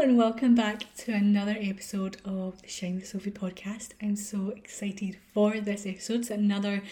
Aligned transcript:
and 0.00 0.16
welcome 0.16 0.54
back 0.54 0.84
to 0.96 1.12
another 1.12 1.54
episode 1.60 2.16
of 2.24 2.62
the 2.62 2.68
Shine 2.68 3.04
Sophie 3.04 3.30
podcast. 3.30 3.90
I'm 4.00 4.16
so 4.16 4.48
excited 4.48 5.18
for 5.34 5.60
this 5.60 5.84
episode. 5.84 6.20
It's 6.20 6.30
another 6.30 6.82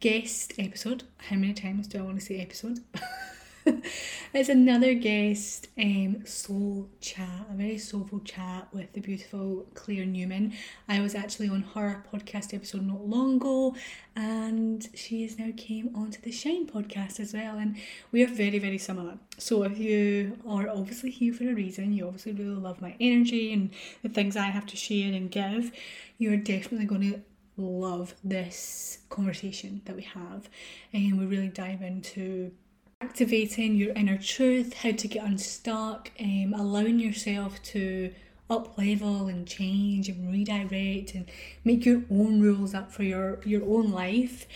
guest 0.00 0.52
episode. 0.58 1.04
How 1.18 1.36
many 1.36 1.54
times 1.54 1.86
do 1.86 2.00
I 2.00 2.02
want 2.02 2.18
to 2.18 2.26
say 2.26 2.40
episode? 2.40 2.80
it's 4.32 4.48
another 4.48 4.94
guest 4.94 5.68
um, 5.78 6.24
soul 6.24 6.88
chat, 7.00 7.46
a 7.50 7.54
very 7.54 7.78
soulful 7.78 8.20
chat 8.20 8.68
with 8.72 8.92
the 8.92 9.00
beautiful 9.00 9.66
Claire 9.74 10.06
Newman. 10.06 10.52
I 10.88 11.00
was 11.00 11.14
actually 11.14 11.48
on 11.48 11.62
her 11.74 12.04
podcast 12.12 12.54
episode 12.54 12.86
not 12.86 13.06
long 13.06 13.36
ago, 13.36 13.74
and 14.14 14.88
she 14.94 15.22
has 15.22 15.38
now 15.38 15.50
came 15.56 15.90
onto 15.96 16.20
the 16.20 16.30
Shine 16.30 16.66
podcast 16.66 17.18
as 17.18 17.32
well, 17.34 17.58
and 17.58 17.76
we 18.12 18.22
are 18.22 18.28
very 18.28 18.58
very 18.58 18.78
similar. 18.78 19.18
So 19.38 19.64
if 19.64 19.78
you 19.78 20.38
are 20.46 20.68
obviously 20.68 21.10
here 21.10 21.32
for 21.32 21.48
a 21.48 21.54
reason, 21.54 21.92
you 21.92 22.06
obviously 22.06 22.32
really 22.32 22.60
love 22.60 22.80
my 22.80 22.94
energy 23.00 23.52
and 23.52 23.70
the 24.02 24.08
things 24.08 24.36
I 24.36 24.46
have 24.46 24.66
to 24.66 24.76
share 24.76 25.12
and 25.12 25.30
give, 25.30 25.72
you're 26.18 26.36
definitely 26.36 26.86
going 26.86 27.12
to 27.12 27.22
love 27.56 28.14
this 28.22 28.98
conversation 29.08 29.80
that 29.86 29.96
we 29.96 30.02
have 30.02 30.48
and 30.92 31.18
we 31.18 31.24
really 31.24 31.48
dive 31.48 31.80
into 31.80 32.52
activating 33.00 33.76
your 33.76 33.92
inner 33.94 34.18
truth, 34.18 34.74
how 34.74 34.90
to 34.90 35.08
get 35.08 35.24
unstuck, 35.24 36.10
um, 36.20 36.54
allowing 36.54 36.98
yourself 36.98 37.62
to 37.62 38.12
up 38.48 38.76
level 38.78 39.26
and 39.26 39.46
change 39.46 40.08
and 40.08 40.30
redirect 40.30 41.14
and 41.14 41.26
make 41.64 41.84
your 41.84 42.02
own 42.10 42.40
rules 42.40 42.74
up 42.74 42.92
for 42.92 43.02
your 43.02 43.40
your 43.44 43.62
own 43.64 43.90
life 43.90 44.46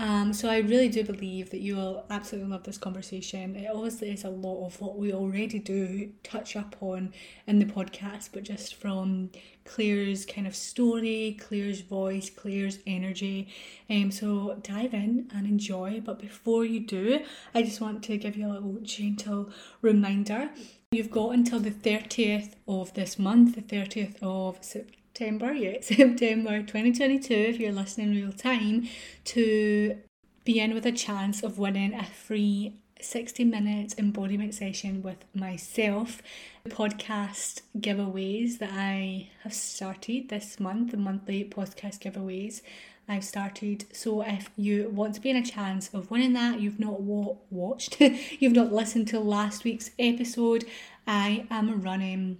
um, 0.00 0.32
so 0.32 0.48
I 0.48 0.60
really 0.60 0.88
do 0.88 1.04
believe 1.04 1.50
that 1.50 1.60
you 1.60 1.76
will 1.76 2.06
absolutely 2.08 2.50
love 2.50 2.62
this 2.62 2.78
conversation. 2.78 3.54
It 3.54 3.68
obviously 3.70 4.10
is 4.10 4.24
a 4.24 4.30
lot 4.30 4.64
of 4.64 4.80
what 4.80 4.96
we 4.96 5.12
already 5.12 5.58
do 5.58 6.10
touch 6.22 6.56
up 6.56 6.74
on 6.80 7.12
in 7.46 7.58
the 7.58 7.66
podcast, 7.66 8.30
but 8.32 8.42
just 8.42 8.76
from 8.76 9.28
Claire's 9.66 10.24
kind 10.24 10.46
of 10.46 10.56
story, 10.56 11.36
Claire's 11.38 11.82
voice, 11.82 12.30
Claire's 12.30 12.78
energy. 12.86 13.48
Um, 13.90 14.10
so 14.10 14.58
dive 14.62 14.94
in 14.94 15.28
and 15.34 15.46
enjoy. 15.46 16.00
But 16.02 16.18
before 16.18 16.64
you 16.64 16.80
do, 16.80 17.20
I 17.54 17.62
just 17.62 17.82
want 17.82 18.02
to 18.04 18.16
give 18.16 18.38
you 18.38 18.46
a 18.46 18.54
little 18.54 18.78
gentle 18.80 19.50
reminder. 19.82 20.48
You've 20.92 21.10
got 21.10 21.34
until 21.34 21.60
the 21.60 21.70
30th 21.70 22.54
of 22.66 22.94
this 22.94 23.18
month, 23.18 23.54
the 23.54 23.60
30th 23.60 24.16
of 24.22 24.64
September 24.64 24.99
September, 25.20 25.52
yeah, 25.52 25.76
September 25.82 26.62
2022, 26.62 27.34
if 27.34 27.60
you're 27.60 27.72
listening 27.72 28.12
real 28.12 28.32
time, 28.32 28.88
to 29.24 29.98
be 30.44 30.58
in 30.58 30.72
with 30.72 30.86
a 30.86 30.92
chance 30.92 31.42
of 31.42 31.58
winning 31.58 31.92
a 31.92 32.06
free 32.06 32.80
60 33.02 33.44
minutes 33.44 33.94
embodiment 33.98 34.54
session 34.54 35.02
with 35.02 35.26
myself. 35.34 36.22
The 36.64 36.70
podcast 36.70 37.60
giveaways 37.78 38.60
that 38.60 38.70
I 38.72 39.28
have 39.42 39.52
started 39.52 40.30
this 40.30 40.58
month, 40.58 40.92
the 40.92 40.96
monthly 40.96 41.44
podcast 41.44 42.00
giveaways. 42.00 42.62
I've 43.06 43.24
started. 43.24 43.84
So 43.92 44.22
if 44.22 44.48
you 44.56 44.88
want 44.88 45.16
to 45.16 45.20
be 45.20 45.28
in 45.28 45.36
a 45.36 45.44
chance 45.44 45.90
of 45.92 46.10
winning 46.10 46.32
that, 46.32 46.60
you've 46.60 46.80
not 46.80 47.02
wa- 47.02 47.36
watched, 47.50 48.00
you've 48.00 48.54
not 48.54 48.72
listened 48.72 49.08
to 49.08 49.20
last 49.20 49.64
week's 49.64 49.90
episode, 49.98 50.64
I 51.06 51.46
am 51.50 51.82
running 51.82 52.38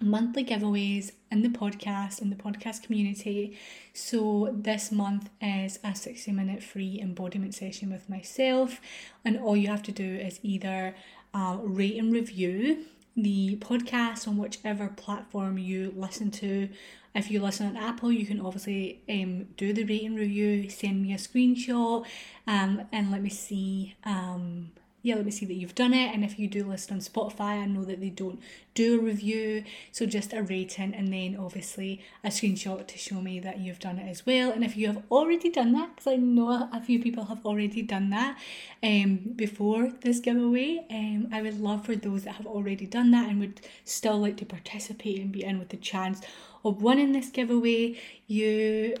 monthly 0.00 0.44
giveaways 0.44 1.12
in 1.30 1.42
the 1.42 1.48
podcast 1.48 2.20
in 2.20 2.30
the 2.30 2.36
podcast 2.36 2.82
community. 2.82 3.58
So 3.92 4.54
this 4.56 4.90
month 4.92 5.28
is 5.40 5.78
a 5.84 5.94
60 5.94 6.32
minute 6.32 6.62
free 6.62 6.98
embodiment 7.00 7.54
session 7.54 7.90
with 7.90 8.08
myself 8.08 8.80
and 9.24 9.38
all 9.38 9.56
you 9.56 9.68
have 9.68 9.82
to 9.84 9.92
do 9.92 10.04
is 10.04 10.40
either 10.42 10.94
uh, 11.34 11.58
rate 11.62 11.96
and 11.96 12.12
review 12.12 12.84
the 13.16 13.56
podcast 13.56 14.28
on 14.28 14.36
whichever 14.36 14.88
platform 14.88 15.58
you 15.58 15.92
listen 15.96 16.30
to. 16.30 16.68
If 17.14 17.30
you 17.30 17.42
listen 17.42 17.66
on 17.66 17.76
apple 17.76 18.12
you 18.12 18.26
can 18.26 18.40
obviously 18.40 19.02
um, 19.08 19.46
do 19.56 19.72
the 19.72 19.84
rate 19.84 20.04
and 20.04 20.16
review 20.16 20.70
send 20.70 21.02
me 21.02 21.12
a 21.12 21.16
screenshot 21.16 22.06
um, 22.46 22.82
and 22.92 23.10
let 23.10 23.22
me 23.22 23.30
see 23.30 23.96
um, 24.04 24.70
yeah, 25.08 25.14
let 25.14 25.24
me 25.24 25.30
see 25.30 25.46
that 25.46 25.54
you've 25.54 25.74
done 25.74 25.94
it. 25.94 26.14
And 26.14 26.22
if 26.22 26.38
you 26.38 26.48
do 26.48 26.64
listen 26.64 26.92
on 26.92 27.00
Spotify, 27.00 27.62
I 27.62 27.64
know 27.64 27.82
that 27.84 27.98
they 27.98 28.10
don't 28.10 28.38
do 28.74 29.00
a 29.00 29.02
review. 29.02 29.64
So 29.90 30.04
just 30.04 30.34
a 30.34 30.42
rating 30.42 30.94
and 30.94 31.10
then 31.10 31.34
obviously 31.40 32.02
a 32.22 32.28
screenshot 32.28 32.86
to 32.86 32.98
show 32.98 33.22
me 33.22 33.40
that 33.40 33.58
you've 33.58 33.78
done 33.78 33.98
it 33.98 34.06
as 34.06 34.26
well. 34.26 34.50
And 34.50 34.62
if 34.62 34.76
you 34.76 34.86
have 34.88 35.02
already 35.10 35.48
done 35.48 35.72
that, 35.72 35.96
because 35.96 36.12
I 36.12 36.16
know 36.16 36.68
a 36.70 36.80
few 36.82 37.02
people 37.02 37.24
have 37.24 37.46
already 37.46 37.80
done 37.80 38.10
that 38.10 38.38
um, 38.82 39.32
before 39.34 39.92
this 40.02 40.20
giveaway, 40.20 40.84
um, 40.90 41.28
I 41.32 41.40
would 41.40 41.58
love 41.58 41.86
for 41.86 41.96
those 41.96 42.24
that 42.24 42.34
have 42.34 42.46
already 42.46 42.84
done 42.84 43.10
that 43.12 43.30
and 43.30 43.40
would 43.40 43.62
still 43.86 44.18
like 44.18 44.36
to 44.36 44.44
participate 44.44 45.20
and 45.20 45.32
be 45.32 45.42
in 45.42 45.58
with 45.58 45.70
the 45.70 45.78
chance 45.78 46.20
of 46.66 46.82
winning 46.82 47.12
this 47.12 47.30
giveaway. 47.30 47.98
You 48.26 48.94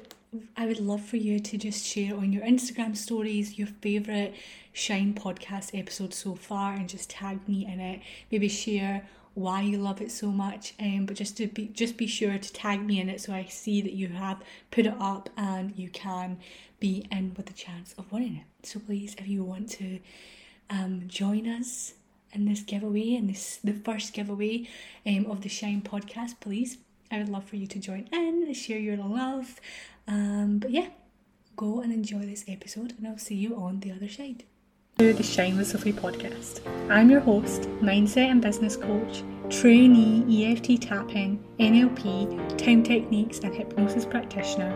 I 0.56 0.66
would 0.66 0.80
love 0.80 1.02
for 1.02 1.16
you 1.16 1.40
to 1.40 1.56
just 1.56 1.86
share 1.86 2.14
on 2.14 2.32
your 2.32 2.42
Instagram 2.42 2.94
stories 2.96 3.58
your 3.58 3.68
favourite 3.80 4.34
Shine 4.78 5.12
podcast 5.12 5.76
episode 5.76 6.14
so 6.14 6.36
far 6.36 6.72
and 6.72 6.88
just 6.88 7.10
tag 7.10 7.40
me 7.48 7.66
in 7.66 7.80
it. 7.80 8.00
Maybe 8.30 8.48
share 8.48 9.08
why 9.34 9.62
you 9.62 9.76
love 9.76 10.00
it 10.00 10.12
so 10.12 10.30
much. 10.30 10.72
Um, 10.78 11.04
but 11.04 11.16
just 11.16 11.36
to 11.38 11.48
be 11.48 11.66
just 11.66 11.96
be 11.96 12.06
sure 12.06 12.38
to 12.38 12.52
tag 12.52 12.86
me 12.86 13.00
in 13.00 13.08
it 13.08 13.20
so 13.20 13.32
I 13.32 13.46
see 13.46 13.82
that 13.82 13.94
you 13.94 14.06
have 14.08 14.40
put 14.70 14.86
it 14.86 14.94
up 15.00 15.30
and 15.36 15.76
you 15.76 15.88
can 15.88 16.38
be 16.78 17.04
in 17.10 17.34
with 17.36 17.46
the 17.46 17.54
chance 17.54 17.92
of 17.98 18.12
winning 18.12 18.36
it. 18.36 18.68
So 18.68 18.78
please, 18.78 19.16
if 19.18 19.26
you 19.26 19.42
want 19.42 19.68
to 19.72 19.98
um, 20.70 21.02
join 21.08 21.48
us 21.48 21.94
in 22.32 22.44
this 22.44 22.60
giveaway 22.60 23.16
and 23.16 23.28
this 23.28 23.58
the 23.64 23.72
first 23.72 24.12
giveaway 24.12 24.68
um, 25.04 25.26
of 25.26 25.40
the 25.40 25.48
Shine 25.48 25.82
podcast, 25.82 26.38
please. 26.38 26.78
I 27.10 27.18
would 27.18 27.30
love 27.30 27.44
for 27.44 27.56
you 27.56 27.66
to 27.66 27.80
join 27.80 28.08
in, 28.12 28.54
share 28.54 28.78
your 28.78 28.96
love. 28.96 29.60
Um, 30.06 30.60
but 30.60 30.70
yeah, 30.70 30.90
go 31.56 31.80
and 31.80 31.92
enjoy 31.92 32.20
this 32.20 32.44
episode, 32.46 32.94
and 32.96 33.08
I'll 33.08 33.18
see 33.18 33.34
you 33.34 33.56
on 33.56 33.80
the 33.80 33.90
other 33.90 34.08
side 34.08 34.44
to 34.98 35.12
the 35.12 35.22
Shine 35.22 35.56
with 35.56 35.68
Sophie 35.68 35.92
podcast. 35.92 36.58
I'm 36.90 37.08
your 37.08 37.20
host, 37.20 37.62
mindset 37.80 38.32
and 38.32 38.42
business 38.42 38.76
coach, 38.76 39.22
trainee 39.48 40.44
EFT 40.44 40.82
tapping, 40.82 41.40
NLP, 41.60 42.58
time 42.58 42.82
techniques, 42.82 43.38
and 43.38 43.54
hypnosis 43.54 44.04
practitioner, 44.04 44.74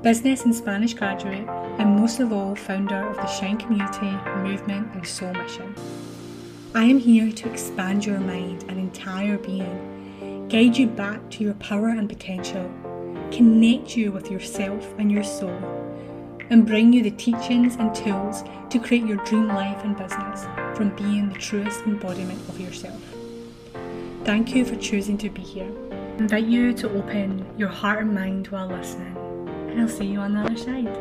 business 0.00 0.46
and 0.46 0.54
Spanish 0.54 0.94
graduate, 0.94 1.46
and 1.78 1.94
most 1.94 2.20
of 2.20 2.32
all, 2.32 2.54
founder 2.54 3.06
of 3.06 3.16
the 3.16 3.26
Shine 3.26 3.58
community, 3.58 4.16
movement, 4.38 4.90
and 4.94 5.06
soul 5.06 5.34
mission. 5.34 5.74
I 6.74 6.84
am 6.84 6.98
here 6.98 7.30
to 7.30 7.50
expand 7.50 8.06
your 8.06 8.20
mind 8.20 8.64
and 8.68 8.78
entire 8.78 9.36
being, 9.36 10.48
guide 10.48 10.78
you 10.78 10.86
back 10.86 11.20
to 11.32 11.44
your 11.44 11.54
power 11.56 11.90
and 11.90 12.08
potential, 12.08 12.72
connect 13.30 13.94
you 13.94 14.10
with 14.10 14.30
yourself 14.30 14.94
and 14.96 15.12
your 15.12 15.22
soul 15.22 15.93
and 16.50 16.66
bring 16.66 16.92
you 16.92 17.02
the 17.02 17.10
teachings 17.12 17.76
and 17.76 17.94
tools 17.94 18.44
to 18.70 18.78
create 18.78 19.06
your 19.06 19.16
dream 19.24 19.48
life 19.48 19.82
and 19.84 19.96
business 19.96 20.44
from 20.76 20.94
being 20.96 21.28
the 21.28 21.38
truest 21.38 21.80
embodiment 21.82 22.40
of 22.48 22.60
yourself. 22.60 23.00
Thank 24.24 24.54
you 24.54 24.64
for 24.64 24.76
choosing 24.76 25.18
to 25.18 25.30
be 25.30 25.42
here. 25.42 25.70
I 25.90 26.16
invite 26.18 26.46
you 26.46 26.72
to 26.74 26.90
open 26.90 27.46
your 27.58 27.68
heart 27.68 28.00
and 28.02 28.14
mind 28.14 28.48
while 28.48 28.68
listening, 28.68 29.16
and 29.70 29.80
I'll 29.80 29.88
see 29.88 30.06
you 30.06 30.20
on 30.20 30.34
the 30.34 30.40
other 30.40 30.56
side. 30.56 30.96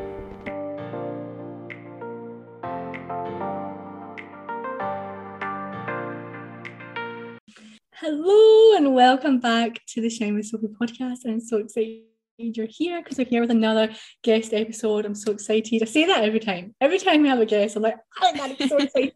Hello 7.95 8.75
and 8.75 8.93
welcome 8.93 9.39
back 9.39 9.85
to 9.87 10.01
the 10.01 10.09
Shine 10.09 10.35
with 10.35 10.47
Sophie 10.47 10.67
podcast. 10.67 11.19
I'm 11.25 11.39
so 11.39 11.57
excited 11.57 12.12
you're 12.53 12.67
here 12.69 13.01
because 13.01 13.17
we're 13.17 13.25
here 13.25 13.41
with 13.41 13.51
another 13.51 13.89
guest 14.23 14.53
episode. 14.53 15.05
I'm 15.05 15.15
so 15.15 15.31
excited. 15.31 15.81
I 15.81 15.85
say 15.85 16.05
that 16.05 16.23
every 16.23 16.39
time. 16.39 16.75
Every 16.81 16.99
time 16.99 17.21
we 17.21 17.29
have 17.29 17.39
a 17.39 17.45
guest, 17.45 17.75
I'm 17.75 17.83
like, 17.83 17.97
I'm 18.21 18.55
so 18.67 18.77
excited. 18.79 19.13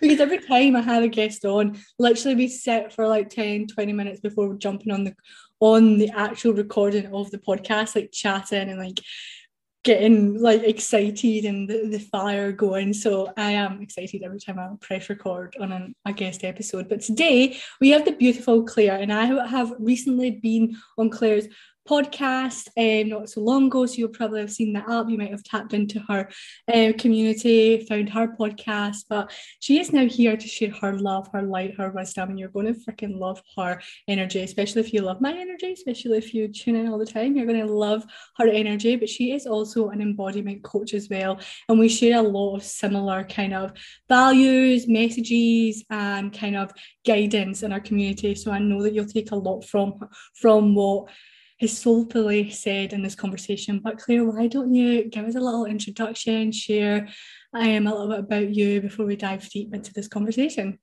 because 0.00 0.20
every 0.20 0.38
time 0.38 0.76
I 0.76 0.80
have 0.80 1.02
a 1.02 1.08
guest 1.08 1.44
on, 1.44 1.78
literally 1.98 2.36
we 2.36 2.48
sit 2.48 2.92
for 2.92 3.06
like 3.06 3.28
10, 3.28 3.68
20 3.68 3.92
minutes 3.92 4.20
before 4.20 4.54
jumping 4.54 4.92
on 4.92 5.04
the 5.04 5.14
on 5.60 5.98
the 5.98 6.10
actual 6.10 6.54
recording 6.54 7.14
of 7.14 7.30
the 7.30 7.38
podcast, 7.38 7.94
like 7.94 8.10
chatting 8.12 8.70
and 8.70 8.78
like 8.78 8.98
getting 9.82 10.38
like 10.40 10.62
excited 10.62 11.44
and 11.44 11.68
the, 11.68 11.88
the 11.88 11.98
fire 11.98 12.52
going. 12.52 12.92
So 12.92 13.32
I 13.36 13.52
am 13.52 13.80
excited 13.80 14.22
every 14.22 14.38
time 14.38 14.58
I 14.58 14.68
press 14.80 15.08
record 15.08 15.56
on 15.58 15.72
an, 15.72 15.94
a 16.04 16.12
guest 16.12 16.44
episode. 16.44 16.88
But 16.88 17.00
today 17.00 17.58
we 17.80 17.90
have 17.90 18.04
the 18.04 18.12
beautiful 18.12 18.62
Claire, 18.64 18.98
and 18.98 19.12
I 19.12 19.24
have 19.46 19.72
recently 19.78 20.32
been 20.32 20.76
on 20.98 21.08
Claire's 21.08 21.46
podcast 21.88 22.68
um, 22.78 23.08
not 23.08 23.28
so 23.28 23.40
long 23.40 23.66
ago. 23.66 23.86
So 23.86 23.94
you'll 23.96 24.08
probably 24.08 24.40
have 24.40 24.52
seen 24.52 24.72
that 24.74 24.88
up. 24.88 25.08
You 25.08 25.18
might 25.18 25.30
have 25.30 25.42
tapped 25.42 25.74
into 25.74 26.00
her 26.08 26.28
uh, 26.72 26.92
community, 26.98 27.84
found 27.86 28.10
her 28.10 28.28
podcast, 28.28 29.04
but 29.08 29.32
she 29.60 29.80
is 29.80 29.92
now 29.92 30.06
here 30.06 30.36
to 30.36 30.48
share 30.48 30.72
her 30.80 30.98
love, 30.98 31.28
her 31.32 31.42
light, 31.42 31.76
her 31.76 31.90
wisdom, 31.90 32.30
and 32.30 32.38
you're 32.38 32.48
going 32.48 32.66
to 32.66 32.80
freaking 32.80 33.18
love 33.18 33.42
her 33.56 33.80
energy, 34.08 34.40
especially 34.40 34.80
if 34.80 34.92
you 34.92 35.02
love 35.02 35.20
my 35.20 35.32
energy, 35.32 35.72
especially 35.72 36.18
if 36.18 36.34
you 36.34 36.48
tune 36.48 36.76
in 36.76 36.88
all 36.88 36.98
the 36.98 37.06
time. 37.06 37.36
You're 37.36 37.46
going 37.46 37.66
to 37.66 37.72
love 37.72 38.04
her 38.36 38.48
energy. 38.48 38.96
But 38.96 39.08
she 39.08 39.32
is 39.32 39.46
also 39.46 39.88
an 39.90 40.00
embodiment 40.00 40.62
coach 40.62 40.94
as 40.94 41.08
well, 41.08 41.40
and 41.68 41.78
we 41.78 41.88
share 41.88 42.18
a 42.18 42.22
lot 42.22 42.56
of 42.56 42.64
similar 42.64 43.24
kind 43.24 43.54
of 43.54 43.72
values, 44.08 44.86
messages, 44.88 45.84
and 45.90 46.32
kind 46.32 46.56
of 46.56 46.72
guidance 47.06 47.62
in 47.62 47.72
our 47.72 47.80
community. 47.80 48.34
So 48.34 48.52
I 48.52 48.58
know 48.58 48.82
that 48.82 48.94
you'll 48.94 49.06
take 49.06 49.32
a 49.32 49.36
lot 49.36 49.64
from 49.64 49.98
from 50.34 50.74
what 50.74 51.08
is 51.60 51.76
soulfully 51.76 52.50
said 52.50 52.92
in 52.92 53.02
this 53.02 53.14
conversation. 53.14 53.80
But 53.80 53.98
Claire, 53.98 54.24
why 54.24 54.46
don't 54.46 54.74
you 54.74 55.04
give 55.04 55.26
us 55.26 55.34
a 55.34 55.40
little 55.40 55.66
introduction, 55.66 56.52
share 56.52 57.08
um, 57.52 57.86
a 57.86 57.90
little 57.90 58.08
bit 58.08 58.20
about 58.20 58.54
you 58.54 58.80
before 58.80 59.06
we 59.06 59.16
dive 59.16 59.48
deep 59.50 59.74
into 59.74 59.92
this 59.92 60.08
conversation? 60.08 60.78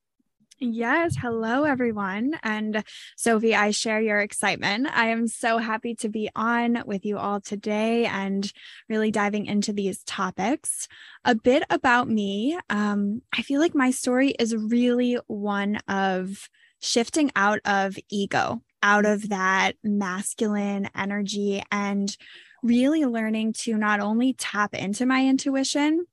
Yes. 0.60 1.16
Hello, 1.20 1.66
everyone. 1.66 2.34
And 2.42 2.84
Sophie, 3.16 3.54
I 3.54 3.70
share 3.70 4.02
your 4.02 4.20
excitement. 4.20 4.88
I 4.92 5.10
am 5.10 5.28
so 5.28 5.60
happy 5.60 5.94
to 5.96 6.10
be 6.10 6.32
on 6.36 6.82
with 6.88 7.06
you 7.06 7.20
all 7.20 7.40
today 7.40 8.08
and 8.08 8.52
really 8.90 9.12
diving 9.12 9.46
into 9.46 9.72
these 9.72 10.02
topics. 10.04 10.88
A 11.24 11.36
bit 11.36 11.64
about 11.70 12.10
me. 12.10 12.58
Um, 12.72 13.22
I 13.32 13.44
feel 13.44 13.62
like 13.62 13.76
my 13.76 13.92
story 13.92 14.30
is 14.40 14.56
really 14.56 15.20
one 15.28 15.78
of 15.88 16.50
shifting 16.82 17.32
out 17.36 17.60
of 17.64 17.96
ego 18.10 18.62
out 18.84 19.06
of 19.06 19.30
that 19.30 19.74
masculine 19.84 20.90
energy 20.96 21.64
and 21.72 22.16
really 22.64 23.06
learning 23.06 23.54
to 23.54 23.78
not 23.78 24.00
only 24.00 24.34
tap 24.34 24.74
into 24.74 25.06
my 25.06 25.26
intuition, 25.26 26.06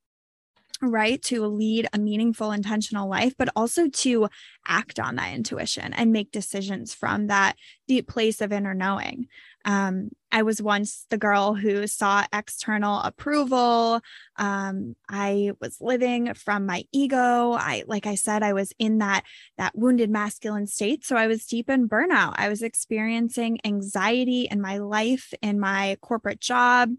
right, 0.82 1.22
to 1.22 1.46
lead 1.46 1.88
a 1.93 1.99
meaningful, 1.99 2.52
intentional 2.52 3.08
life, 3.08 3.34
but 3.38 3.49
also 3.56 3.88
to 3.88 4.28
act 4.66 4.99
on 4.99 5.16
that 5.16 5.34
intuition 5.34 5.93
and 5.94 6.12
make 6.12 6.31
decisions 6.31 6.93
from 6.93 7.28
that 7.28 7.56
deep 7.88 8.08
place 8.08 8.40
of 8.40 8.52
inner 8.52 8.75
knowing. 8.75 9.26
Um, 9.64 10.11
I 10.31 10.43
was 10.43 10.61
once 10.61 11.06
the 11.11 11.16
girl 11.16 11.55
who 11.55 11.87
sought 11.87 12.28
external 12.32 13.00
approval. 13.00 14.00
Um, 14.37 14.96
I 15.08 15.52
was 15.61 15.78
living 15.81 16.34
from 16.34 16.66
my 16.66 16.84
ego. 16.93 17.52
I, 17.52 17.84
like 17.87 18.06
I 18.06 18.16
said, 18.16 18.43
I 18.43 18.52
was 18.52 18.72
in 18.78 18.99
that 18.99 19.22
that 19.58 19.76
wounded 19.76 20.11
masculine 20.11 20.66
state. 20.66 21.05
So 21.06 21.16
I 21.16 21.28
was 21.28 21.46
deep 21.46 21.70
in 21.70 21.88
burnout. 21.88 22.34
I 22.37 22.49
was 22.49 22.62
experiencing 22.62 23.58
anxiety 23.64 24.49
in 24.50 24.61
my 24.61 24.78
life, 24.78 25.32
in 25.40 25.61
my 25.61 25.96
corporate 26.00 26.40
job. 26.40 26.90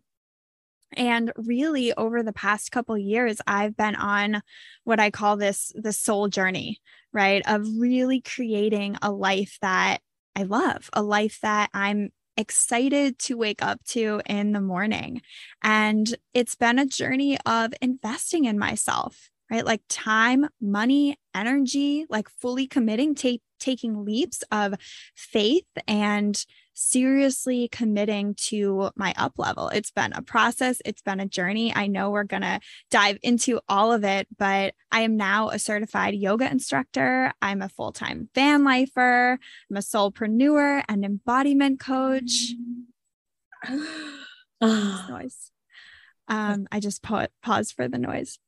And 0.96 1.34
really, 1.36 1.94
over 1.94 2.24
the 2.24 2.32
past 2.32 2.72
couple 2.72 2.98
years, 2.98 3.42
I've 3.46 3.76
been 3.76 3.96
on 3.96 4.42
what 4.86 5.00
I 5.00 5.12
call 5.12 5.36
this 5.36 5.74
the 5.76 5.92
soul 5.92 6.30
journey, 6.30 6.80
right? 7.12 7.42
Of 7.46 7.68
really 7.78 8.22
creating 8.22 8.98
a 9.02 9.12
life 9.12 9.58
that 9.62 10.00
I 10.38 10.44
love, 10.44 10.90
a 10.94 11.02
life 11.02 11.40
that 11.42 11.70
I'm 11.74 12.12
excited 12.38 13.20
to 13.20 13.38
wake 13.38 13.62
up 13.62 13.84
to 13.86 14.22
in 14.26 14.52
the 14.52 14.62
morning. 14.62 15.22
And 15.64 16.16
it's 16.34 16.56
been 16.56 16.80
a 16.80 16.86
journey 16.86 17.38
of 17.46 17.74
investing 17.82 18.46
in 18.46 18.60
myself, 18.60 19.30
right? 19.50 19.66
Like 19.66 19.82
time, 19.90 20.48
money, 20.62 21.18
energy, 21.34 22.06
like 22.10 22.30
fully 22.30 22.68
committing, 22.68 23.16
ta- 23.16 23.38
taking 23.60 24.06
leaps 24.06 24.44
of 24.52 24.76
faith 25.16 25.66
and 25.88 26.46
seriously 26.76 27.70
committing 27.70 28.36
to 28.36 28.92
my 28.96 29.14
up 29.18 29.34
level. 29.38 29.70
It's 29.70 29.92
been 29.92 30.14
a 30.14 30.22
process, 30.22 30.82
it's 30.86 31.02
been 31.02 31.20
a 31.20 31.26
journey. 31.26 31.74
I 31.74 31.88
know 31.88 32.12
we're 32.12 32.24
going 32.24 32.42
to 32.42 32.60
dive 32.92 33.18
into 33.24 33.62
all 33.68 33.94
of 33.94 34.04
it, 34.04 34.28
but 34.38 34.76
I 34.92 35.02
am 35.02 35.18
now 35.18 35.50
a 35.50 35.60
certified 35.60 36.16
yoga 36.16 36.52
instructor. 36.52 37.34
I'm 37.42 37.62
a 37.62 37.70
full 37.70 37.92
time 37.92 38.30
van 38.36 38.64
lifer, 38.64 39.40
I'm 39.70 39.78
a 39.78 39.80
soulpreneur 39.80 40.84
and 40.88 41.06
embodiment 41.06 41.80
coach. 41.80 42.54
noise. 44.62 45.52
Um, 46.28 46.68
I 46.72 46.80
just 46.80 47.04
pa- 47.04 47.28
paused 47.44 47.74
for 47.76 47.88
the 47.88 47.98
noise. 47.98 48.40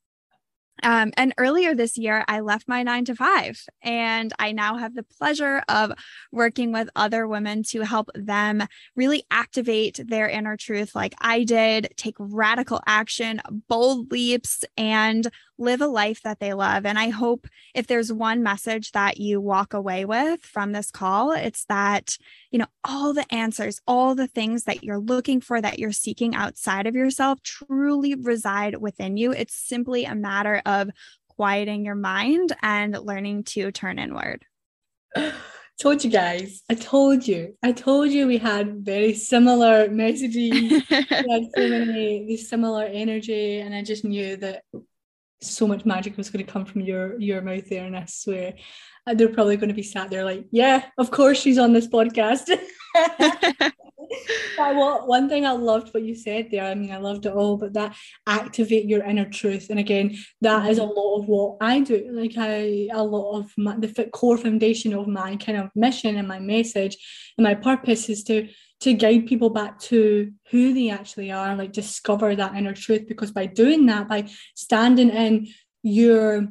Um, 0.83 1.11
and 1.17 1.33
earlier 1.37 1.73
this 1.73 1.97
year, 1.97 2.23
I 2.27 2.41
left 2.41 2.67
my 2.67 2.83
nine 2.83 3.05
to 3.05 3.15
five, 3.15 3.59
and 3.81 4.31
I 4.39 4.51
now 4.51 4.77
have 4.77 4.95
the 4.95 5.03
pleasure 5.03 5.63
of 5.67 5.91
working 6.31 6.71
with 6.71 6.89
other 6.95 7.27
women 7.27 7.63
to 7.69 7.81
help 7.81 8.09
them 8.13 8.63
really 8.95 9.23
activate 9.31 9.99
their 10.07 10.29
inner 10.29 10.57
truth, 10.57 10.95
like 10.95 11.15
I 11.19 11.43
did, 11.43 11.93
take 11.97 12.15
radical 12.19 12.81
action, 12.85 13.41
bold 13.67 14.11
leaps, 14.11 14.63
and 14.77 15.27
live 15.57 15.81
a 15.81 15.87
life 15.87 16.21
that 16.21 16.39
they 16.39 16.53
love. 16.53 16.85
And 16.85 16.99
I 16.99 17.09
hope 17.09 17.47
if 17.73 17.87
there's 17.87 18.13
one 18.13 18.43
message 18.43 18.91
that 18.91 19.17
you 19.17 19.41
walk 19.41 19.73
away 19.73 20.05
with 20.05 20.41
from 20.41 20.71
this 20.71 20.91
call, 20.91 21.31
it's 21.31 21.65
that, 21.65 22.17
you 22.51 22.59
know, 22.59 22.67
all 22.83 23.13
the 23.13 23.25
answers, 23.33 23.81
all 23.87 24.13
the 24.13 24.27
things 24.27 24.65
that 24.65 24.83
you're 24.83 24.99
looking 24.99 25.41
for, 25.41 25.59
that 25.59 25.79
you're 25.79 25.91
seeking 25.91 26.35
outside 26.35 26.85
of 26.85 26.95
yourself 26.95 27.41
truly 27.41 28.13
reside 28.13 28.75
within 28.77 29.17
you. 29.17 29.31
It's 29.31 29.55
simply 29.55 30.05
a 30.05 30.13
matter 30.13 30.61
of 30.67 30.91
quieting 31.29 31.85
your 31.85 31.95
mind 31.95 32.55
and 32.61 32.97
learning 32.97 33.43
to 33.45 33.71
turn 33.71 33.97
inward. 33.97 34.45
told 35.79 36.03
you 36.03 36.09
guys. 36.09 36.63
I 36.69 36.75
told 36.75 37.27
you. 37.27 37.55
I 37.63 37.71
told 37.71 38.09
you 38.09 38.27
we 38.27 38.37
had 38.37 38.85
very 38.85 39.13
similar 39.13 39.87
messaging. 39.87 40.69
we 40.89 41.05
had 41.09 41.43
so 41.55 41.69
many 41.69 42.37
similar 42.37 42.83
energy, 42.83 43.59
and 43.59 43.73
I 43.73 43.83
just 43.83 44.03
knew 44.03 44.35
that 44.37 44.63
so 45.41 45.67
much 45.67 45.85
magic 45.85 46.17
was 46.17 46.29
going 46.29 46.45
to 46.45 46.51
come 46.51 46.65
from 46.65 46.81
your 46.81 47.19
your 47.19 47.41
mouth 47.41 47.69
there, 47.69 47.85
and 47.85 47.95
I 47.95 48.05
swear 48.05 48.53
they're 49.13 49.29
probably 49.29 49.55
going 49.55 49.69
to 49.69 49.75
be 49.75 49.83
sat 49.83 50.09
there 50.09 50.25
like, 50.25 50.47
yeah, 50.51 50.85
of 50.97 51.11
course 51.11 51.39
she's 51.39 51.57
on 51.57 51.73
this 51.73 51.87
podcast. 51.87 52.49
well, 54.57 55.07
one 55.07 55.29
thing 55.29 55.45
I 55.45 55.51
loved 55.51 55.93
what 55.93 56.03
you 56.03 56.15
said 56.15 56.49
there. 56.51 56.65
I 56.65 56.75
mean, 56.75 56.91
I 56.91 56.97
loved 56.97 57.25
it 57.25 57.33
all, 57.33 57.57
but 57.57 57.73
that 57.73 57.95
activate 58.25 58.85
your 58.85 59.03
inner 59.03 59.29
truth, 59.29 59.69
and 59.69 59.79
again, 59.79 60.17
that 60.41 60.69
is 60.69 60.77
a 60.77 60.81
mm-hmm. 60.81 60.91
lot 60.91 61.19
of 61.19 61.27
what 61.27 61.57
I 61.61 61.81
do. 61.81 62.09
Like 62.11 62.33
I, 62.37 62.89
a 62.93 63.03
lot 63.03 63.39
of 63.39 63.51
my, 63.57 63.77
the 63.77 64.09
core 64.13 64.37
foundation 64.37 64.93
of 64.93 65.07
my 65.07 65.35
kind 65.37 65.57
of 65.57 65.69
mission 65.75 66.17
and 66.17 66.27
my 66.27 66.39
message 66.39 66.97
and 67.37 67.43
my 67.43 67.55
purpose 67.55 68.09
is 68.09 68.23
to 68.25 68.49
to 68.79 68.93
guide 68.93 69.25
people 69.25 69.49
back 69.49 69.79
to 69.79 70.31
who 70.51 70.73
they 70.73 70.89
actually 70.89 71.31
are, 71.31 71.55
like 71.55 71.71
discover 71.71 72.35
that 72.35 72.55
inner 72.55 72.73
truth. 72.73 73.07
Because 73.07 73.31
by 73.31 73.47
doing 73.47 73.87
that, 73.87 74.07
by 74.07 74.29
standing 74.55 75.09
in 75.09 75.47
your 75.81 76.47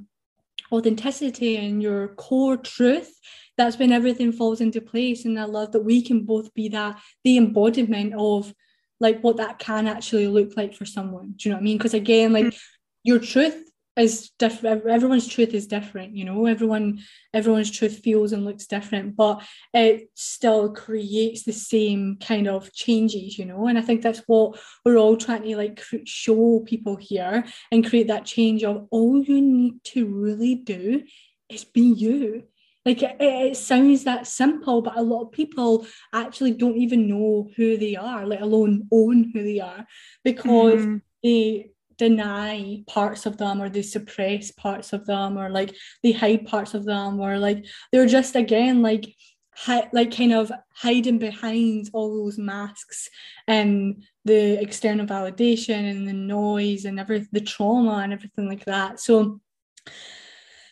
authenticity 0.73 1.57
and 1.57 1.83
your 1.83 2.09
core 2.09 2.57
truth, 2.57 3.13
that's 3.57 3.79
when 3.79 3.93
everything 3.93 4.33
falls 4.33 4.61
into 4.61 4.81
place. 4.81 5.25
And 5.25 5.39
I 5.39 5.45
love 5.45 5.73
that 5.73 5.85
we 5.85 6.03
can 6.03 6.25
both 6.25 6.53
be 6.55 6.69
that 6.69 7.01
the 7.25 7.37
embodiment 7.37 8.15
of 8.17 8.55
like 9.01 9.21
what 9.21 9.37
that 9.39 9.59
can 9.59 9.87
actually 9.87 10.27
look 10.27 10.57
like 10.57 10.75
for 10.75 10.85
someone. 10.85 11.35
Do 11.37 11.49
you 11.49 11.51
know 11.51 11.57
what 11.57 11.63
I 11.63 11.65
mean? 11.65 11.79
Because 11.79 11.95
again, 11.95 12.33
like 12.33 12.47
mm-hmm. 12.47 12.57
your 13.03 13.19
truth 13.19 13.63
is 13.97 14.31
different 14.39 14.87
everyone's 14.87 15.27
truth 15.27 15.55
is 15.55 15.67
different 15.67 16.15
you 16.15 16.25
know 16.25 16.45
everyone 16.45 17.01
everyone's 17.33 17.71
truth 17.71 18.01
feels 18.05 18.33
and 18.33 18.45
looks 18.45 18.67
different 18.67 19.17
but 19.17 19.43
it 19.73 20.11
still 20.15 20.73
creates 20.73 21.45
the 21.45 21.53
same 21.53 22.19
kind 22.21 22.47
of 22.47 22.71
changes 22.75 23.39
you 23.39 23.45
know 23.47 23.67
and 23.67 23.79
i 23.79 23.81
think 23.81 24.03
that's 24.03 24.23
what 24.27 24.59
we're 24.85 24.99
all 24.99 25.17
trying 25.17 25.43
to 25.43 25.57
like 25.57 25.83
show 26.05 26.61
people 26.67 26.97
here 26.97 27.45
and 27.73 27.89
create 27.89 28.09
that 28.09 28.27
change 28.27 28.63
of 28.63 28.87
all 28.91 29.23
you 29.23 29.41
need 29.41 29.83
to 29.83 30.07
really 30.07 30.55
do 30.55 31.03
is 31.49 31.65
be 31.65 31.81
you 31.81 32.43
like 32.87 33.03
it, 33.03 33.17
it, 33.21 33.57
sounds 33.57 34.05
that 34.05 34.27
simple 34.27 34.81
but 34.81 34.97
a 34.97 35.03
lot 35.03 35.25
of 35.25 35.33
people 35.33 35.87
actually 36.15 36.53
don't 36.53 36.77
even 36.77 37.09
know 37.09 37.51
who 37.57 37.77
they 37.77 37.97
are 37.97 38.25
let 38.25 38.41
alone 38.41 38.89
own 38.91 39.31
who 39.35 39.43
they 39.43 39.61
are 39.61 39.87
because 40.25 40.81
mm-hmm. 40.81 40.97
they 41.23 41.71
deny 41.99 42.83
parts 42.87 43.27
of 43.27 43.37
them 43.37 43.61
or 43.61 43.69
they 43.69 43.83
suppress 43.83 44.51
parts 44.53 44.93
of 44.93 45.05
them 45.07 45.37
or 45.37 45.51
like 45.51 45.75
they 46.03 46.13
hide 46.13 46.47
parts 46.47 46.75
of 46.75 46.85
them 46.85 47.21
or 47.21 47.39
like 47.39 47.65
they're 47.91 48.07
just 48.07 48.37
again 48.37 48.83
like 48.83 49.15
hi- 49.55 49.89
like 49.93 50.15
kind 50.15 50.33
of 50.33 50.53
hiding 50.75 51.19
behind 51.19 51.89
all 51.93 52.25
those 52.25 52.39
masks 52.39 53.09
and 53.49 54.05
the 54.25 54.61
external 54.61 55.07
validation 55.07 55.91
and 55.91 56.07
the 56.07 56.13
noise 56.13 56.85
and 56.85 57.01
every 57.01 57.27
the 57.33 57.41
trauma 57.41 57.99
and 57.99 58.13
everything 58.13 58.49
like 58.49 58.65
that 58.67 59.01
so 59.01 59.41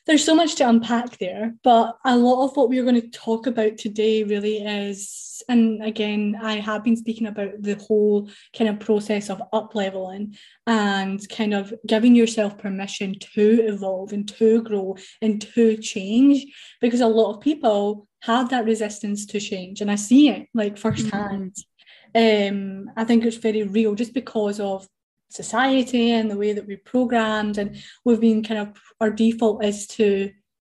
there's 0.06 0.24
so 0.24 0.34
much 0.34 0.56
to 0.56 0.68
unpack 0.68 1.18
there, 1.18 1.54
but 1.62 1.96
a 2.04 2.16
lot 2.16 2.44
of 2.44 2.56
what 2.56 2.68
we're 2.68 2.82
going 2.82 3.00
to 3.00 3.08
talk 3.08 3.46
about 3.46 3.78
today 3.78 4.22
really 4.22 4.58
is, 4.58 5.42
and 5.48 5.82
again, 5.82 6.38
I 6.40 6.56
have 6.56 6.84
been 6.84 6.96
speaking 6.96 7.26
about 7.26 7.62
the 7.62 7.76
whole 7.76 8.28
kind 8.56 8.68
of 8.68 8.80
process 8.80 9.30
of 9.30 9.42
up 9.52 9.74
leveling 9.74 10.36
and 10.66 11.26
kind 11.28 11.54
of 11.54 11.72
giving 11.86 12.14
yourself 12.14 12.58
permission 12.58 13.14
to 13.34 13.66
evolve 13.66 14.12
and 14.12 14.28
to 14.36 14.62
grow 14.62 14.96
and 15.22 15.40
to 15.54 15.76
change, 15.78 16.44
because 16.80 17.00
a 17.00 17.06
lot 17.06 17.34
of 17.34 17.40
people 17.40 18.06
have 18.22 18.50
that 18.50 18.64
resistance 18.64 19.26
to 19.26 19.40
change, 19.40 19.80
and 19.80 19.90
I 19.90 19.96
see 19.96 20.28
it 20.28 20.48
like 20.54 20.78
firsthand. 20.78 21.52
Mm-hmm 21.52 21.70
um, 22.16 22.90
I 22.96 23.04
think 23.04 23.24
it's 23.24 23.38
very 23.38 23.64
real 23.64 23.96
just 23.96 24.14
because 24.14 24.60
of 24.60 24.86
society 25.28 26.10
and 26.12 26.30
the 26.30 26.36
way 26.36 26.52
that 26.52 26.66
we're 26.66 26.76
programmed 26.84 27.58
and 27.58 27.76
we've 28.04 28.20
been 28.20 28.42
kind 28.42 28.60
of 28.60 28.80
our 29.00 29.10
default 29.10 29.64
is 29.64 29.86
to 29.86 30.30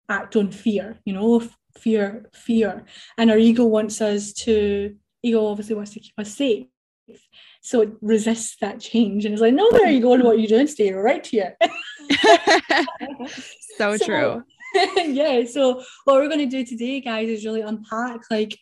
act 0.09 0.35
on 0.35 0.49
fear 0.49 0.97
you 1.03 1.13
know 1.13 1.41
fear 1.77 2.25
fear. 2.33 2.85
And 3.17 3.31
our 3.31 3.37
ego 3.37 3.65
wants 3.65 4.01
us 4.01 4.33
to 4.33 4.95
ego 5.23 5.45
obviously 5.47 5.75
wants 5.75 5.91
to 5.91 5.99
keep 5.99 6.13
us 6.17 6.35
safe. 6.35 6.67
So 7.61 7.81
it 7.81 7.89
resists 8.01 8.57
that 8.61 8.79
change 8.79 9.25
and 9.25 9.33
it's 9.33 9.41
like 9.41 9.53
no 9.53 9.69
there 9.71 9.89
you 9.89 10.01
go 10.01 10.15
what 10.17 10.39
you're 10.39 10.47
doing? 10.47 10.67
Stay 10.67 10.91
right 10.91 11.25
here. 11.25 11.57
So, 13.77 13.97
so 13.97 14.05
true. 14.05 14.43
yeah 14.95 15.43
so 15.45 15.83
what 16.05 16.15
we're 16.15 16.29
going 16.29 16.39
to 16.39 16.45
do 16.45 16.65
today 16.65 17.01
guys 17.01 17.27
is 17.27 17.45
really 17.45 17.59
unpack 17.59 18.21
like 18.31 18.57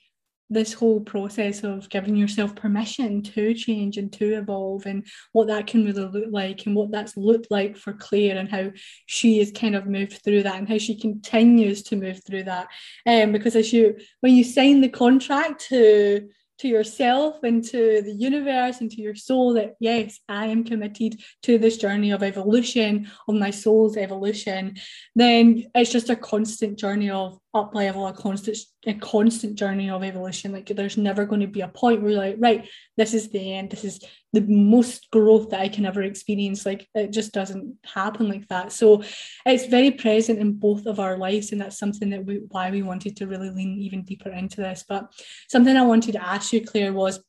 this 0.54 0.74
whole 0.74 1.02
process 1.02 1.64
of 1.64 1.90
giving 1.90 2.16
yourself 2.16 2.56
permission 2.56 3.22
to 3.22 3.54
change 3.54 3.98
and 3.98 4.12
to 4.14 4.36
evolve 4.36 4.86
and 4.86 5.06
what 5.32 5.48
that 5.48 5.68
can 5.68 5.86
really 5.86 6.06
look 6.06 6.26
like 6.32 6.66
and 6.66 6.76
what 6.76 6.92
that's 6.92 7.18
looked 7.18 7.48
like 7.50 7.76
for 7.78 7.94
Claire 7.94 8.38
and 8.38 8.50
how 8.50 8.72
she 9.06 9.40
has 9.40 9.52
kind 9.52 9.76
of 9.76 9.88
moved 9.88 10.22
through 10.24 10.44
that 10.44 10.56
and 10.56 10.70
how 10.70 10.78
she 10.78 10.96
continues 10.96 11.84
to 11.84 11.96
move 11.96 12.22
through 12.26 12.44
that. 12.44 12.68
Um, 13.06 13.32
because 13.32 13.56
as 13.56 13.74
you 13.74 13.98
when 14.22 14.36
you 14.36 14.44
sign 14.44 14.82
the 14.82 14.90
contract 14.90 15.68
to 15.70 16.30
to 16.60 16.68
yourself 16.68 17.44
and 17.44 17.64
to 17.64 18.02
the 18.04 18.14
universe 18.14 18.80
and 18.80 18.92
to 18.92 19.02
your 19.02 19.16
soul 19.16 19.54
that 19.54 19.76
yes 19.80 20.20
i 20.30 20.46
am 20.46 20.64
committed 20.64 21.20
to 21.42 21.58
this 21.58 21.78
journey 21.78 22.12
of 22.12 22.22
evolution 22.22 23.10
of 23.28 23.36
my 23.36 23.50
soul's 23.50 23.98
evolution 23.98 24.76
then 25.16 25.66
it's 25.74 25.92
just 25.92 26.12
a 26.12 26.16
constant 26.16 26.78
journey 26.78 27.10
of 27.10 27.40
up 27.56 27.76
level 27.76 28.08
a 28.08 28.14
constant 28.14 28.58
a 28.88 28.94
constant 28.96 29.56
journey 29.56 29.90
of 29.90 30.04
evolution. 30.04 30.52
Like 30.52 30.68
there's 30.68 30.98
never 30.98 31.26
going 31.26 31.42
to 31.42 31.48
be 31.48 31.62
a 31.62 31.68
point 31.68 32.02
where 32.02 32.12
you're 32.12 32.20
like 32.20 32.36
right 32.40 32.68
this 32.98 33.14
is 33.14 33.30
the 33.30 33.54
end. 33.54 33.70
This 33.70 33.84
is 33.84 34.00
the 34.32 34.42
most 34.42 35.12
growth 35.12 35.50
that 35.50 35.60
i 35.60 35.68
can 35.68 35.86
ever 35.86 36.02
experience. 36.02 36.66
Like 36.66 36.88
it 36.96 37.12
just 37.12 37.32
doesn't 37.32 37.78
happen 37.86 38.28
like 38.28 38.48
that. 38.48 38.72
So 38.72 39.04
it's 39.46 39.68
very 39.68 39.92
present 39.92 40.40
in 40.40 40.54
both 40.54 40.88
of 40.88 41.00
our 41.00 41.18
lives 41.18 41.52
and 41.52 41.62
that's 41.62 41.78
something 41.78 42.10
that 42.10 42.26
we 42.26 42.42
why 42.50 42.72
we 42.72 42.82
wanted 42.82 43.16
to 43.18 43.28
really 43.28 43.52
lean 43.52 43.78
even 43.80 44.04
deeper 44.04 44.30
into 44.30 44.58
this. 44.58 44.84
But 44.88 45.14
something 45.50 45.78
i 45.78 45.84
wanted 45.84 46.14
to 46.14 46.26
ask 46.26 46.54
you 46.54 46.66
claire 46.66 46.94
was 46.94 47.24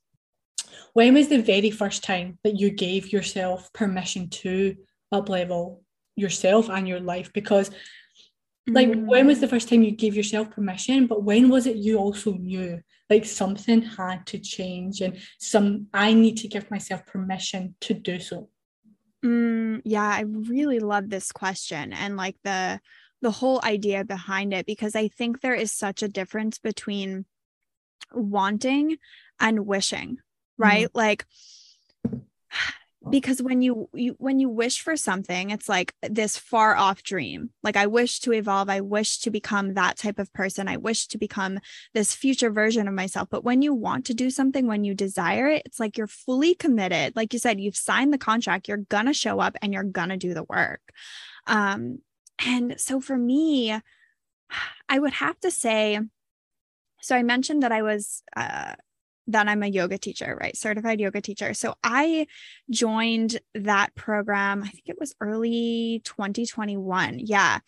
when 0.95 1.15
was 1.15 1.29
the 1.29 1.43
very 1.43 1.71
first 1.71 2.05
time 2.05 2.39
that 2.45 2.59
you 2.59 2.71
gave 2.71 3.13
yourself 3.13 3.73
permission 3.73 4.31
to 4.31 4.77
up 5.13 5.29
level 5.29 5.83
yourself 6.17 6.69
and 6.69 6.89
your 6.89 7.01
life? 7.01 7.33
Because 7.33 7.71
like 8.67 8.89
mm. 8.89 9.07
when 9.07 9.27
was 9.27 9.41
the 9.41 9.49
first 9.49 9.69
time 9.69 9.83
you 9.83 9.91
gave 9.91 10.17
yourself 10.17 10.51
permission 10.51 11.07
but 11.07 11.23
when 11.23 11.49
was 11.49 11.67
it 11.67 11.77
you 11.77 11.99
also 11.99 12.33
knew 12.33 12.81
like 13.11 13.25
something 13.25 13.83
had 13.83 14.25
to 14.27 14.39
change 14.39 15.01
and 15.01 15.19
some 15.39 15.87
i 15.93 16.15
need 16.15 16.37
to 16.37 16.49
give 16.49 16.71
myself 16.71 17.05
permission 17.07 17.75
to 17.81 17.93
do 17.93 18.19
so 18.19 18.49
mm, 19.25 19.81
yeah 19.85 20.03
i 20.03 20.21
really 20.21 20.79
love 20.79 21.11
this 21.11 21.31
question 21.31 21.93
and 21.93 22.17
like 22.17 22.37
the 22.45 22.81
the 23.21 23.31
whole 23.31 23.61
idea 23.65 24.05
behind 24.05 24.55
it 24.55 24.67
because 24.67 24.97
i 24.97 25.09
think 25.09 25.41
there 25.41 25.55
is 25.55 25.71
such 25.71 26.03
a 26.03 26.09
difference 26.09 26.59
between 26.59 27.27
wanting 28.13 28.97
and 29.41 29.67
wishing 29.67 30.19
right 30.57 30.87
mm. 30.87 30.91
like 30.95 31.27
because 33.11 33.43
when 33.43 33.63
you, 33.63 33.89
you 33.93 34.15
when 34.19 34.39
you 34.39 34.49
wish 34.49 34.81
for 34.81 34.97
something 34.97 35.51
it's 35.51 35.69
like 35.69 35.95
this 36.03 36.37
far 36.37 36.77
off 36.77 37.03
dream. 37.03 37.51
Like 37.63 37.77
i 37.77 37.87
wish 37.87 38.21
to 38.21 38.33
evolve. 38.33 38.69
I 38.69 38.81
wish 38.81 39.19
to 39.21 39.31
become 39.31 39.75
that 39.75 39.97
type 39.97 40.19
of 40.19 40.33
person. 40.33 40.69
I 40.69 40.77
wish 40.77 41.07
to 41.09 41.19
become 41.19 41.61
this 41.93 42.15
future 42.15 42.51
version 42.51 42.89
of 42.89 42.95
myself. 42.95 43.29
But 43.31 43.45
when 43.45 43.63
you 43.63 43.75
want 43.75 44.07
to 44.07 44.15
do 44.15 44.31
something 44.31 44.67
when 44.67 44.85
you 44.85 44.95
desire 44.95 45.49
it 45.49 45.63
it's 45.67 45.81
like 45.81 45.97
you're 45.99 46.07
fully 46.07 46.55
committed. 46.55 47.15
Like 47.17 47.33
you 47.33 47.39
said 47.39 47.61
you've 47.61 47.77
signed 47.77 48.13
the 48.13 48.19
contract. 48.19 48.69
You're 48.69 48.79
gonna 48.79 49.15
show 49.15 49.41
up 49.41 49.57
and 49.63 49.73
you're 49.73 49.85
gonna 49.85 50.17
do 50.17 50.35
the 50.35 50.45
work. 50.45 50.81
Um 51.47 51.99
and 52.45 52.81
so 52.81 53.01
for 53.01 53.17
me 53.17 53.79
i 54.89 54.99
would 54.99 55.13
have 55.13 55.39
to 55.41 55.51
say 55.51 56.01
so 57.01 57.17
i 57.17 57.23
mentioned 57.23 57.63
that 57.63 57.73
i 57.73 57.83
was 57.83 58.23
uh, 58.37 58.75
that 59.29 59.49
I'm 59.49 59.63
a 59.63 59.69
yoga 59.69 59.99
teacher, 59.99 60.37
right? 60.41 60.57
Certified 60.57 61.01
yoga 61.01 61.21
teacher. 61.21 61.55
So 61.55 61.75
I 61.83 62.27
joined 62.71 63.41
that 63.55 63.95
program, 63.95 64.63
I 64.63 64.69
think 64.69 64.85
it 64.87 65.01
was 65.01 65.15
early 65.21 66.03
2021. 66.05 67.21
Yeah. 67.21 67.61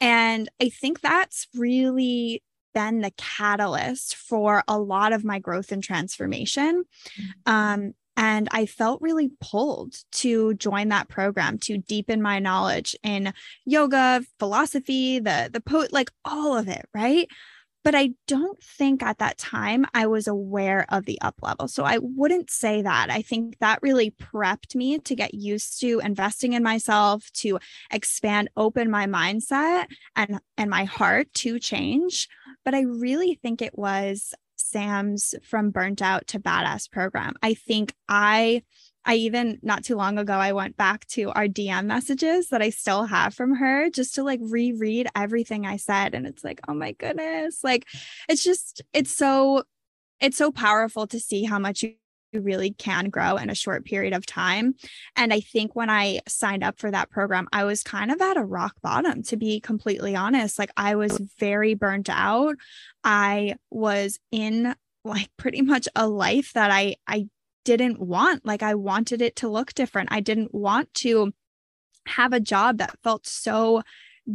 And 0.00 0.48
I 0.60 0.68
think 0.68 1.00
that's 1.00 1.46
really 1.54 2.42
been 2.74 3.00
the 3.00 3.12
catalyst 3.16 4.16
for 4.16 4.64
a 4.66 4.78
lot 4.78 5.12
of 5.12 5.24
my 5.24 5.38
growth 5.38 5.70
and 5.72 5.82
transformation. 5.82 6.84
Mm-hmm. 7.18 7.52
Um, 7.52 7.94
and 8.16 8.48
I 8.52 8.66
felt 8.66 9.02
really 9.02 9.30
pulled 9.40 9.96
to 10.12 10.54
join 10.54 10.88
that 10.88 11.08
program 11.08 11.58
to 11.60 11.78
deepen 11.78 12.22
my 12.22 12.38
knowledge 12.38 12.94
in 13.02 13.32
yoga, 13.64 14.24
philosophy, 14.38 15.18
the 15.18 15.50
the 15.52 15.60
poet, 15.60 15.92
like 15.92 16.10
all 16.24 16.56
of 16.56 16.68
it, 16.68 16.86
right? 16.94 17.28
But 17.84 17.94
I 17.94 18.12
don't 18.26 18.60
think 18.62 19.02
at 19.02 19.18
that 19.18 19.36
time 19.36 19.84
I 19.94 20.06
was 20.06 20.26
aware 20.26 20.86
of 20.88 21.04
the 21.04 21.20
up 21.20 21.36
level. 21.42 21.68
So 21.68 21.84
I 21.84 21.98
wouldn't 22.00 22.50
say 22.50 22.80
that. 22.82 23.08
I 23.10 23.20
think 23.20 23.58
that 23.58 23.82
really 23.82 24.10
prepped 24.10 24.74
me 24.74 24.98
to 24.98 25.14
get 25.14 25.34
used 25.34 25.80
to 25.82 26.00
investing 26.00 26.54
in 26.54 26.62
myself, 26.62 27.30
to 27.34 27.58
expand, 27.92 28.48
open 28.56 28.90
my 28.90 29.06
mindset 29.06 29.86
and, 30.16 30.40
and 30.56 30.70
my 30.70 30.84
heart 30.84 31.32
to 31.34 31.58
change. 31.58 32.28
But 32.64 32.74
I 32.74 32.80
really 32.80 33.34
think 33.34 33.60
it 33.60 33.78
was 33.78 34.34
Sam's 34.56 35.34
From 35.42 35.70
Burnt 35.70 36.00
Out 36.00 36.26
to 36.28 36.40
Badass 36.40 36.90
program. 36.90 37.34
I 37.42 37.52
think 37.52 37.94
I 38.08 38.62
I 39.04 39.16
even 39.16 39.58
not 39.62 39.84
too 39.84 39.96
long 39.96 40.18
ago, 40.18 40.34
I 40.34 40.52
went 40.52 40.76
back 40.76 41.06
to 41.08 41.30
our 41.30 41.46
DM 41.46 41.86
messages 41.86 42.48
that 42.48 42.62
I 42.62 42.70
still 42.70 43.04
have 43.04 43.34
from 43.34 43.56
her 43.56 43.90
just 43.90 44.14
to 44.14 44.22
like 44.22 44.40
reread 44.42 45.08
everything 45.14 45.66
I 45.66 45.76
said. 45.76 46.14
And 46.14 46.26
it's 46.26 46.44
like, 46.44 46.60
oh 46.68 46.74
my 46.74 46.92
goodness. 46.92 47.62
Like 47.62 47.86
it's 48.28 48.44
just, 48.44 48.82
it's 48.92 49.14
so, 49.14 49.64
it's 50.20 50.36
so 50.36 50.50
powerful 50.50 51.06
to 51.08 51.20
see 51.20 51.44
how 51.44 51.58
much 51.58 51.82
you 51.82 51.94
really 52.32 52.70
can 52.72 53.10
grow 53.10 53.36
in 53.36 53.50
a 53.50 53.54
short 53.54 53.84
period 53.84 54.12
of 54.12 54.26
time. 54.26 54.74
And 55.16 55.32
I 55.32 55.40
think 55.40 55.74
when 55.76 55.90
I 55.90 56.20
signed 56.26 56.64
up 56.64 56.78
for 56.78 56.90
that 56.90 57.10
program, 57.10 57.48
I 57.52 57.64
was 57.64 57.82
kind 57.82 58.10
of 58.10 58.20
at 58.20 58.36
a 58.36 58.44
rock 58.44 58.74
bottom, 58.82 59.22
to 59.24 59.36
be 59.36 59.60
completely 59.60 60.16
honest. 60.16 60.58
Like 60.58 60.72
I 60.76 60.96
was 60.96 61.18
very 61.38 61.74
burnt 61.74 62.08
out. 62.10 62.56
I 63.02 63.56
was 63.70 64.18
in 64.32 64.74
like 65.04 65.28
pretty 65.36 65.62
much 65.62 65.88
a 65.94 66.08
life 66.08 66.52
that 66.54 66.70
I 66.70 66.96
I 67.06 67.28
didn't 67.64 68.00
want. 68.00 68.44
Like 68.44 68.62
I 68.62 68.74
wanted 68.74 69.20
it 69.22 69.36
to 69.36 69.48
look 69.48 69.74
different. 69.74 70.10
I 70.12 70.20
didn't 70.20 70.54
want 70.54 70.92
to 70.94 71.32
have 72.06 72.32
a 72.32 72.40
job 72.40 72.78
that 72.78 72.98
felt 73.02 73.26
so 73.26 73.82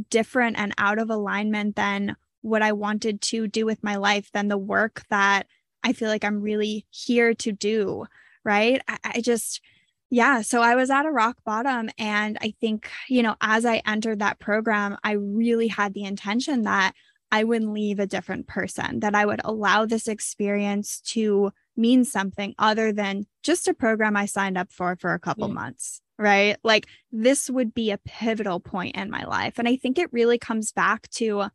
different 0.10 0.58
and 0.58 0.74
out 0.78 1.00
of 1.00 1.10
alignment 1.10 1.76
than 1.76 2.16
what 2.42 2.62
I 2.62 2.72
wanted 2.72 3.22
to 3.22 3.48
do 3.48 3.66
with 3.66 3.84
my 3.84 3.96
life, 3.96 4.32
than 4.32 4.48
the 4.48 4.58
work 4.58 5.04
that 5.10 5.48
I 5.84 5.94
feel 5.94 6.10
like 6.10 6.24
I'm 6.24 6.42
really 6.42 6.86
here 6.90 7.34
to 7.36 7.52
do. 7.52 8.06
Right. 8.44 8.82
I, 8.88 8.98
I 9.04 9.22
just, 9.22 9.62
yeah. 10.10 10.42
So 10.42 10.62
I 10.62 10.76
was 10.76 10.90
at 10.90 11.06
a 11.06 11.12
rock 11.12 11.38
bottom. 11.46 11.90
And 11.98 12.38
I 12.42 12.54
think, 12.60 12.90
you 13.10 13.22
know, 13.22 13.36
as 13.42 13.66
I 13.66 13.82
entered 13.86 14.20
that 14.20 14.40
program, 14.40 14.98
I 15.04 15.12
really 15.12 15.68
had 15.68 15.94
the 15.94 16.06
intention 16.06 16.64
that 16.64 16.94
I 17.32 17.44
would 17.44 17.64
leave 17.64 18.00
a 18.00 18.08
different 18.08 18.48
person, 18.48 19.02
that 19.02 19.14
I 19.14 19.26
would 19.26 19.42
allow 19.44 19.86
this 19.86 20.08
experience 20.08 21.00
to 21.02 21.52
mean 21.80 22.04
something 22.04 22.54
other 22.60 22.92
than 22.92 23.26
just 23.42 23.68
a 23.68 23.74
program 23.74 24.16
I 24.16 24.26
signed 24.26 24.58
up 24.58 24.72
for 24.72 24.96
for 24.96 25.14
a 25.14 25.20
couple 25.20 25.48
yeah. 25.48 25.54
months, 25.56 26.02
right? 26.18 26.58
Like 26.64 26.88
this 27.12 27.50
would 27.50 27.74
be 27.74 27.92
a 27.92 27.98
pivotal 27.98 28.60
point 28.60 28.96
in 28.96 29.10
my 29.10 29.24
life. 29.24 29.58
And 29.58 29.68
I 29.68 29.78
think 29.78 29.98
it 29.98 30.14
really 30.14 30.38
comes 30.38 30.72
back 30.72 31.10
to 31.12 31.46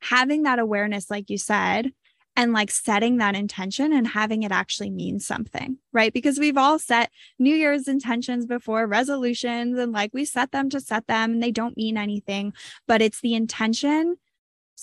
having 0.00 0.42
that 0.42 0.58
awareness, 0.58 1.10
like 1.10 1.30
you 1.30 1.38
said, 1.38 1.92
and 2.36 2.52
like 2.52 2.70
setting 2.70 3.18
that 3.18 3.36
intention 3.36 3.92
and 3.92 4.06
having 4.08 4.42
it 4.42 4.50
actually 4.50 4.90
mean 4.90 5.20
something, 5.20 5.78
right? 5.92 6.12
Because 6.12 6.38
we've 6.38 6.56
all 6.56 6.78
set 6.78 7.10
New 7.38 7.54
Year's 7.54 7.86
intentions 7.86 8.44
before, 8.46 8.86
resolutions, 8.86 9.78
and 9.78 9.92
like 9.92 10.10
we 10.12 10.24
set 10.24 10.50
them 10.50 10.68
to 10.70 10.80
set 10.80 11.06
them 11.06 11.34
and 11.34 11.42
they 11.42 11.52
don't 11.52 11.76
mean 11.76 11.96
anything, 11.96 12.52
but 12.88 13.00
it's 13.00 13.20
the 13.20 13.34
intention 13.34 14.16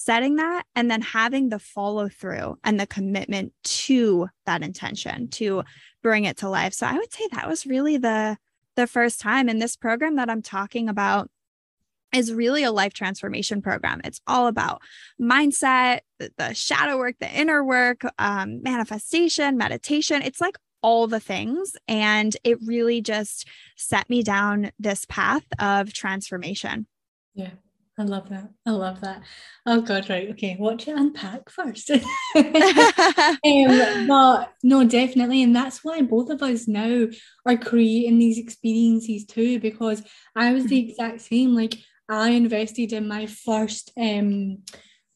setting 0.04 0.38
that 0.38 0.64
and 0.76 0.90
then 0.90 1.02
having 1.02 1.50
the 1.50 1.60
follow 1.60 2.10
through 2.10 2.58
and 2.64 2.80
the 2.80 2.88
commitment 2.88 3.54
to 3.64 4.28
that 4.46 4.64
intention 4.64 5.28
to 5.28 5.64
bring 6.02 6.26
it 6.26 6.38
to 6.38 6.50
life. 6.50 6.74
So 6.74 6.88
I 6.88 6.94
would 6.94 7.14
say 7.14 7.28
that 7.32 7.48
was 7.48 7.66
really 7.66 7.98
the 7.98 8.38
the 8.76 8.88
first 8.88 9.20
time 9.20 9.50
in 9.50 9.60
this 9.60 9.76
program 9.76 10.16
that 10.16 10.30
I'm 10.30 10.42
talking 10.42 10.88
about 10.88 11.30
is 12.14 12.34
really 12.34 12.64
a 12.64 12.72
life 12.72 12.94
transformation 12.94 13.62
program. 13.62 14.02
It's 14.04 14.22
all 14.28 14.48
about 14.48 14.82
mindset, 15.20 16.00
the, 16.20 16.32
the 16.38 16.54
shadow 16.54 16.98
work, 16.98 17.16
the 17.20 17.30
inner 17.30 17.64
work, 17.64 18.02
um, 18.18 18.62
manifestation, 18.64 19.58
meditation. 19.58 20.22
It's 20.22 20.42
like 20.42 20.58
all 20.82 21.08
the 21.08 21.20
things. 21.20 21.76
And 21.88 22.36
it 22.44 22.58
really 22.66 23.02
just 23.02 23.48
set 23.76 24.10
me 24.10 24.24
down 24.24 24.72
this 24.80 25.06
path 25.06 25.46
of 25.60 25.94
transformation. 25.94 26.88
Yeah. 27.34 27.52
I 28.02 28.04
love 28.04 28.30
that. 28.30 28.50
I 28.66 28.72
love 28.72 29.00
that. 29.02 29.22
Oh 29.68 29.80
God, 29.80 30.10
right. 30.10 30.28
Okay, 30.32 30.58
watch 30.60 30.88
it 30.88 30.98
unpack 30.98 31.52
first? 31.52 31.92
um, 31.92 32.02
but 34.08 34.54
no, 34.64 34.84
definitely. 34.84 35.44
And 35.44 35.56
that's 35.56 35.84
why 35.84 36.02
both 36.02 36.32
of 36.32 36.42
us 36.42 36.68
now 36.68 37.06
are 37.46 37.58
creating 37.58 38.18
these 38.18 38.40
experiences 38.40 39.26
too, 39.26 39.60
because 39.60 40.02
I 40.36 40.52
was 40.52 40.66
the 40.66 40.82
mm-hmm. 40.82 40.90
exact 40.90 41.22
same. 41.22 41.54
Like 41.54 41.76
I 42.10 42.32
invested 42.32 42.92
in 42.92 43.08
my 43.08 43.28
first 43.28 43.92
um 43.96 44.64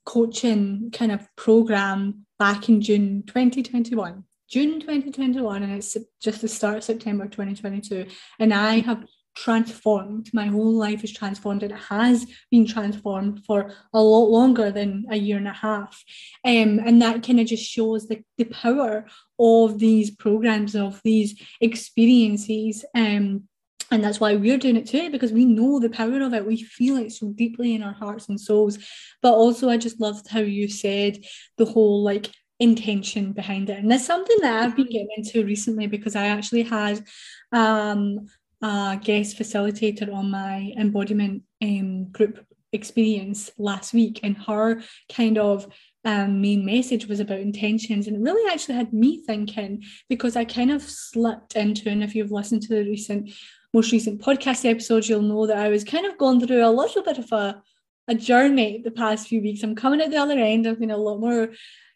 coaching 0.05 0.91
kind 0.93 1.11
of 1.11 1.27
program 1.35 2.27
back 2.37 2.69
in 2.69 2.81
June 2.81 3.23
2021. 3.25 4.25
June 4.47 4.79
2021, 4.79 5.63
and 5.63 5.73
it's 5.73 5.97
just 6.21 6.41
the 6.41 6.47
start 6.47 6.77
of 6.77 6.83
September 6.83 7.25
2022. 7.25 8.05
And 8.39 8.53
I 8.53 8.81
have 8.81 9.05
transformed. 9.35 10.29
My 10.33 10.47
whole 10.47 10.73
life 10.73 11.03
is 11.03 11.13
transformed. 11.13 11.63
It 11.63 11.71
has 11.71 12.25
been 12.49 12.65
transformed 12.65 13.43
for 13.45 13.71
a 13.93 14.01
lot 14.01 14.29
longer 14.29 14.71
than 14.71 15.05
a 15.09 15.17
year 15.17 15.37
and 15.37 15.47
a 15.47 15.53
half. 15.53 16.03
Um, 16.43 16.79
and 16.79 17.01
that 17.01 17.23
kind 17.23 17.39
of 17.39 17.47
just 17.47 17.63
shows 17.63 18.07
the, 18.07 18.23
the 18.37 18.45
power 18.45 19.05
of 19.39 19.79
these 19.79 20.11
programs, 20.11 20.75
of 20.75 21.01
these 21.03 21.39
experiences. 21.61 22.85
Um, 22.95 23.43
and 23.91 24.03
that's 24.03 24.19
why 24.19 24.35
we're 24.35 24.57
doing 24.57 24.77
it 24.77 24.87
too, 24.87 25.11
because 25.11 25.31
we 25.31 25.45
know 25.45 25.79
the 25.79 25.89
power 25.89 26.21
of 26.21 26.33
it. 26.33 26.45
We 26.45 26.63
feel 26.63 26.97
it 26.97 27.11
so 27.11 27.31
deeply 27.33 27.75
in 27.75 27.83
our 27.83 27.93
hearts 27.93 28.29
and 28.29 28.39
souls. 28.39 28.79
But 29.21 29.33
also, 29.33 29.69
I 29.69 29.77
just 29.77 29.99
loved 29.99 30.27
how 30.27 30.39
you 30.39 30.67
said 30.67 31.23
the 31.57 31.65
whole 31.65 32.03
like 32.03 32.31
intention 32.59 33.33
behind 33.33 33.69
it. 33.69 33.79
And 33.79 33.91
that's 33.91 34.05
something 34.05 34.37
that 34.41 34.63
I've 34.63 34.75
been 34.75 34.85
getting 34.85 35.09
into 35.17 35.45
recently 35.45 35.87
because 35.87 36.15
I 36.15 36.27
actually 36.27 36.63
had 36.63 37.03
um, 37.51 38.27
a 38.65 38.99
guest 39.01 39.37
facilitator 39.37 40.11
on 40.11 40.31
my 40.31 40.73
embodiment 40.75 41.43
um, 41.61 42.05
group 42.11 42.43
experience 42.73 43.51
last 43.59 43.93
week, 43.93 44.19
and 44.23 44.35
her 44.37 44.81
kind 45.11 45.37
of 45.37 45.67
um, 46.03 46.41
main 46.41 46.65
message 46.65 47.05
was 47.05 47.19
about 47.19 47.39
intentions, 47.39 48.07
and 48.07 48.17
it 48.17 48.21
really 48.27 48.51
actually 48.51 48.75
had 48.75 48.91
me 48.91 49.23
thinking 49.23 49.83
because 50.09 50.35
I 50.35 50.45
kind 50.45 50.71
of 50.71 50.81
slipped 50.81 51.55
into, 51.55 51.89
and 51.89 52.03
if 52.03 52.15
you've 52.15 52.31
listened 52.31 52.63
to 52.63 52.69
the 52.75 52.83
recent, 52.83 53.31
most 53.71 53.91
recent 53.91 54.19
podcast 54.19 54.67
episodes, 54.67 55.07
you'll 55.07 55.21
know 55.21 55.45
that 55.45 55.57
I 55.57 55.69
was 55.69 55.83
kind 55.83 56.07
of 56.07 56.17
going 56.17 56.39
through 56.39 56.65
a 56.65 56.77
little 56.81 57.03
bit 57.03 57.19
of 57.19 57.31
a 57.31 57.61
a 58.07 58.15
journey 58.15 58.81
the 58.83 58.91
past 58.91 59.27
few 59.27 59.41
weeks. 59.41 59.63
I'm 59.63 59.75
coming 59.75 59.99
at 59.99 60.11
the 60.11 60.17
other 60.17 60.37
end. 60.37 60.67
I've 60.67 60.79
been 60.79 60.91
a 60.91 60.97
lot 60.97 61.19
more 61.19 61.49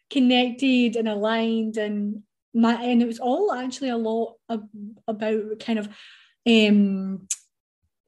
connected 0.08 0.96
and 0.96 1.08
aligned, 1.08 1.76
and 1.78 2.22
my 2.54 2.74
and 2.82 3.02
it 3.02 3.06
was 3.06 3.18
all 3.18 3.52
actually 3.52 3.90
a 3.90 3.96
lot 3.96 4.36
of, 4.48 4.62
about 5.08 5.58
kind 5.60 5.78
of 5.80 5.88
um 6.46 7.26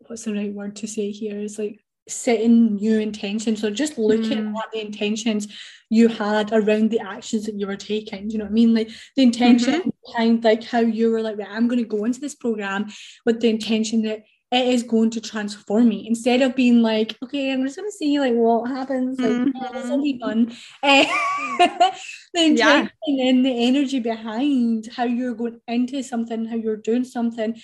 what's 0.07 0.25
the 0.25 0.35
right 0.35 0.53
word 0.53 0.77
to 0.77 0.87
say 0.87 1.11
here 1.11 1.39
is 1.39 1.59
like 1.59 1.81
setting 2.09 2.77
new 2.77 2.99
intentions 2.99 3.61
so 3.61 3.71
just 3.71 3.97
looking 3.97 4.53
mm. 4.53 4.59
at 4.59 4.73
the 4.73 4.81
intentions 4.81 5.49
you 5.89 6.09
had 6.09 6.53
around 6.53 6.91
the 6.91 6.99
actions 6.99 7.47
that 7.47 7.59
you 7.59 7.67
were 7.67 7.77
taking 7.77 8.27
do 8.27 8.33
you 8.33 8.39
know 8.39 8.45
what 8.45 8.51
i 8.51 8.55
mean 8.55 8.75
like 8.75 8.91
the 9.15 9.23
intention 9.23 9.75
mm-hmm. 9.75 9.91
behind 10.07 10.43
like 10.43 10.65
how 10.65 10.81
you 10.81 11.11
were 11.11 11.23
like 11.23 11.39
right, 11.39 11.49
i'm 11.51 11.69
going 11.69 11.79
to 11.79 11.89
go 11.89 12.05
into 12.05 12.21
this 12.21 12.35
program 12.35 12.91
with 13.25 13.41
the 13.41 13.49
intention 13.49 14.03
that 14.03 14.25
it 14.51 14.69
is 14.69 14.83
going 14.83 15.09
to 15.11 15.21
transform 15.21 15.89
me 15.89 16.07
instead 16.07 16.43
of 16.43 16.57
being 16.57 16.83
like 16.83 17.17
okay 17.23 17.53
i'm 17.53 17.65
just 17.65 17.77
going 17.77 17.89
to 17.89 17.97
see 17.97 18.19
like 18.19 18.35
what 18.35 18.69
happens 18.69 19.21
like 19.21 19.31
mm-hmm. 19.31 19.51
oh, 19.62 19.73
this 19.73 19.89
will 19.89 20.03
be 20.03 20.19
fun 20.19 20.47
the 20.83 21.95
intention 22.35 22.91
yeah. 23.07 23.31
and 23.31 23.47
the 23.47 23.67
energy 23.67 24.01
behind 24.01 24.89
how 24.97 25.05
you're 25.05 25.35
going 25.35 25.61
into 25.69 26.03
something 26.03 26.45
how 26.47 26.57
you're 26.57 26.77
doing 26.77 27.05
something 27.05 27.55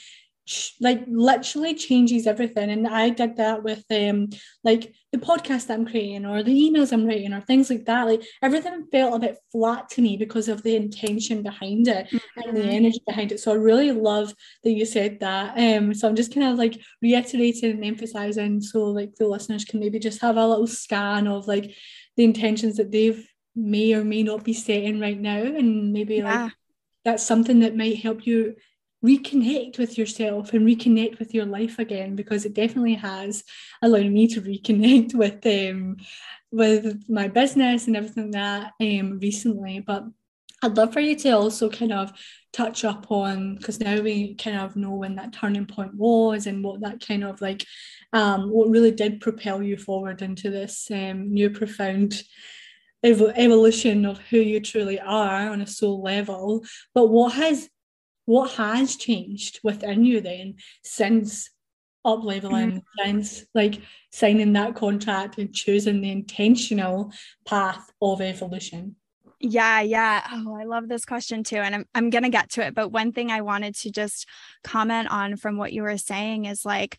like 0.81 1.05
literally 1.09 1.75
changes 1.75 2.27
everything 2.27 2.71
and 2.71 2.87
i 2.87 3.11
did 3.11 3.37
that 3.37 3.63
with 3.63 3.85
um 3.91 4.29
like 4.65 4.95
the 5.13 5.19
podcast 5.19 5.67
that 5.67 5.79
i'm 5.79 5.87
creating 5.87 6.25
or 6.25 6.43
the 6.43 6.53
emails 6.53 6.93
i'm 6.93 7.07
writing 7.07 7.33
or 7.33 7.41
things 7.41 7.69
like 7.69 7.85
that 7.85 8.07
like 8.07 8.23
everything 8.43 8.87
felt 8.91 9.15
a 9.15 9.19
bit 9.19 9.39
flat 9.53 9.89
to 9.89 10.01
me 10.01 10.17
because 10.17 10.49
of 10.49 10.63
the 10.63 10.75
intention 10.75 11.43
behind 11.43 11.87
it 11.89 12.07
mm-hmm. 12.07 12.41
and 12.41 12.57
the 12.57 12.61
mm-hmm. 12.61 12.71
energy 12.71 13.01
behind 13.07 13.33
it 13.33 13.41
so 13.41 13.53
i 13.53 13.55
really 13.55 13.93
love 13.93 14.33
that 14.65 14.73
you 14.73 14.87
said 14.87 15.21
that 15.21 15.57
um 15.59 15.93
so 15.93 16.09
i'm 16.09 16.17
just 16.17 16.35
kind 16.35 16.47
of 16.47 16.59
like 16.59 16.81
reiterating 17.03 17.71
and 17.71 17.85
emphasizing 17.85 18.61
so 18.61 18.85
like 18.85 19.15
the 19.17 19.27
listeners 19.27 19.65
can 19.65 19.81
maybe 19.81 19.99
just 19.99 20.21
have 20.21 20.37
a 20.37 20.47
little 20.47 20.67
scan 20.67 21.27
of 21.27 21.47
like 21.47 21.75
the 22.17 22.25
intentions 22.25 22.77
that 22.77 22.91
they've 22.91 23.29
may 23.55 23.93
or 23.93 24.05
may 24.05 24.23
not 24.23 24.45
be 24.45 24.53
setting 24.53 25.01
right 25.01 25.21
now 25.21 25.43
and 25.43 25.93
maybe 25.93 26.17
yeah. 26.17 26.45
like 26.45 26.53
that's 27.05 27.25
something 27.25 27.61
that 27.61 27.77
might 27.77 27.97
help 27.97 28.27
you 28.27 28.55
reconnect 29.05 29.79
with 29.79 29.97
yourself 29.97 30.53
and 30.53 30.67
reconnect 30.67 31.19
with 31.19 31.33
your 31.33 31.47
life 31.47 31.79
again 31.79 32.17
because 32.17 32.45
it 32.45 32.55
definitely 32.55 32.95
has 32.95 33.45
allowed 33.83 34.07
me 34.07 34.27
to 34.27 34.41
reconnect 34.43 35.15
with 35.15 35.47
um 35.47 35.97
with 36.51 37.09
my 37.09 37.29
business 37.29 37.87
and 37.87 37.97
everything 37.97 38.31
that 38.33 38.73
um 38.81 39.19
recently. 39.21 39.81
But 39.81 40.05
I'd 40.63 40.77
love 40.77 40.93
for 40.93 41.01
you 41.01 41.15
to 41.15 41.31
also 41.31 41.71
kind 41.71 41.93
of 41.93 42.13
touch 42.53 42.85
up 42.85 43.11
on 43.13 43.55
because 43.55 43.79
now 43.79 44.01
we 44.01 44.35
kind 44.35 44.59
of 44.59 44.75
know 44.75 44.91
when 44.91 45.15
that 45.17 45.33
turning 45.33 45.67
point 45.67 45.95
was 45.95 46.47
and 46.47 46.65
what 46.65 46.81
that 46.81 47.07
kind 47.07 47.23
of 47.23 47.41
like 47.41 47.65
um 48.13 48.51
what 48.51 48.71
really 48.71 48.91
did 48.91 49.21
propel 49.21 49.63
you 49.63 49.77
forward 49.77 50.23
into 50.23 50.51
this 50.51 50.91
um 50.91 51.33
new 51.33 51.51
profound 51.51 52.23
ev- 53.05 53.33
evolution 53.37 54.05
of 54.05 54.19
who 54.19 54.39
you 54.39 54.61
truly 54.61 54.99
are 55.01 55.51
on 55.51 55.61
a 55.61 55.67
soul 55.67 56.03
level. 56.03 56.65
But 56.95 57.09
what 57.09 57.35
has 57.35 57.69
what 58.29 58.51
has 58.51 58.95
changed 58.97 59.59
within 59.65 60.05
you 60.05 60.21
then 60.21 60.55
since 60.85 61.49
up 62.05 62.23
leveling 62.23 62.73
mm-hmm. 62.73 63.03
since 63.03 63.47
like 63.55 63.81
signing 64.13 64.53
that 64.53 64.75
contract 64.75 65.39
and 65.39 65.55
choosing 65.55 66.03
the 66.03 66.11
intentional 66.11 67.11
path 67.47 67.91
of 68.03 68.21
evolution 68.21 68.95
yeah, 69.41 69.83
yeah. 69.83 70.27
Oh, 70.33 70.57
I 70.57 70.65
love 70.65 70.89
this 70.89 71.05
question 71.05 71.45
too. 71.45 71.59
And 71.59 71.73
I'm 71.73 71.85
I'm 71.95 72.11
gonna 72.11 72.29
get 72.29 72.51
to 72.51 72.67
it. 72.67 72.75
But 72.75 72.89
one 72.89 73.13
thing 73.13 73.31
I 73.31 73.43
wanted 73.43 73.77
to 73.77 73.93
just 73.93 74.27
comment 74.65 75.13
on 75.13 75.37
from 75.37 75.57
what 75.57 75.73
you 75.73 75.83
were 75.83 75.97
saying 75.97 76.47
is 76.47 76.65
like 76.65 76.99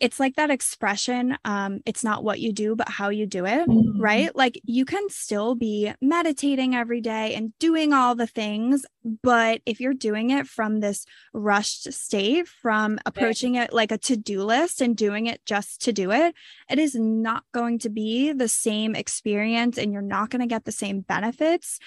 it's 0.00 0.18
like 0.18 0.36
that 0.36 0.50
expression 0.50 1.36
um 1.44 1.80
it's 1.86 2.02
not 2.02 2.24
what 2.24 2.40
you 2.40 2.52
do 2.52 2.74
but 2.74 2.88
how 2.88 3.10
you 3.10 3.26
do 3.26 3.44
it 3.44 3.68
mm-hmm. 3.68 4.00
right 4.00 4.34
like 4.34 4.60
you 4.64 4.84
can 4.84 5.08
still 5.08 5.54
be 5.54 5.92
meditating 6.00 6.74
every 6.74 7.00
day 7.00 7.34
and 7.34 7.56
doing 7.58 7.92
all 7.92 8.14
the 8.14 8.26
things 8.26 8.84
but 9.22 9.60
if 9.66 9.80
you're 9.80 9.94
doing 9.94 10.30
it 10.30 10.46
from 10.46 10.80
this 10.80 11.06
rushed 11.32 11.92
state 11.92 12.48
from 12.48 12.98
approaching 13.06 13.54
it 13.54 13.72
like 13.72 13.92
a 13.92 13.98
to-do 13.98 14.42
list 14.42 14.80
and 14.80 14.96
doing 14.96 15.26
it 15.26 15.44
just 15.44 15.82
to 15.82 15.92
do 15.92 16.10
it 16.10 16.34
it 16.68 16.78
is 16.78 16.94
not 16.94 17.44
going 17.52 17.78
to 17.78 17.88
be 17.88 18.32
the 18.32 18.48
same 18.48 18.94
experience 18.94 19.78
and 19.78 19.92
you're 19.92 20.02
not 20.02 20.30
going 20.30 20.40
to 20.40 20.46
get 20.46 20.64
the 20.64 20.72
same 20.72 21.00
benefits 21.00 21.78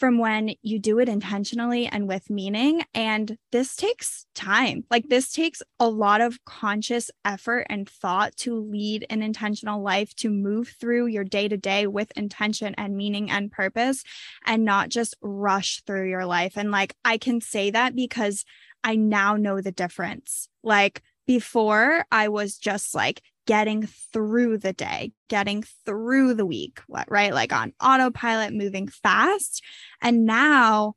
from 0.00 0.16
when 0.18 0.54
you 0.62 0.78
do 0.78 0.98
it 0.98 1.10
intentionally 1.10 1.86
and 1.86 2.08
with 2.08 2.30
meaning. 2.30 2.82
And 2.94 3.36
this 3.52 3.76
takes 3.76 4.24
time. 4.34 4.84
Like, 4.90 5.08
this 5.08 5.30
takes 5.30 5.62
a 5.78 5.88
lot 5.88 6.22
of 6.22 6.42
conscious 6.46 7.10
effort 7.24 7.66
and 7.68 7.86
thought 7.86 8.34
to 8.38 8.58
lead 8.58 9.04
an 9.10 9.20
intentional 9.20 9.82
life, 9.82 10.16
to 10.16 10.30
move 10.30 10.74
through 10.80 11.06
your 11.08 11.24
day 11.24 11.48
to 11.48 11.58
day 11.58 11.86
with 11.86 12.10
intention 12.16 12.74
and 12.78 12.96
meaning 12.96 13.30
and 13.30 13.52
purpose, 13.52 14.02
and 14.46 14.64
not 14.64 14.88
just 14.88 15.14
rush 15.20 15.82
through 15.86 16.08
your 16.08 16.24
life. 16.24 16.56
And 16.56 16.70
like, 16.70 16.96
I 17.04 17.18
can 17.18 17.42
say 17.42 17.70
that 17.70 17.94
because 17.94 18.46
I 18.82 18.96
now 18.96 19.36
know 19.36 19.60
the 19.60 19.70
difference. 19.70 20.48
Like, 20.64 21.02
before 21.26 22.06
I 22.10 22.28
was 22.28 22.56
just 22.56 22.94
like 22.94 23.22
getting 23.46 23.86
through 23.86 24.58
the 24.58 24.72
day, 24.72 25.12
getting 25.28 25.62
through 25.84 26.34
the 26.34 26.46
week, 26.46 26.80
right? 27.08 27.34
Like 27.34 27.52
on 27.52 27.72
autopilot, 27.82 28.52
moving 28.52 28.88
fast. 28.88 29.62
And 30.00 30.24
now 30.24 30.94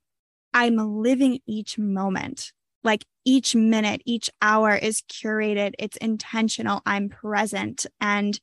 I'm 0.53 0.77
living 0.77 1.39
each 1.47 1.77
moment. 1.77 2.51
Like 2.84 3.06
each 3.25 3.56
minute, 3.56 4.01
each 4.06 4.29
hour 4.41 4.75
is 4.75 5.01
curated, 5.03 5.73
it's 5.79 5.97
intentional, 5.97 6.82
I'm 6.86 7.10
present. 7.10 7.86
And 8.01 8.39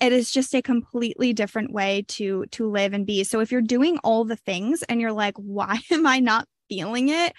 it 0.00 0.12
is 0.12 0.32
just 0.32 0.54
a 0.54 0.62
completely 0.62 1.32
different 1.32 1.72
way 1.72 2.04
to 2.08 2.46
to 2.52 2.68
live 2.68 2.92
and 2.92 3.06
be. 3.06 3.24
So 3.24 3.40
if 3.40 3.52
you're 3.52 3.62
doing 3.62 3.98
all 3.98 4.24
the 4.24 4.36
things 4.36 4.82
and 4.84 5.00
you're 5.00 5.12
like, 5.12 5.36
why 5.36 5.80
am 5.90 6.06
I 6.06 6.18
not 6.20 6.48
feeling 6.68 7.08
it? 7.10 7.34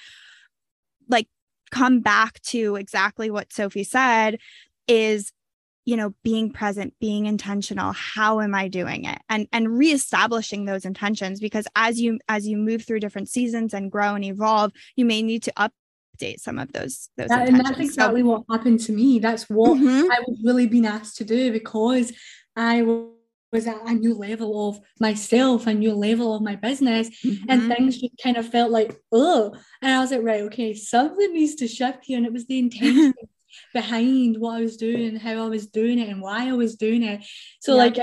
Like 1.10 1.28
come 1.72 2.00
back 2.00 2.42
to 2.44 2.76
exactly 2.76 3.30
what 3.30 3.52
Sophie 3.52 3.84
said 3.84 4.38
is 4.88 5.32
you 5.86 5.96
know 5.96 6.14
being 6.24 6.52
present 6.52 6.94
being 7.00 7.26
intentional 7.28 7.94
how 7.94 8.42
am 8.42 8.54
i 8.54 8.68
doing 8.68 9.06
it? 9.06 9.20
And 9.30 9.48
and 9.52 9.78
reestablishing 9.78 10.66
those 10.66 10.86
intentions 10.86 11.40
because 11.40 11.68
as 11.76 12.00
you 12.00 12.20
as 12.28 12.48
you 12.48 12.58
move 12.58 12.84
through 12.86 13.00
different 13.00 13.30
seasons 13.30 13.74
and 13.74 13.92
grow 13.92 14.16
and 14.16 14.26
evolve 14.26 14.72
you 14.96 15.06
may 15.06 15.22
need 15.22 15.44
to 15.44 15.54
update 15.58 16.40
some 16.40 16.60
of 16.60 16.72
those 16.74 17.10
those 17.18 17.30
that, 17.30 17.48
and 17.48 17.60
that's 17.60 17.80
exactly 17.80 18.22
so, 18.22 18.28
what 18.28 18.44
happened 18.50 18.80
to 18.82 18.92
me. 18.92 19.20
That's 19.20 19.50
what 19.50 19.78
mm-hmm. 19.78 20.12
i 20.12 20.20
was 20.28 20.42
really 20.44 20.68
being 20.68 20.86
asked 20.86 21.18
to 21.18 21.24
do 21.24 21.52
because 21.52 22.12
i 22.56 22.82
was 23.56 23.68
at 23.68 23.88
a 23.88 23.94
new 23.94 24.14
level 24.14 24.70
of 24.70 24.80
myself, 25.00 25.66
a 25.66 25.74
new 25.74 25.94
level 25.94 26.36
of 26.36 26.42
my 26.42 26.56
business, 26.56 27.10
mm-hmm. 27.24 27.46
and 27.50 27.72
things 27.72 27.98
just 27.98 28.14
kind 28.22 28.38
of 28.38 28.48
felt 28.48 28.70
like, 28.70 28.96
oh, 29.12 29.56
and 29.82 29.92
I 29.94 30.00
was 30.00 30.12
like, 30.12 30.24
right, 30.24 30.42
okay, 30.44 30.74
something 30.74 31.34
needs 31.34 31.56
to 31.56 31.68
shift 31.68 32.00
here, 32.04 32.18
and 32.18 32.26
it 32.26 32.34
was 32.34 32.46
the 32.48 32.60
intention 32.60 33.14
behind 33.76 34.38
what 34.38 34.56
I 34.56 34.62
was 34.62 34.78
doing 34.78 35.18
how 35.18 35.46
I 35.46 35.50
was 35.50 35.68
doing 35.68 36.00
it 36.00 36.08
and 36.08 36.22
why 36.22 36.48
I 36.48 36.54
was 36.54 36.78
doing 36.78 37.04
it. 37.04 37.26
So 37.60 37.74
yeah. 37.74 37.84
like 37.84 37.98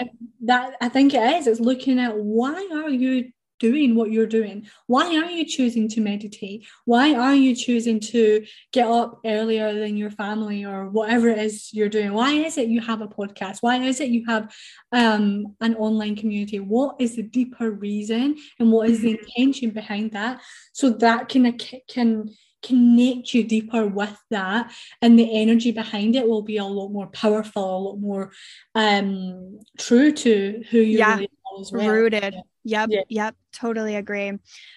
that 0.44 0.74
I 0.82 0.88
think 0.90 1.14
it 1.14 1.36
is. 1.36 1.46
It's 1.46 1.60
looking 1.60 1.98
at 1.98 2.14
why 2.14 2.68
are 2.74 2.90
you 2.90 3.32
doing 3.58 3.94
what 3.94 4.10
you're 4.10 4.26
doing? 4.26 4.66
Why 4.86 5.06
are 5.16 5.30
you 5.30 5.46
choosing 5.46 5.88
to 5.90 6.00
meditate? 6.00 6.66
Why 6.84 7.14
are 7.14 7.34
you 7.34 7.54
choosing 7.54 8.00
to 8.12 8.44
get 8.72 8.88
up 8.88 9.20
earlier 9.24 9.72
than 9.72 9.96
your 9.96 10.10
family 10.10 10.64
or 10.64 10.90
whatever 10.90 11.28
it 11.28 11.38
is 11.38 11.72
you're 11.72 11.88
doing? 11.88 12.12
Why 12.12 12.32
is 12.32 12.58
it 12.58 12.68
you 12.68 12.80
have 12.82 13.00
a 13.00 13.06
podcast? 13.06 13.58
Why 13.60 13.76
is 13.76 14.00
it 14.00 14.10
you 14.10 14.24
have 14.26 14.52
um, 14.90 15.56
an 15.60 15.76
online 15.76 16.16
community? 16.16 16.58
What 16.58 16.96
is 16.98 17.16
the 17.16 17.22
deeper 17.22 17.70
reason 17.70 18.36
and 18.58 18.70
what 18.70 18.90
is 18.90 19.00
the 19.00 19.12
intention 19.18 19.70
behind 19.70 20.10
that? 20.12 20.42
So 20.72 20.90
that 21.04 21.28
can 21.28 21.56
can 21.88 22.28
connect 22.62 23.34
you 23.34 23.44
deeper 23.44 23.86
with 23.86 24.16
that 24.30 24.72
and 25.00 25.18
the 25.18 25.40
energy 25.40 25.72
behind 25.72 26.14
it 26.14 26.28
will 26.28 26.42
be 26.42 26.58
a 26.58 26.64
lot 26.64 26.88
more 26.88 27.08
powerful 27.08 27.76
a 27.76 27.80
lot 27.88 27.98
more 27.98 28.30
um 28.74 29.58
true 29.78 30.12
to 30.12 30.62
who 30.70 30.78
you 30.78 30.98
yeah. 30.98 31.14
really 31.16 31.28
well. 31.72 31.88
rooted 31.88 32.34
Yep. 32.64 32.88
Yeah. 32.92 33.02
Yep. 33.08 33.36
Totally 33.52 33.96
agree. 33.96 34.32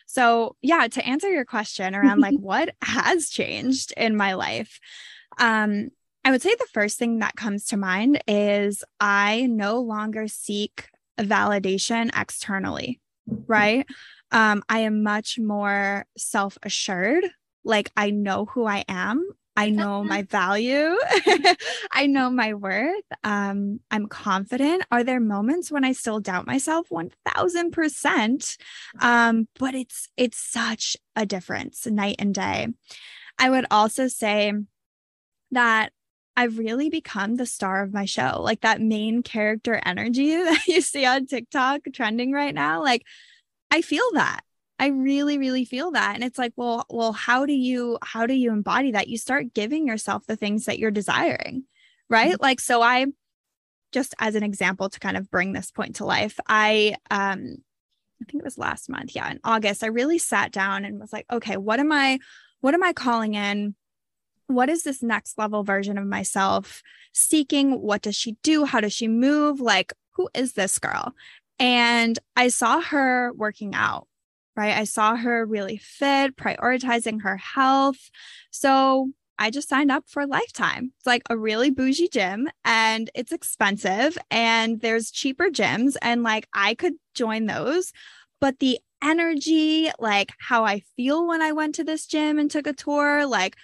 So, 0.08 0.56
yeah, 0.62 0.88
to 0.88 1.06
answer 1.06 1.30
your 1.30 1.46
question 1.46 1.96
around 1.96 2.20
like 2.20 2.36
what 2.40 2.74
has 2.82 3.30
changed 3.30 3.94
in 3.96 4.16
my 4.16 4.34
life, 4.34 4.80
um, 5.38 5.90
I 6.24 6.32
would 6.32 6.42
say 6.42 6.56
the 6.56 6.68
first 6.74 6.98
thing 6.98 7.20
that 7.20 7.36
comes 7.36 7.66
to 7.68 7.78
mind 7.78 8.24
is 8.28 8.84
I 9.00 9.46
no 9.46 9.80
longer 9.80 10.28
seek 10.28 10.90
validation 11.20 12.10
externally, 12.20 13.00
right? 13.48 13.86
Um, 14.32 14.64
I 14.68 14.80
am 14.80 15.04
much 15.04 15.38
more 15.38 16.06
self 16.18 16.58
assured. 16.64 17.26
Like, 17.66 17.92
I 17.98 18.12
know 18.12 18.46
who 18.46 18.66
I 18.66 18.86
am. 18.88 19.28
I 19.58 19.70
know 19.70 20.04
my 20.04 20.24
value. 20.24 20.98
I 21.92 22.08
know 22.08 22.30
my 22.30 22.54
worth. 22.54 23.04
Um, 23.24 23.80
I'm 23.90 24.08
confident. 24.08 24.84
Are 24.92 25.04
there 25.04 25.20
moments 25.20 25.72
when 25.72 25.86
I 25.86 25.94
still 25.94 26.20
doubt 26.20 26.46
myself? 26.46 26.88
One 26.90 27.12
thousand 27.26 27.72
percent. 27.72 28.58
Um, 29.00 29.48
but 29.58 29.74
it's 29.74 30.10
it's 30.18 30.38
such 30.38 30.98
a 31.16 31.26
difference 31.26 31.86
night 31.88 32.18
and 32.20 32.34
day. 32.34 32.68
I 33.40 33.50
would 33.50 33.66
also 33.72 34.08
say 34.08 34.54
that 35.52 35.92
I've 36.38 36.58
really 36.58 36.90
become 36.90 37.36
the 37.36 37.46
star 37.46 37.82
of 37.82 37.94
my 37.94 38.06
show, 38.06 38.42
like 38.42 38.62
that 38.62 38.82
main 38.82 39.24
character 39.24 39.80
energy 39.86 40.36
that 40.36 40.68
you 40.68 40.82
see 40.82 41.06
on 41.06 41.28
TikTok 41.28 41.82
trending 41.94 42.34
right 42.34 42.54
now. 42.54 42.84
Like, 42.84 43.04
I 43.72 43.82
feel 43.82 44.10
that. 44.14 44.42
I 44.78 44.88
really, 44.88 45.38
really 45.38 45.64
feel 45.64 45.92
that. 45.92 46.16
And 46.16 46.24
it's 46.24 46.38
like, 46.38 46.54
well, 46.56 46.86
well, 46.90 47.14
how 47.14 47.46
do 47.46 47.54
you 47.54 47.98
how 48.02 48.26
do 48.26 48.34
you 48.34 48.52
embody 48.52 48.92
that? 48.92 49.08
You 49.08 49.18
start 49.18 49.54
giving 49.54 49.88
yourself 49.88 50.26
the 50.26 50.36
things 50.36 50.66
that 50.66 50.80
you're 50.80 50.92
desiring, 50.92 51.64
right? 52.10 52.34
Mm-hmm. 52.34 52.44
Like, 52.44 52.60
so 52.60 52.82
I 52.82 53.06
just 53.94 54.14
as 54.20 54.36
an 54.36 54.44
example 54.44 54.90
to 54.90 55.00
kind 55.00 55.16
of 55.16 55.32
bring 55.32 55.54
this 55.54 55.72
point 55.72 55.98
to 55.98 56.06
life, 56.06 56.40
I 56.48 56.96
um 57.10 57.58
I 58.22 58.26
think 58.26 58.42
it 58.42 58.46
was 58.46 58.58
last 58.58 58.90
month, 58.90 59.16
yeah, 59.16 59.30
in 59.32 59.40
August, 59.44 59.84
I 59.84 59.88
really 59.88 60.18
sat 60.18 60.52
down 60.52 60.84
and 60.86 61.00
was 61.00 61.14
like, 61.14 61.26
okay, 61.32 61.58
what 61.58 61.80
am 61.80 61.92
I 61.92 62.20
what 62.60 62.74
am 62.74 62.84
I 62.84 62.92
calling 62.92 63.36
in? 63.36 63.76
What 64.48 64.70
is 64.70 64.84
this 64.84 65.02
next 65.02 65.38
level 65.38 65.64
version 65.64 65.98
of 65.98 66.06
myself 66.06 66.84
seeking? 67.14 67.82
What 67.82 68.02
does 68.02 68.16
she 68.16 68.34
do? 68.44 68.66
How 68.66 68.82
does 68.82 68.94
she 68.94 69.08
move? 69.08 69.62
Like, 69.62 69.94
who 70.12 70.30
is 70.34 70.54
this 70.54 70.80
girl? 70.80 71.14
And 71.60 72.20
I 72.36 72.50
saw 72.50 72.82
her 72.82 73.32
working 73.34 73.74
out 73.74 74.08
right? 74.56 74.76
I 74.76 74.84
saw 74.86 75.16
her 75.16 75.46
really 75.46 75.78
fit, 75.78 76.36
prioritizing 76.36 77.24
her 77.24 77.38
health. 77.38 78.10
So 78.52 79.12
I 79.38 79.50
just 79.50 79.70
signed 79.70 79.92
up 79.92 80.06
for 80.08 80.26
Lifetime. 80.26 80.94
It's 80.98 81.06
like 81.06 81.24
a 81.30 81.38
really 81.38 81.70
bougie 81.70 82.08
gym 82.08 82.48
and 82.64 83.10
it's 83.14 83.32
expensive 83.32 84.18
and 84.32 84.80
there's 84.82 85.12
cheaper 85.12 85.50
gyms 85.50 85.96
and 86.02 86.24
like 86.24 86.48
I 86.54 86.74
could 86.76 86.94
join 87.14 87.46
those. 87.46 87.92
But 88.40 88.60
the 88.60 88.80
energy, 89.04 89.92
like 90.00 90.32
how 90.40 90.64
I 90.64 90.82
feel 90.96 91.28
when 91.28 91.42
I 91.42 91.52
went 91.52 91.76
to 91.76 91.84
this 91.84 92.06
gym 92.06 92.40
and 92.40 92.50
took 92.50 92.68
a 92.68 92.74
tour, 92.74 93.26
like 93.26 93.58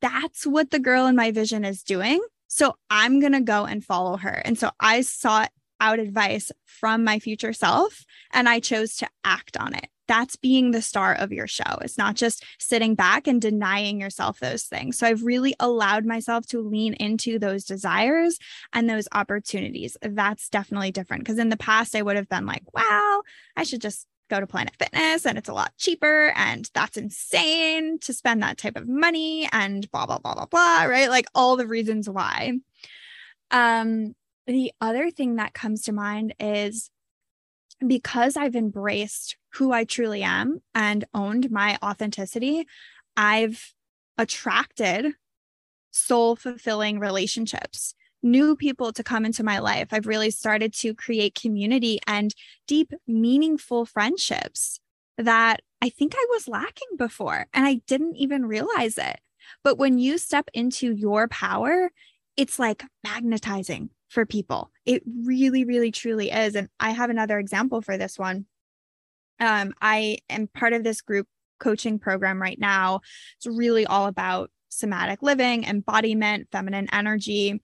that's 0.00 0.46
what 0.46 0.70
the 0.70 0.78
girl 0.78 1.06
in 1.06 1.16
my 1.16 1.32
vision 1.32 1.64
is 1.64 1.82
doing. 1.82 2.20
So 2.46 2.76
I'm 2.88 3.20
going 3.20 3.32
to 3.32 3.40
go 3.40 3.64
and 3.64 3.84
follow 3.84 4.16
her. 4.16 4.42
And 4.44 4.58
so 4.58 4.70
I 4.80 5.02
sought 5.02 5.50
out 5.80 5.98
advice 5.98 6.50
from 6.64 7.04
my 7.04 7.18
future 7.18 7.52
self 7.52 8.04
and 8.32 8.48
I 8.48 8.60
chose 8.60 8.96
to 8.96 9.08
act 9.24 9.56
on 9.56 9.74
it 9.74 9.88
that's 10.08 10.36
being 10.36 10.70
the 10.70 10.82
star 10.82 11.14
of 11.14 11.32
your 11.32 11.46
show. 11.46 11.78
It's 11.82 11.98
not 11.98 12.16
just 12.16 12.44
sitting 12.58 12.94
back 12.94 13.26
and 13.26 13.40
denying 13.40 14.00
yourself 14.00 14.40
those 14.40 14.64
things. 14.64 14.98
So 14.98 15.06
I've 15.06 15.22
really 15.22 15.54
allowed 15.60 16.06
myself 16.06 16.46
to 16.46 16.60
lean 16.60 16.94
into 16.94 17.38
those 17.38 17.64
desires 17.64 18.38
and 18.72 18.88
those 18.88 19.06
opportunities. 19.12 19.96
That's 20.02 20.48
definitely 20.48 20.90
different 20.90 21.24
because 21.24 21.38
in 21.38 21.50
the 21.50 21.56
past, 21.56 21.94
I 21.94 22.02
would 22.02 22.16
have 22.16 22.28
been 22.28 22.46
like, 22.46 22.62
wow, 22.74 23.22
I 23.54 23.62
should 23.62 23.82
just 23.82 24.06
go 24.30 24.40
to 24.40 24.46
Planet 24.46 24.74
Fitness 24.78 25.26
and 25.26 25.38
it's 25.38 25.48
a 25.48 25.54
lot 25.54 25.76
cheaper. 25.76 26.32
And 26.34 26.68
that's 26.74 26.96
insane 26.96 27.98
to 28.00 28.12
spend 28.12 28.42
that 28.42 28.58
type 28.58 28.76
of 28.76 28.88
money 28.88 29.48
and 29.52 29.90
blah, 29.90 30.06
blah, 30.06 30.18
blah, 30.18 30.34
blah, 30.34 30.46
blah, 30.46 30.84
right? 30.84 31.10
Like 31.10 31.26
all 31.34 31.56
the 31.56 31.66
reasons 31.66 32.08
why. 32.08 32.52
Um, 33.50 34.14
the 34.48 34.72
other 34.80 35.10
thing 35.10 35.36
that 35.36 35.52
comes 35.52 35.82
to 35.82 35.92
mind 35.92 36.34
is 36.40 36.90
because 37.86 38.36
I've 38.36 38.56
embraced 38.56 39.36
who 39.54 39.72
I 39.72 39.84
truly 39.84 40.22
am 40.22 40.60
and 40.74 41.04
owned 41.12 41.50
my 41.50 41.78
authenticity, 41.82 42.66
I've 43.16 43.74
attracted 44.16 45.12
soul 45.90 46.34
fulfilling 46.34 46.98
relationships, 46.98 47.94
new 48.22 48.56
people 48.56 48.92
to 48.94 49.04
come 49.04 49.26
into 49.26 49.44
my 49.44 49.58
life. 49.58 49.88
I've 49.92 50.06
really 50.06 50.30
started 50.30 50.72
to 50.76 50.94
create 50.94 51.38
community 51.40 52.00
and 52.06 52.34
deep, 52.66 52.92
meaningful 53.06 53.84
friendships 53.84 54.80
that 55.18 55.60
I 55.82 55.90
think 55.90 56.14
I 56.16 56.26
was 56.30 56.48
lacking 56.48 56.96
before 56.96 57.46
and 57.52 57.66
I 57.66 57.82
didn't 57.86 58.16
even 58.16 58.46
realize 58.46 58.96
it. 58.96 59.20
But 59.62 59.76
when 59.76 59.98
you 59.98 60.16
step 60.16 60.48
into 60.54 60.92
your 60.94 61.28
power, 61.28 61.90
it's 62.36 62.58
like 62.58 62.84
magnetizing 63.04 63.90
for 64.08 64.26
people. 64.26 64.70
It 64.86 65.02
really, 65.06 65.64
really, 65.64 65.90
truly 65.90 66.30
is. 66.30 66.54
And 66.54 66.68
I 66.80 66.90
have 66.90 67.10
another 67.10 67.38
example 67.38 67.82
for 67.82 67.96
this 67.96 68.18
one. 68.18 68.46
Um, 69.40 69.74
I 69.80 70.18
am 70.28 70.48
part 70.48 70.72
of 70.72 70.82
this 70.82 71.00
group 71.00 71.26
coaching 71.60 71.98
program 71.98 72.40
right 72.40 72.58
now. 72.58 73.00
It's 73.36 73.46
really 73.46 73.86
all 73.86 74.06
about 74.06 74.50
somatic 74.70 75.22
living, 75.22 75.64
embodiment, 75.64 76.48
feminine 76.50 76.88
energy. 76.92 77.60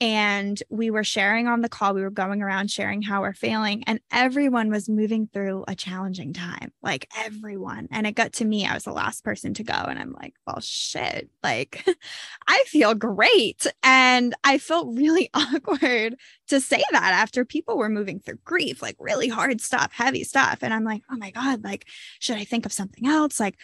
And 0.00 0.62
we 0.70 0.90
were 0.90 1.02
sharing 1.02 1.48
on 1.48 1.60
the 1.60 1.68
call, 1.68 1.92
we 1.92 2.02
were 2.02 2.10
going 2.10 2.40
around 2.40 2.70
sharing 2.70 3.02
how 3.02 3.22
we're 3.22 3.34
feeling, 3.34 3.82
and 3.86 3.98
everyone 4.12 4.70
was 4.70 4.88
moving 4.88 5.28
through 5.32 5.64
a 5.66 5.74
challenging 5.74 6.32
time, 6.32 6.72
like 6.82 7.08
everyone. 7.16 7.88
And 7.90 8.06
it 8.06 8.12
got 8.12 8.34
to 8.34 8.44
me, 8.44 8.64
I 8.64 8.74
was 8.74 8.84
the 8.84 8.92
last 8.92 9.24
person 9.24 9.54
to 9.54 9.64
go. 9.64 9.72
And 9.72 9.98
I'm 9.98 10.12
like, 10.12 10.34
well, 10.46 10.60
shit, 10.60 11.30
like 11.42 11.84
I 12.46 12.62
feel 12.66 12.94
great. 12.94 13.66
And 13.82 14.34
I 14.44 14.58
felt 14.58 14.96
really 14.96 15.30
awkward 15.34 16.14
to 16.48 16.60
say 16.60 16.82
that 16.92 17.12
after 17.12 17.44
people 17.44 17.76
were 17.76 17.88
moving 17.88 18.20
through 18.20 18.38
grief, 18.44 18.80
like 18.80 18.96
really 19.00 19.28
hard 19.28 19.60
stuff, 19.60 19.92
heavy 19.92 20.22
stuff. 20.22 20.58
And 20.62 20.72
I'm 20.72 20.84
like, 20.84 21.02
oh 21.10 21.16
my 21.16 21.32
God, 21.32 21.64
like, 21.64 21.86
should 22.20 22.36
I 22.36 22.44
think 22.44 22.66
of 22.66 22.72
something 22.72 23.06
else? 23.06 23.40
Like, 23.40 23.56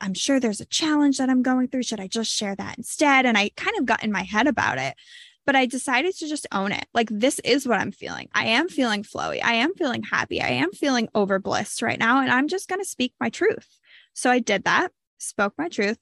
I'm 0.00 0.14
sure 0.14 0.40
there's 0.40 0.60
a 0.60 0.66
challenge 0.66 1.18
that 1.18 1.30
I'm 1.30 1.42
going 1.42 1.68
through. 1.68 1.84
Should 1.84 2.00
I 2.00 2.08
just 2.08 2.32
share 2.32 2.56
that 2.56 2.76
instead? 2.76 3.24
And 3.24 3.38
I 3.38 3.50
kind 3.56 3.76
of 3.78 3.86
got 3.86 4.02
in 4.02 4.10
my 4.10 4.22
head 4.24 4.48
about 4.48 4.78
it 4.78 4.96
but 5.46 5.56
I 5.56 5.64
decided 5.64 6.16
to 6.16 6.28
just 6.28 6.46
own 6.52 6.72
it. 6.72 6.86
Like, 6.92 7.08
this 7.10 7.38
is 7.44 7.66
what 7.66 7.80
I'm 7.80 7.92
feeling. 7.92 8.28
I 8.34 8.46
am 8.46 8.68
feeling 8.68 9.04
flowy. 9.04 9.40
I 9.42 9.54
am 9.54 9.74
feeling 9.74 10.02
happy. 10.02 10.42
I 10.42 10.48
am 10.48 10.72
feeling 10.72 11.08
over 11.14 11.38
blissed 11.38 11.80
right 11.82 11.98
now. 11.98 12.20
And 12.20 12.30
I'm 12.30 12.48
just 12.48 12.68
going 12.68 12.80
to 12.80 12.88
speak 12.88 13.14
my 13.20 13.30
truth. 13.30 13.78
So 14.12 14.28
I 14.30 14.40
did 14.40 14.64
that, 14.64 14.90
spoke 15.18 15.54
my 15.56 15.68
truth. 15.68 15.98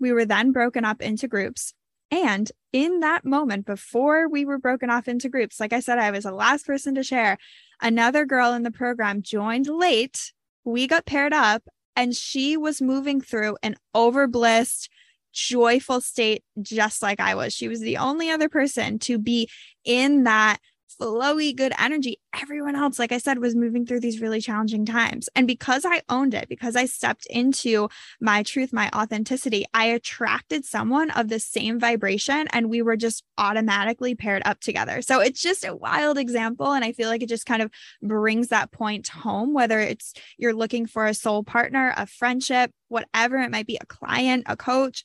We 0.00 0.12
were 0.12 0.24
then 0.24 0.50
broken 0.50 0.84
up 0.84 1.00
into 1.00 1.28
groups. 1.28 1.72
And 2.10 2.50
in 2.72 3.00
that 3.00 3.24
moment, 3.24 3.66
before 3.66 4.28
we 4.28 4.44
were 4.44 4.58
broken 4.58 4.90
off 4.90 5.06
into 5.06 5.28
groups, 5.28 5.60
like 5.60 5.72
I 5.72 5.80
said, 5.80 5.98
I 5.98 6.10
was 6.10 6.24
the 6.24 6.32
last 6.32 6.66
person 6.66 6.96
to 6.96 7.04
share. 7.04 7.38
Another 7.80 8.26
girl 8.26 8.52
in 8.52 8.64
the 8.64 8.72
program 8.72 9.22
joined 9.22 9.68
late. 9.68 10.32
We 10.64 10.88
got 10.88 11.06
paired 11.06 11.32
up, 11.32 11.62
and 11.94 12.14
she 12.14 12.56
was 12.56 12.82
moving 12.82 13.20
through 13.20 13.58
an 13.62 13.76
overblissed, 13.94 14.88
joyful 15.32 16.00
state, 16.00 16.44
just 16.60 17.02
like 17.02 17.20
I 17.20 17.34
was. 17.34 17.52
She 17.52 17.68
was 17.68 17.80
the 17.80 17.98
only 17.98 18.30
other 18.30 18.48
person 18.48 18.98
to 19.00 19.18
be 19.18 19.48
in 19.84 20.24
that 20.24 20.58
flowy, 21.00 21.56
good 21.56 21.72
energy. 21.78 22.20
Everyone 22.40 22.76
else, 22.76 22.98
like 22.98 23.12
I 23.12 23.18
said, 23.18 23.38
was 23.38 23.56
moving 23.56 23.86
through 23.86 24.00
these 24.00 24.20
really 24.20 24.40
challenging 24.40 24.84
times. 24.84 25.28
And 25.34 25.46
because 25.46 25.84
I 25.84 26.02
owned 26.08 26.34
it, 26.34 26.48
because 26.48 26.76
I 26.76 26.84
stepped 26.86 27.26
into 27.26 27.88
my 28.20 28.42
truth, 28.42 28.72
my 28.72 28.90
authenticity, 28.94 29.64
I 29.72 29.86
attracted 29.86 30.64
someone 30.64 31.10
of 31.10 31.28
the 31.28 31.40
same 31.40 31.80
vibration 31.80 32.46
and 32.52 32.70
we 32.70 32.82
were 32.82 32.96
just 32.96 33.24
automatically 33.38 34.14
paired 34.14 34.42
up 34.44 34.60
together. 34.60 35.02
So 35.02 35.20
it's 35.20 35.42
just 35.42 35.64
a 35.64 35.74
wild 35.74 36.18
example. 36.18 36.72
And 36.72 36.84
I 36.84 36.92
feel 36.92 37.08
like 37.08 37.22
it 37.22 37.28
just 37.28 37.46
kind 37.46 37.62
of 37.62 37.70
brings 38.02 38.48
that 38.48 38.70
point 38.70 39.08
home, 39.08 39.54
whether 39.54 39.80
it's 39.80 40.12
you're 40.36 40.54
looking 40.54 40.86
for 40.86 41.06
a 41.06 41.14
soul 41.14 41.42
partner, 41.42 41.94
a 41.96 42.06
friendship, 42.06 42.72
whatever 42.88 43.38
it 43.38 43.50
might 43.50 43.66
be, 43.66 43.78
a 43.80 43.86
client, 43.86 44.44
a 44.46 44.56
coach, 44.56 45.04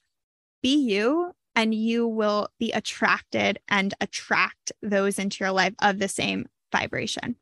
be 0.65 0.77
you 0.77 1.31
and 1.55 1.75
you 1.75 2.07
will 2.07 2.49
be 2.57 2.71
attracted 2.71 3.59
and 3.69 3.93
attract 4.01 4.71
those 4.81 5.19
into 5.19 5.43
your 5.43 5.51
life 5.51 5.75
of 5.79 5.99
the 5.99 6.07
same 6.07 6.47
vibration. 6.71 7.35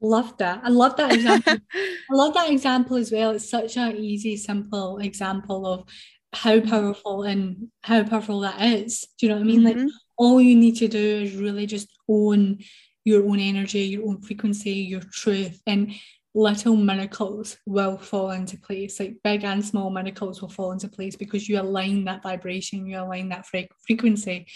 Love 0.00 0.38
that. 0.38 0.60
I 0.62 0.68
love 0.68 0.96
that 0.98 1.12
example. 1.12 1.54
I 1.74 2.14
love 2.14 2.34
that 2.34 2.48
example 2.48 2.96
as 2.96 3.10
well. 3.10 3.32
It's 3.32 3.50
such 3.50 3.76
an 3.76 3.96
easy, 3.96 4.36
simple 4.36 4.98
example 4.98 5.66
of 5.66 5.88
how 6.32 6.60
powerful 6.60 7.24
and 7.24 7.72
how 7.82 8.04
powerful 8.04 8.38
that 8.40 8.62
is. 8.62 9.04
Do 9.18 9.26
you 9.26 9.30
know 9.30 9.38
what 9.38 9.42
I 9.42 9.46
mean? 9.46 9.62
Mm-hmm. 9.62 9.86
Like 9.86 9.92
all 10.16 10.40
you 10.40 10.54
need 10.54 10.76
to 10.76 10.86
do 10.86 11.22
is 11.22 11.34
really 11.34 11.66
just 11.66 11.88
own 12.08 12.58
your 13.04 13.28
own 13.28 13.40
energy, 13.40 13.80
your 13.80 14.06
own 14.06 14.22
frequency, 14.22 14.74
your 14.74 15.00
truth, 15.00 15.60
and 15.66 15.92
little 16.34 16.76
miracles 16.76 17.56
will 17.66 17.98
fall 17.98 18.30
into 18.30 18.58
place. 18.58 19.00
Like 19.00 19.16
big 19.24 19.44
and 19.44 19.64
small 19.64 19.90
miracles 19.90 20.40
will 20.40 20.48
fall 20.48 20.72
into 20.72 20.88
place 20.88 21.16
because 21.16 21.48
you 21.48 21.60
align 21.60 22.04
that 22.04 22.22
vibration, 22.22 22.86
you 22.86 22.98
align 22.98 23.28
that 23.30 23.46
fre- 23.46 23.72
frequency. 23.86 24.46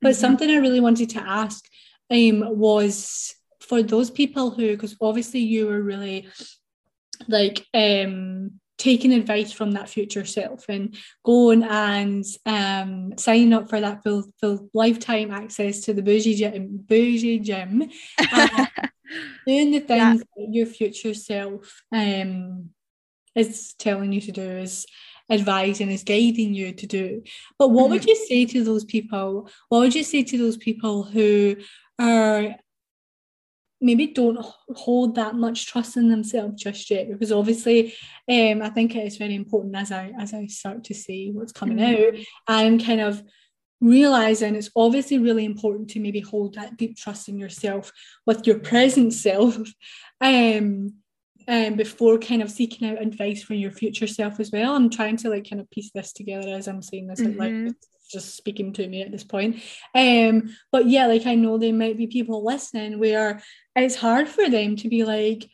But 0.00 0.12
mm-hmm. 0.12 0.20
something 0.20 0.50
I 0.50 0.56
really 0.56 0.80
wanted 0.80 1.10
to 1.10 1.20
ask 1.20 1.64
um, 2.10 2.58
was 2.58 3.34
for 3.60 3.82
those 3.82 4.10
people 4.10 4.50
who, 4.50 4.72
because 4.72 4.96
obviously 5.00 5.40
you 5.40 5.66
were 5.66 5.82
really 5.82 6.28
like 7.26 7.66
um 7.74 8.52
taking 8.78 9.12
advice 9.12 9.52
from 9.52 9.72
that 9.72 9.88
future 9.88 10.24
self 10.24 10.64
and 10.68 10.96
going 11.24 11.64
and 11.64 12.24
um, 12.46 13.12
signing 13.18 13.52
up 13.52 13.68
for 13.68 13.80
that 13.80 14.02
full, 14.04 14.24
full 14.40 14.70
lifetime 14.72 15.32
access 15.32 15.80
to 15.80 15.92
the 15.92 16.00
bougie 16.00 16.36
gym, 16.36 16.78
bougie 16.86 17.40
gym 17.40 17.90
doing 19.46 19.70
the 19.70 19.80
things 19.80 20.22
yeah. 20.36 20.46
that 20.46 20.52
your 20.52 20.66
future 20.66 21.14
self 21.14 21.82
um, 21.92 22.70
is 23.34 23.74
telling 23.78 24.12
you 24.12 24.20
to 24.20 24.32
do 24.32 24.42
is 24.42 24.86
advising 25.30 25.90
is 25.90 26.04
guiding 26.04 26.54
you 26.54 26.72
to 26.72 26.86
do 26.86 27.22
but 27.58 27.68
what 27.68 27.84
mm-hmm. 27.84 27.92
would 27.92 28.04
you 28.06 28.16
say 28.16 28.46
to 28.46 28.64
those 28.64 28.84
people 28.84 29.48
what 29.68 29.80
would 29.80 29.94
you 29.94 30.02
say 30.02 30.22
to 30.22 30.38
those 30.38 30.56
people 30.56 31.02
who 31.02 31.54
are 31.98 32.54
maybe 33.80 34.08
don't 34.08 34.44
hold 34.74 35.14
that 35.14 35.34
much 35.34 35.66
trust 35.66 35.96
in 35.96 36.08
themselves 36.08 36.60
just 36.60 36.90
yet 36.90 37.08
because 37.08 37.30
obviously 37.30 37.94
um 38.28 38.62
I 38.62 38.70
think 38.70 38.96
it 38.96 39.06
is 39.06 39.18
very 39.18 39.34
important 39.34 39.76
as 39.76 39.92
I 39.92 40.12
as 40.18 40.34
I 40.34 40.46
start 40.46 40.84
to 40.84 40.94
see 40.94 41.30
what's 41.32 41.52
coming 41.52 41.78
mm-hmm. 41.78 42.16
out 42.16 42.24
I'm 42.48 42.78
kind 42.78 43.00
of 43.00 43.22
realizing 43.80 44.54
it's 44.54 44.70
obviously 44.74 45.18
really 45.18 45.44
important 45.44 45.90
to 45.90 46.00
maybe 46.00 46.20
hold 46.20 46.54
that 46.54 46.76
deep 46.76 46.96
trust 46.96 47.28
in 47.28 47.38
yourself 47.38 47.92
with 48.26 48.46
your 48.46 48.58
present 48.58 49.12
self 49.12 49.56
um 50.20 50.92
um, 51.48 51.76
before 51.76 52.18
kind 52.18 52.42
of 52.42 52.50
seeking 52.50 52.90
out 52.90 53.00
advice 53.00 53.42
from 53.42 53.56
your 53.56 53.70
future 53.70 54.06
self 54.06 54.38
as 54.38 54.50
well. 54.50 54.76
I'm 54.76 54.90
trying 54.90 55.16
to 55.18 55.30
like 55.30 55.48
kind 55.48 55.60
of 55.60 55.70
piece 55.70 55.90
this 55.94 56.12
together 56.12 56.50
as 56.50 56.68
I'm 56.68 56.82
saying 56.82 57.06
this 57.06 57.20
mm-hmm. 57.20 57.38
like 57.38 57.74
just 58.10 58.36
speaking 58.36 58.72
to 58.74 58.86
me 58.86 59.02
at 59.02 59.10
this 59.10 59.24
point. 59.24 59.62
Um, 59.94 60.54
but 60.70 60.86
yeah, 60.86 61.06
like 61.06 61.26
I 61.26 61.34
know 61.34 61.56
there 61.58 61.72
might 61.72 61.96
be 61.96 62.06
people 62.06 62.44
listening 62.44 62.98
where 62.98 63.42
it's 63.76 63.96
hard 63.96 64.28
for 64.28 64.48
them 64.48 64.76
to 64.76 64.88
be 64.88 65.04
like, 65.04 65.48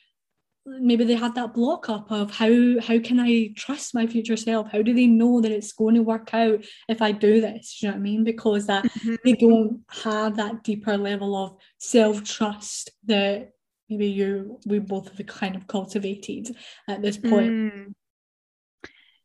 maybe 0.66 1.04
they 1.04 1.14
had 1.14 1.34
that 1.34 1.54
block 1.54 1.88
up 1.88 2.10
of 2.10 2.30
how 2.30 2.80
how 2.80 2.98
can 2.98 3.20
I 3.20 3.52
trust 3.56 3.94
my 3.94 4.06
future 4.06 4.36
self? 4.36 4.70
How 4.70 4.82
do 4.82 4.94
they 4.94 5.06
know 5.06 5.40
that 5.40 5.52
it's 5.52 5.72
going 5.72 5.94
to 5.94 6.02
work 6.02 6.32
out 6.32 6.64
if 6.88 7.02
I 7.02 7.12
do 7.12 7.40
this? 7.40 7.78
Do 7.80 7.86
you 7.86 7.90
know 7.90 7.96
what 7.96 8.00
I 8.00 8.02
mean? 8.02 8.24
Because 8.24 8.66
that 8.66 8.84
mm-hmm. 8.84 9.14
they 9.24 9.32
don't 9.34 9.82
have 10.02 10.36
that 10.36 10.64
deeper 10.64 10.96
level 10.96 11.36
of 11.36 11.56
self-trust 11.78 12.90
that 13.06 13.50
maybe 13.88 14.08
you 14.08 14.58
we 14.66 14.78
both 14.78 15.16
have 15.16 15.26
kind 15.26 15.56
of 15.56 15.66
cultivated 15.66 16.56
at 16.88 17.02
this 17.02 17.18
point. 17.18 17.50
Mm. 17.50 17.94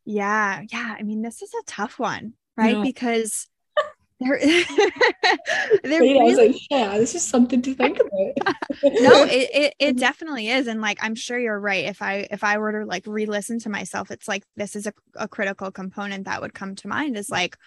Yeah, 0.06 0.64
yeah. 0.72 0.96
I 0.98 1.04
mean, 1.04 1.22
this 1.22 1.42
is 1.42 1.54
a 1.54 1.64
tough 1.66 2.00
one 2.00 2.34
right? 2.60 2.78
No. 2.78 2.84
Because 2.84 3.48
there, 4.20 4.40
there 5.84 6.02
really, 6.02 6.20
I 6.20 6.24
was 6.24 6.38
like, 6.38 6.56
yeah, 6.70 6.98
this 6.98 7.16
is 7.16 7.26
something 7.26 7.62
to 7.62 7.74
think 7.74 8.00
about. 8.00 8.58
no, 8.84 9.24
it, 9.30 9.50
it 9.54 9.74
it 9.80 9.98
definitely 9.98 10.50
is. 10.50 10.68
And 10.68 10.82
like 10.82 11.00
I'm 11.02 11.16
sure 11.16 11.40
you're 11.40 11.60
right. 11.60 11.86
If 11.86 12.02
I 12.02 12.28
if 12.30 12.44
I 12.44 12.58
were 12.58 12.80
to 12.80 12.86
like 12.86 13.04
re-listen 13.08 13.60
to 13.60 13.70
myself, 13.70 14.12
it's 14.12 14.28
like 14.28 14.44
this 14.56 14.76
is 14.76 14.88
a, 14.88 14.94
a 15.16 15.28
critical 15.28 15.72
component 15.72 16.26
that 16.26 16.42
would 16.42 16.54
come 16.54 16.76
to 16.76 16.88
mind 16.88 17.18
is 17.18 17.30
like, 17.30 17.58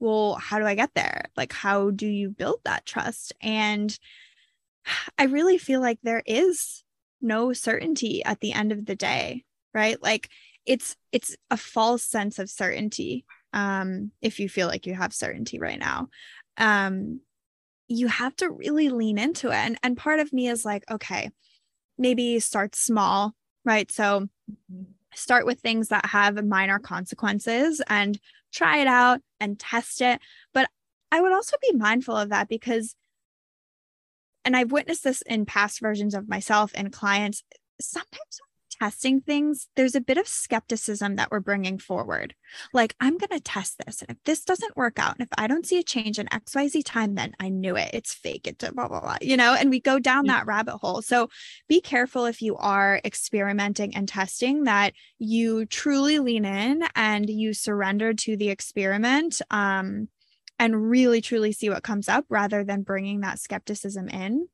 well, 0.00 0.34
how 0.34 0.58
do 0.58 0.66
I 0.66 0.74
get 0.74 0.90
there? 0.94 1.26
Like, 1.36 1.52
how 1.52 1.90
do 1.90 2.08
you 2.08 2.30
build 2.30 2.60
that 2.64 2.84
trust? 2.84 3.32
And 3.40 3.96
I 5.18 5.24
really 5.24 5.58
feel 5.58 5.80
like 5.80 5.98
there 6.02 6.22
is 6.26 6.82
no 7.20 7.52
certainty 7.52 8.24
at 8.24 8.40
the 8.40 8.52
end 8.52 8.72
of 8.72 8.84
the 8.84 8.96
day, 8.96 9.44
right? 9.72 10.02
Like 10.02 10.28
it's 10.66 10.96
it's 11.12 11.36
a 11.50 11.56
false 11.56 12.04
sense 12.04 12.38
of 12.38 12.50
certainty 12.50 13.24
um, 13.52 14.10
if 14.20 14.40
you 14.40 14.48
feel 14.48 14.68
like 14.68 14.86
you 14.86 14.94
have 14.94 15.12
certainty 15.12 15.58
right 15.58 15.78
now. 15.78 16.08
Um, 16.56 17.20
you 17.88 18.06
have 18.08 18.34
to 18.36 18.50
really 18.50 18.88
lean 18.88 19.18
into 19.18 19.48
it. 19.48 19.54
And, 19.54 19.78
and 19.82 19.96
part 19.96 20.20
of 20.20 20.32
me 20.32 20.48
is 20.48 20.64
like, 20.64 20.84
okay, 20.90 21.30
maybe 21.98 22.40
start 22.40 22.74
small, 22.74 23.34
right? 23.64 23.90
So 23.90 24.28
mm-hmm. 24.50 24.82
start 25.14 25.44
with 25.44 25.60
things 25.60 25.88
that 25.88 26.06
have 26.06 26.42
minor 26.44 26.78
consequences 26.78 27.82
and 27.88 28.18
try 28.52 28.78
it 28.78 28.86
out 28.86 29.20
and 29.40 29.58
test 29.58 30.00
it. 30.00 30.20
But 30.54 30.68
I 31.10 31.20
would 31.20 31.32
also 31.32 31.56
be 31.60 31.76
mindful 31.76 32.16
of 32.16 32.30
that 32.30 32.48
because, 32.48 32.94
and 34.44 34.56
I've 34.56 34.72
witnessed 34.72 35.04
this 35.04 35.22
in 35.22 35.44
past 35.44 35.80
versions 35.80 36.14
of 36.14 36.28
myself 36.28 36.72
and 36.74 36.92
clients, 36.92 37.42
sometimes 37.80 38.40
testing 38.82 39.20
things, 39.20 39.68
there's 39.76 39.94
a 39.94 40.00
bit 40.00 40.18
of 40.18 40.26
skepticism 40.26 41.14
that 41.14 41.30
we're 41.30 41.38
bringing 41.38 41.78
forward. 41.78 42.34
Like, 42.72 42.96
I'm 42.98 43.16
going 43.16 43.30
to 43.30 43.38
test 43.38 43.80
this. 43.86 44.02
And 44.02 44.10
if 44.10 44.16
this 44.24 44.44
doesn't 44.44 44.76
work 44.76 44.98
out, 44.98 45.14
and 45.16 45.22
if 45.22 45.28
I 45.38 45.46
don't 45.46 45.64
see 45.64 45.78
a 45.78 45.84
change 45.84 46.18
in 46.18 46.26
XYZ 46.26 46.82
time, 46.84 47.14
then 47.14 47.32
I 47.38 47.48
knew 47.48 47.76
it. 47.76 47.90
It's 47.92 48.12
fake. 48.12 48.48
It's 48.48 48.68
blah, 48.70 48.88
blah, 48.88 49.00
blah, 49.00 49.18
you 49.20 49.36
know, 49.36 49.54
and 49.54 49.70
we 49.70 49.78
go 49.78 50.00
down 50.00 50.24
yeah. 50.24 50.38
that 50.38 50.46
rabbit 50.46 50.78
hole. 50.78 51.00
So 51.00 51.28
be 51.68 51.80
careful 51.80 52.24
if 52.24 52.42
you 52.42 52.56
are 52.56 53.00
experimenting 53.04 53.94
and 53.94 54.08
testing 54.08 54.64
that 54.64 54.94
you 55.20 55.64
truly 55.66 56.18
lean 56.18 56.44
in 56.44 56.82
and 56.96 57.30
you 57.30 57.54
surrender 57.54 58.14
to 58.14 58.36
the 58.36 58.50
experiment. 58.50 59.40
Um, 59.50 60.08
and 60.58 60.90
really 60.90 61.20
truly 61.20 61.50
see 61.50 61.70
what 61.70 61.82
comes 61.82 62.08
up 62.08 62.24
rather 62.28 62.62
than 62.62 62.82
bringing 62.82 63.20
that 63.20 63.40
skepticism 63.40 64.08
in 64.08 64.46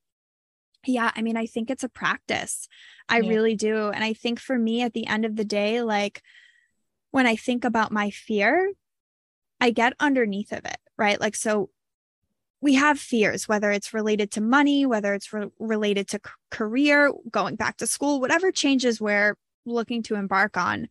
yeah, 0.87 1.11
I 1.15 1.23
mean, 1.23 1.37
I 1.37 1.47
think 1.47 1.71
it's 1.71 1.85
a 1.85 1.89
practice. 1.89 2.69
I 3.09 3.21
yeah. 3.21 3.29
really 3.29 3.57
do. 3.57 3.89
And 3.89 4.05
I 4.05 4.13
think 4.13 4.41
for 4.41 4.59
me, 4.59 4.83
at 4.83 4.93
the 4.93 5.07
end 5.07 5.25
of 5.25 5.37
the 5.37 5.45
day, 5.45 5.83
like 5.83 6.23
when 7.11 7.27
I 7.27 7.37
think 7.37 7.65
about 7.65 7.93
my 7.93 8.11
fear, 8.11 8.73
I 9.61 9.71
get 9.71 9.95
underneath 9.99 10.53
of 10.53 10.65
it, 10.65 10.79
right? 10.97 11.21
Like, 11.21 11.35
so 11.35 11.71
we 12.61 12.75
have 12.75 12.99
fears, 12.99 13.49
whether 13.49 13.71
it's 13.71 13.95
related 13.95 14.31
to 14.33 14.41
money, 14.41 14.87
whether 14.87 15.15
it's 15.15 15.33
re- 15.33 15.51
related 15.59 16.09
to 16.09 16.21
c- 16.25 16.33
career, 16.51 17.13
going 17.31 17.57
back 17.57 17.77
to 17.79 17.87
school, 17.87 18.21
whatever 18.21 18.51
changes 18.51 19.01
we're 19.01 19.37
looking 19.65 20.03
to 20.05 20.15
embark 20.15 20.57
on. 20.57 20.89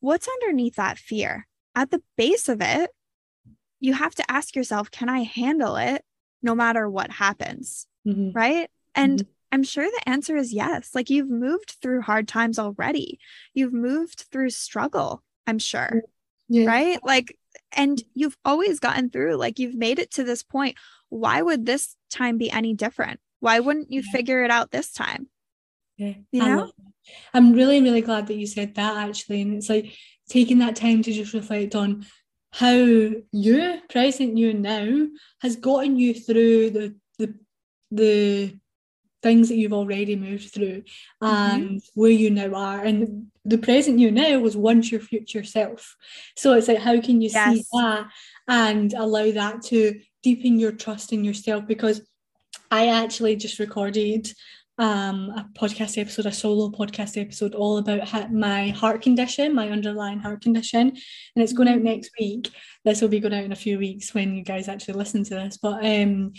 What's 0.00 0.28
underneath 0.28 0.76
that 0.76 0.98
fear? 0.98 1.46
At 1.74 1.90
the 1.90 2.02
base 2.16 2.48
of 2.48 2.60
it, 2.60 2.90
you 3.80 3.92
have 3.92 4.14
to 4.14 4.30
ask 4.30 4.56
yourself, 4.56 4.90
can 4.90 5.08
I 5.08 5.24
handle 5.24 5.76
it 5.76 6.04
no 6.42 6.54
matter 6.54 6.88
what 6.88 7.10
happens? 7.10 7.86
Mm-hmm. 8.06 8.30
Right. 8.32 8.70
And 8.94 9.20
mm-hmm. 9.20 9.30
I'm 9.52 9.62
sure 9.62 9.84
the 9.84 10.08
answer 10.08 10.36
is 10.36 10.52
yes. 10.52 10.90
Like 10.94 11.10
you've 11.10 11.30
moved 11.30 11.76
through 11.80 12.02
hard 12.02 12.26
times 12.26 12.58
already. 12.58 13.20
You've 13.52 13.72
moved 13.72 14.26
through 14.32 14.50
struggle, 14.50 15.22
I'm 15.46 15.58
sure. 15.58 16.02
Yeah. 16.48 16.66
Right? 16.66 16.98
Like 17.04 17.38
and 17.72 18.02
you've 18.14 18.36
always 18.44 18.80
gotten 18.80 19.10
through 19.10 19.36
like 19.36 19.58
you've 19.58 19.76
made 19.76 19.98
it 19.98 20.10
to 20.12 20.24
this 20.24 20.42
point. 20.42 20.76
Why 21.08 21.40
would 21.40 21.66
this 21.66 21.96
time 22.10 22.36
be 22.36 22.50
any 22.50 22.74
different? 22.74 23.20
Why 23.40 23.60
wouldn't 23.60 23.92
you 23.92 24.02
yeah. 24.04 24.12
figure 24.12 24.44
it 24.44 24.50
out 24.50 24.70
this 24.70 24.92
time? 24.92 25.28
Yeah. 25.96 26.14
You 26.32 26.40
know? 26.40 26.72
I'm 27.32 27.52
really 27.52 27.80
really 27.80 28.00
glad 28.00 28.26
that 28.26 28.36
you 28.36 28.46
said 28.46 28.74
that 28.74 28.96
actually 28.96 29.42
and 29.42 29.54
it's 29.54 29.68
like 29.68 29.94
taking 30.28 30.58
that 30.58 30.74
time 30.74 31.02
to 31.02 31.12
just 31.12 31.34
reflect 31.34 31.74
on 31.74 32.06
how 32.52 32.72
you 32.72 33.80
present 33.90 34.38
you 34.38 34.54
now 34.54 35.06
has 35.42 35.56
gotten 35.56 35.98
you 35.98 36.14
through 36.14 36.70
the 36.70 36.96
the 37.18 37.34
the 37.90 38.58
things 39.24 39.48
that 39.48 39.56
you've 39.56 39.72
already 39.72 40.16
moved 40.16 40.52
through 40.52 40.82
mm-hmm. 41.22 41.26
and 41.26 41.70
mm-hmm. 41.70 42.00
where 42.00 42.10
you 42.10 42.30
now 42.30 42.54
are 42.54 42.84
and 42.84 43.26
the 43.46 43.56
present 43.56 43.98
you 43.98 44.10
now 44.10 44.38
was 44.38 44.54
once 44.54 44.92
your 44.92 45.00
future 45.00 45.42
self 45.42 45.96
so 46.36 46.52
it's 46.52 46.68
like 46.68 46.78
how 46.78 47.00
can 47.00 47.22
you 47.22 47.30
yes. 47.32 47.54
see 47.54 47.64
that 47.72 48.06
and 48.48 48.92
allow 48.92 49.30
that 49.30 49.62
to 49.62 49.98
deepen 50.22 50.60
your 50.60 50.72
trust 50.72 51.10
in 51.14 51.24
yourself 51.24 51.66
because 51.66 52.02
i 52.70 52.88
actually 52.88 53.34
just 53.34 53.58
recorded 53.58 54.30
um, 54.76 55.30
a 55.36 55.46
podcast 55.56 55.98
episode, 55.98 56.26
a 56.26 56.32
solo 56.32 56.68
podcast 56.68 57.20
episode, 57.20 57.54
all 57.54 57.78
about 57.78 58.32
my 58.32 58.70
heart 58.70 59.02
condition, 59.02 59.54
my 59.54 59.68
underlying 59.68 60.18
heart 60.18 60.40
condition, 60.40 60.88
and 60.88 61.42
it's 61.42 61.52
going 61.52 61.68
out 61.68 61.76
mm-hmm. 61.76 61.84
next 61.84 62.10
week. 62.18 62.50
This 62.84 63.00
will 63.00 63.08
be 63.08 63.20
going 63.20 63.34
out 63.34 63.44
in 63.44 63.52
a 63.52 63.56
few 63.56 63.78
weeks 63.78 64.14
when 64.14 64.34
you 64.34 64.42
guys 64.42 64.68
actually 64.68 64.94
listen 64.94 65.22
to 65.24 65.34
this. 65.36 65.58
But 65.58 65.84
um, 65.86 66.32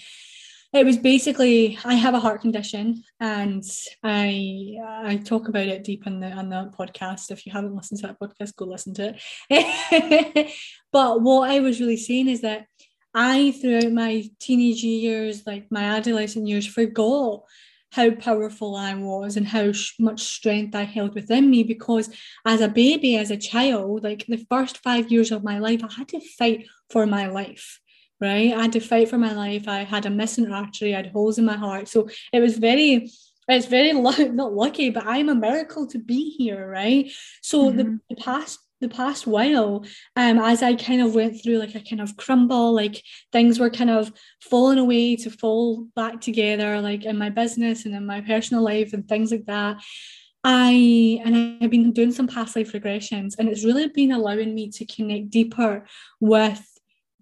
it 0.76 0.86
was 0.86 0.98
basically 0.98 1.80
I 1.86 1.96
have 1.96 2.14
a 2.14 2.20
heart 2.20 2.42
condition 2.42 3.04
and 3.20 3.64
I 4.04 4.76
I 4.84 5.18
talk 5.18 5.48
about 5.48 5.68
it 5.68 5.84
deep 5.84 6.06
in 6.06 6.20
the 6.20 6.32
on 6.32 6.50
the 6.50 6.72
podcast. 6.78 7.32
If 7.32 7.46
you 7.46 7.52
haven't 7.54 7.76
listened 7.76 8.02
to 8.02 8.08
that 8.08 8.20
podcast, 8.20 8.56
go 8.56 8.66
listen 8.66 8.94
to 8.96 9.16
it. 9.50 10.52
but 10.92 11.22
what 11.22 11.50
I 11.50 11.62
was 11.62 11.80
really 11.80 11.98
saying 11.98 12.28
is 12.28 12.42
that 12.42 12.66
I 13.14 13.52
throughout 13.52 13.94
my 13.94 14.26
teenage 14.40 14.84
years, 14.84 15.48
like 15.48 15.72
my 15.72 15.84
adolescent 15.84 16.48
years, 16.48 16.68
forgot 16.68 17.44
how 17.92 18.12
powerful 18.12 18.76
I 18.76 18.94
was 18.96 19.38
and 19.38 19.48
how 19.48 19.72
much 19.98 20.22
strength 20.24 20.76
I 20.76 20.84
held 20.84 21.16
within 21.16 21.50
me 21.50 21.64
because 21.64 22.10
as 22.46 22.60
a 22.60 22.68
baby, 22.68 23.16
as 23.16 23.32
a 23.32 23.38
child, 23.38 24.04
like 24.04 24.26
the 24.28 24.46
first 24.50 24.80
five 24.80 25.10
years 25.10 25.32
of 25.32 25.46
my 25.46 25.60
life, 25.60 25.82
I 25.82 25.94
had 25.94 26.10
to 26.10 26.20
fight 26.20 26.68
for 26.90 27.06
my 27.08 27.28
life 27.28 27.80
right? 28.22 28.54
I 28.54 28.64
had 28.64 28.74
to 28.74 28.80
fight 28.80 29.10
for 29.10 29.18
my 29.18 29.34
life. 29.34 29.68
I 29.68 29.84
had 29.84 30.06
a 30.06 30.10
missing 30.10 30.52
artery, 30.52 30.94
I 30.94 30.98
had 30.98 31.12
holes 31.12 31.38
in 31.38 31.46
my 31.46 31.58
heart. 31.58 31.88
So 31.88 32.10
it 32.32 32.40
was 32.40 32.58
very, 32.58 33.12
it's 33.48 33.68
very 33.68 33.94
not 33.94 34.54
lucky, 34.54 34.90
but 34.90 35.06
I'm 35.06 35.30
a 35.30 35.36
miracle 35.36 35.88
to 35.88 36.00
be 36.00 36.32
here, 36.32 36.68
right? 36.68 37.12
So 37.42 37.70
mm-hmm. 37.70 37.78
the, 37.78 38.00
the 38.10 38.16
past 38.16 38.60
the 38.82 38.90
past 38.90 39.26
while 39.26 39.86
um 40.18 40.38
as 40.38 40.62
i 40.62 40.76
kind 40.76 41.02
of 41.02 41.16
went 41.16 41.42
through 41.42 41.58
like 41.58 41.76
a 41.76 41.80
kind 41.80 42.02
of 42.02 42.18
crumble 42.18 42.74
like 42.74 43.02
things 43.32 43.58
were 43.58 43.70
kind 43.70 43.90
of 43.90 44.12
falling 44.42 44.78
away 44.78 45.16
to 45.16 45.30
fall 45.30 45.88
back 45.96 46.20
together 46.20 46.82
like 46.82 47.06
in 47.06 47.18
my 47.18 47.30
business 47.30 47.86
and 47.86 47.96
in 47.96 48.06
my 48.06 48.20
personal 48.20 48.62
life 48.62 48.92
and 48.92 49.08
things 49.08 49.32
like 49.32 49.46
that 49.46 49.78
I 50.44 51.20
and 51.26 51.58
I've 51.60 51.72
been 51.72 51.92
doing 51.92 52.12
some 52.12 52.28
past 52.28 52.56
life 52.56 52.74
regressions 52.74 53.34
and 53.40 53.50
it's 53.50 53.66
really 53.66 53.88
been 53.88 54.12
allowing 54.12 54.54
me 54.54 54.70
to 54.72 54.86
connect 54.86 55.32
deeper 55.32 55.88
with 56.20 56.75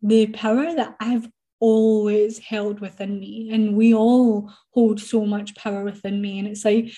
the 0.03 0.27
power 0.27 0.75
that 0.75 0.95
I've 0.99 1.27
always 1.59 2.39
held 2.39 2.81
within 2.81 3.19
me. 3.19 3.49
And 3.51 3.77
we 3.77 3.93
all 3.93 4.51
hold 4.71 4.99
so 4.99 5.25
much 5.25 5.55
power 5.55 5.83
within 5.83 6.21
me. 6.21 6.39
And 6.39 6.47
it's 6.47 6.65
like 6.65 6.91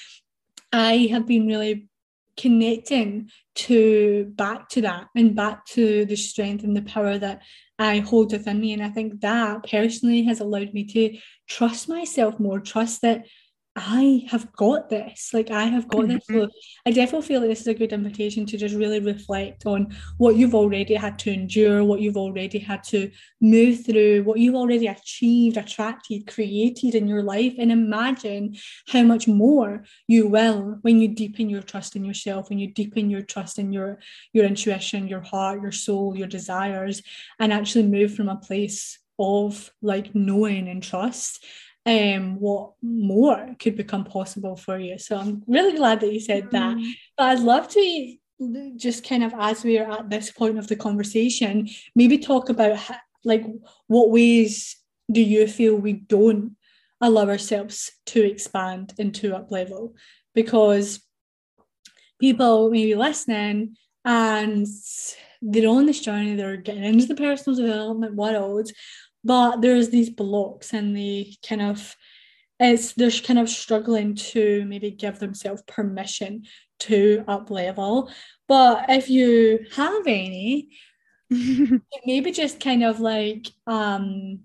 I 0.74 1.08
have 1.12 1.28
been 1.28 1.46
really 1.46 1.88
connecting 2.36 3.30
to 3.54 4.26
back 4.36 4.68
to 4.70 4.82
that 4.82 5.08
and 5.16 5.36
back 5.36 5.66
to 5.68 6.06
the 6.06 6.16
strength 6.16 6.64
and 6.64 6.76
the 6.76 6.82
power 6.82 7.18
that 7.18 7.42
I 7.78 8.00
hold 8.00 8.32
within 8.32 8.60
me. 8.60 8.74
And 8.74 8.84
I 8.84 8.90
think 8.90 9.22
that 9.22 9.70
personally 9.70 10.24
has 10.24 10.40
allowed 10.40 10.74
me 10.74 10.84
to 10.86 11.18
trust 11.48 11.88
myself 11.88 12.40
more, 12.40 12.60
trust 12.60 13.04
that 13.04 13.26
I 13.78 14.26
have 14.30 14.54
got 14.54 14.90
this. 14.90 15.32
Like 15.34 15.52
I 15.52 15.66
have 15.66 15.90
got 15.90 16.06
mm-hmm. 16.06 16.14
this. 16.14 16.26
So 16.28 16.50
I 16.86 16.92
definitely 16.92 17.28
feel 17.28 17.42
like 17.42 17.50
this 17.50 17.62
is 17.62 17.68
a 17.68 17.74
good 17.74 17.92
invitation 17.92 18.46
to 18.46 18.58
just 18.58 18.74
really 18.74 19.02
reflect 19.02 19.66
on 19.66 19.94
what 20.18 20.38
you've 20.38 20.56
already 20.56 20.94
had 20.94 21.20
to 21.20 21.34
endure, 21.34 21.84
what 21.84 22.00
you've 22.00 22.16
already 22.16 22.58
had 22.58 22.84
to 22.86 23.12
move 23.42 23.86
through, 23.86 24.24
what 24.24 24.40
you've 24.40 24.56
already 24.56 24.88
achieved, 24.88 25.58
attracted, 25.58 26.26
created 26.26 26.96
in 26.96 27.06
your 27.06 27.22
life, 27.22 27.54
and 27.60 27.70
imagine 27.70 28.56
how 28.88 29.04
much 29.04 29.28
more 29.28 29.84
you 30.08 30.28
will 30.28 30.78
when 30.82 31.02
you 31.02 31.10
deepen 31.10 31.50
your 31.50 31.62
trust 31.62 31.98
in 31.98 32.06
yourself, 32.06 32.50
when 32.50 32.60
you 32.60 32.72
deepen 32.72 33.10
your 33.10 33.24
trust 33.24 33.60
in 33.60 33.74
your 33.74 34.00
your 34.32 34.46
intuition, 34.46 35.10
your 35.10 35.22
heart, 35.22 35.62
your 35.62 35.74
soul, 35.74 36.16
your 36.16 36.28
desires, 36.28 37.02
and 37.40 37.52
actually 37.52 37.84
move 37.84 38.16
from 38.16 38.30
a 38.30 38.38
place 38.38 39.00
of 39.20 39.72
like 39.82 40.14
knowing 40.14 40.68
and 40.68 40.84
trust 40.84 41.46
um, 41.86 42.40
what 42.40 42.74
more 42.82 43.56
could 43.60 43.76
become 43.76 44.04
possible 44.04 44.56
for 44.56 44.80
you. 44.80 44.98
So 44.98 45.18
I'm 45.18 45.44
really 45.48 45.78
glad 45.78 46.00
that 46.00 46.12
you 46.12 46.20
said 46.20 46.50
that. 46.52 46.78
Mm. 46.78 46.92
But 47.18 47.28
I'd 47.28 47.40
love 47.40 47.68
to 47.70 48.16
just 48.76 49.08
kind 49.08 49.24
of 49.24 49.34
as 49.38 49.64
we're 49.64 49.90
at 49.90 50.10
this 50.10 50.32
point 50.32 50.58
of 50.58 50.68
the 50.68 50.76
conversation, 50.76 51.70
maybe 51.96 52.18
talk 52.18 52.50
about 52.50 52.76
how, 52.76 52.98
like 53.24 53.46
what 53.88 54.12
ways 54.12 54.78
do 55.12 55.22
you 55.22 55.48
feel 55.48 55.76
we 55.76 55.94
don't 55.94 56.56
allow 57.02 57.28
ourselves 57.28 57.92
to 58.08 58.24
expand 58.24 58.94
and 58.98 59.14
to 59.16 59.36
up 59.36 59.52
level 59.52 59.94
because 60.34 61.02
people 62.20 62.70
may 62.72 62.86
be 62.86 62.96
listening 62.96 63.76
and 64.04 64.68
they're 65.42 65.70
on 65.70 65.86
this 65.86 66.02
journey, 66.02 66.36
they're 66.36 66.58
getting 66.58 66.84
into 66.84 67.06
the 67.06 67.16
personal 67.16 67.58
development 67.58 68.16
world, 68.16 68.72
but 69.26 69.62
there's 69.62 69.90
these 69.90 70.10
blocks 70.10 70.72
and 70.72 70.96
they 70.96 71.36
kind 71.46 71.62
of 71.62 71.96
it's 72.60 72.94
they're 72.94 73.12
kind 73.12 73.40
of 73.40 73.50
struggling 73.50 74.16
to 74.16 74.64
maybe 74.66 74.92
give 74.92 75.20
themselves 75.20 75.62
permission 75.68 76.44
to 76.80 77.24
up 77.28 77.50
level 77.50 78.10
but 78.48 78.86
if 78.88 79.10
you 79.10 79.66
have 79.76 80.08
any 80.08 80.70
maybe 82.06 82.32
just 82.32 82.60
kind 82.60 82.84
of 82.84 83.00
like 83.00 83.48
um 83.68 84.40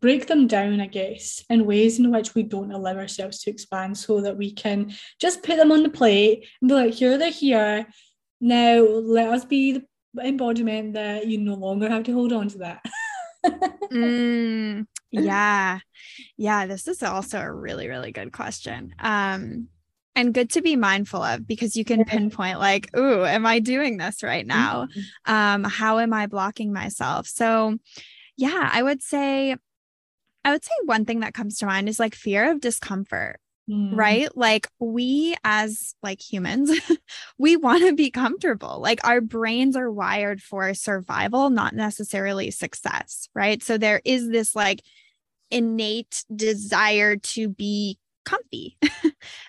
break 0.00 0.26
them 0.26 0.46
down 0.46 0.80
i 0.80 0.86
guess 0.86 1.44
in 1.48 1.64
ways 1.64 1.98
in 1.98 2.10
which 2.12 2.34
we 2.34 2.42
don't 2.42 2.72
allow 2.72 2.94
ourselves 2.94 3.40
to 3.40 3.50
expand 3.50 3.96
so 3.96 4.20
that 4.20 4.36
we 4.36 4.52
can 4.52 4.92
just 5.20 5.42
put 5.42 5.56
them 5.56 5.72
on 5.72 5.82
the 5.82 5.88
plate 5.88 6.46
and 6.60 6.68
be 6.68 6.74
like 6.74 6.94
here 6.94 7.16
they're 7.18 7.30
here. 7.30 7.86
Now 8.40 8.80
let 8.82 9.28
us 9.28 9.44
be 9.44 9.72
the 9.72 9.84
embodiment 10.20 10.94
that 10.94 11.28
you 11.28 11.38
no 11.38 11.54
longer 11.54 11.88
have 11.88 12.02
to 12.04 12.12
hold 12.12 12.32
on 12.32 12.48
to 12.48 12.58
that 12.58 12.84
mm, 13.44 14.86
yeah. 15.10 15.78
Yeah. 16.36 16.66
This 16.66 16.88
is 16.88 17.02
also 17.02 17.40
a 17.40 17.52
really, 17.52 17.88
really 17.88 18.12
good 18.12 18.32
question. 18.32 18.94
Um, 18.98 19.68
and 20.14 20.34
good 20.34 20.50
to 20.50 20.62
be 20.62 20.76
mindful 20.76 21.22
of 21.22 21.46
because 21.46 21.76
you 21.76 21.84
can 21.84 22.04
pinpoint 22.04 22.58
like 22.58 22.94
ooh 22.96 23.24
am 23.24 23.46
i 23.46 23.58
doing 23.58 23.96
this 23.96 24.22
right 24.22 24.46
now 24.46 24.86
mm-hmm. 24.86 25.32
um 25.32 25.64
how 25.64 25.98
am 25.98 26.12
i 26.12 26.26
blocking 26.26 26.72
myself 26.72 27.26
so 27.26 27.76
yeah 28.36 28.68
i 28.72 28.82
would 28.82 29.02
say 29.02 29.56
i 30.44 30.50
would 30.50 30.64
say 30.64 30.72
one 30.84 31.04
thing 31.04 31.20
that 31.20 31.34
comes 31.34 31.58
to 31.58 31.66
mind 31.66 31.88
is 31.88 31.98
like 31.98 32.14
fear 32.14 32.50
of 32.50 32.60
discomfort 32.60 33.40
Mm. 33.70 33.96
right? 33.96 34.36
Like 34.36 34.68
we 34.80 35.36
as 35.44 35.94
like 36.02 36.20
humans 36.20 36.72
we 37.38 37.56
want 37.56 37.84
to 37.84 37.94
be 37.94 38.10
comfortable. 38.10 38.80
Like 38.80 39.06
our 39.06 39.20
brains 39.20 39.76
are 39.76 39.90
wired 39.90 40.42
for 40.42 40.74
survival 40.74 41.48
not 41.50 41.74
necessarily 41.74 42.50
success 42.50 43.28
right? 43.34 43.62
So 43.62 43.78
there 43.78 44.00
is 44.04 44.28
this 44.28 44.56
like 44.56 44.82
innate 45.50 46.24
desire 46.34 47.16
to 47.16 47.48
be 47.48 47.98
comfy. 48.24 48.78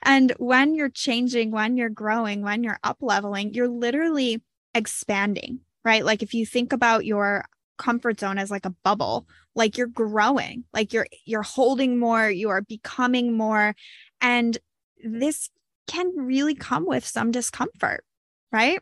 And 0.04 0.34
when 0.38 0.76
you're 0.76 0.89
changing 0.89 1.52
when 1.52 1.78
you're 1.78 1.89
growing 1.89 2.43
when 2.43 2.63
you're 2.63 2.80
up 2.84 2.97
leveling 3.02 3.54
you're 3.54 3.67
literally 3.67 4.43
expanding 4.76 5.62
right? 5.84 6.06
Like 6.06 6.21
if 6.21 6.34
you 6.34 6.45
think 6.45 6.71
about 6.71 7.06
your 7.06 7.45
comfort 7.77 8.19
zone 8.19 8.38
as 8.38 8.51
like 8.51 8.65
a 8.65 8.75
bubble. 8.83 9.27
Like 9.55 9.77
you're 9.77 9.88
growing 9.88 10.63
like 10.73 10.93
you're 10.93 11.07
you're 11.25 11.43
holding 11.43 11.99
more 11.99 12.29
you 12.29 12.49
are 12.49 12.62
becoming 12.62 13.33
more 13.33 13.75
and 14.21 14.57
this 15.03 15.49
can 15.86 16.12
really 16.15 16.55
come 16.55 16.86
with 16.86 17.05
some 17.05 17.31
discomfort 17.31 18.03
right? 18.51 18.79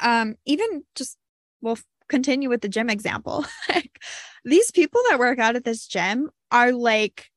Um 0.00 0.36
even 0.44 0.82
just 0.94 1.16
we'll 1.60 1.78
continue 2.08 2.48
with 2.48 2.60
the 2.60 2.68
gym 2.68 2.90
example. 2.90 3.44
Like 3.68 4.00
these 4.44 4.70
people 4.70 5.00
that 5.08 5.18
work 5.18 5.38
out 5.38 5.56
at 5.56 5.64
this 5.64 5.86
gym 5.86 6.30
are 6.50 6.72
like 6.72 7.30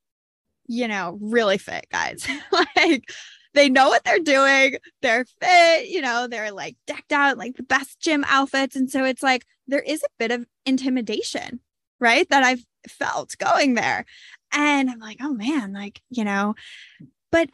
you 0.67 0.87
know 0.87 1.17
really 1.21 1.57
fit 1.57 1.87
guys. 1.91 2.27
Like 2.75 3.09
they 3.57 3.69
know 3.69 3.89
what 3.89 4.03
they're 4.03 4.19
doing 4.19 4.77
they're 5.01 5.25
fit 5.41 5.87
you 5.87 6.01
know 6.01 6.27
they're 6.27 6.51
like 6.51 6.77
decked 6.85 7.11
out 7.11 7.37
like 7.37 7.55
the 7.55 7.63
best 7.63 7.99
gym 7.99 8.23
outfits. 8.27 8.75
And 8.75 8.89
so 8.89 9.03
it's 9.03 9.23
like 9.23 9.45
there 9.67 9.81
is 9.81 10.03
a 10.03 10.09
bit 10.19 10.31
of 10.31 10.45
intimidation 10.65 11.59
right 11.99 12.29
that 12.29 12.43
i've 12.43 12.63
felt 12.87 13.35
going 13.37 13.73
there. 13.73 14.05
And 14.51 14.89
i'm 14.89 14.99
like 14.99 15.17
oh 15.21 15.33
man 15.33 15.73
like 15.73 16.01
you 16.09 16.23
know 16.23 16.55
but 17.31 17.49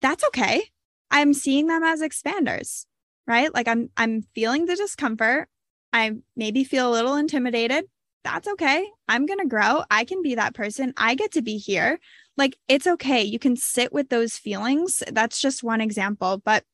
that's 0.00 0.24
okay. 0.24 0.64
I'm 1.10 1.32
seeing 1.32 1.66
them 1.66 1.82
as 1.82 2.00
expanders 2.00 2.86
right? 3.26 3.52
Like 3.54 3.68
i'm 3.68 3.90
i'm 3.96 4.22
feeling 4.34 4.64
the 4.64 4.76
discomfort. 4.76 5.48
I 5.92 6.12
maybe 6.34 6.64
feel 6.64 6.90
a 6.90 6.92
little 6.92 7.14
intimidated. 7.14 7.84
That's 8.24 8.48
okay. 8.48 8.88
I'm 9.06 9.26
going 9.26 9.38
to 9.38 9.46
grow. 9.46 9.84
I 9.90 10.04
can 10.04 10.22
be 10.22 10.34
that 10.34 10.54
person. 10.54 10.94
I 10.96 11.14
get 11.14 11.32
to 11.32 11.42
be 11.42 11.58
here 11.58 12.00
like 12.36 12.56
it's 12.68 12.86
okay 12.86 13.22
you 13.22 13.38
can 13.38 13.56
sit 13.56 13.92
with 13.92 14.08
those 14.08 14.36
feelings 14.36 15.02
that's 15.12 15.40
just 15.40 15.62
one 15.62 15.80
example 15.80 16.40
but 16.44 16.64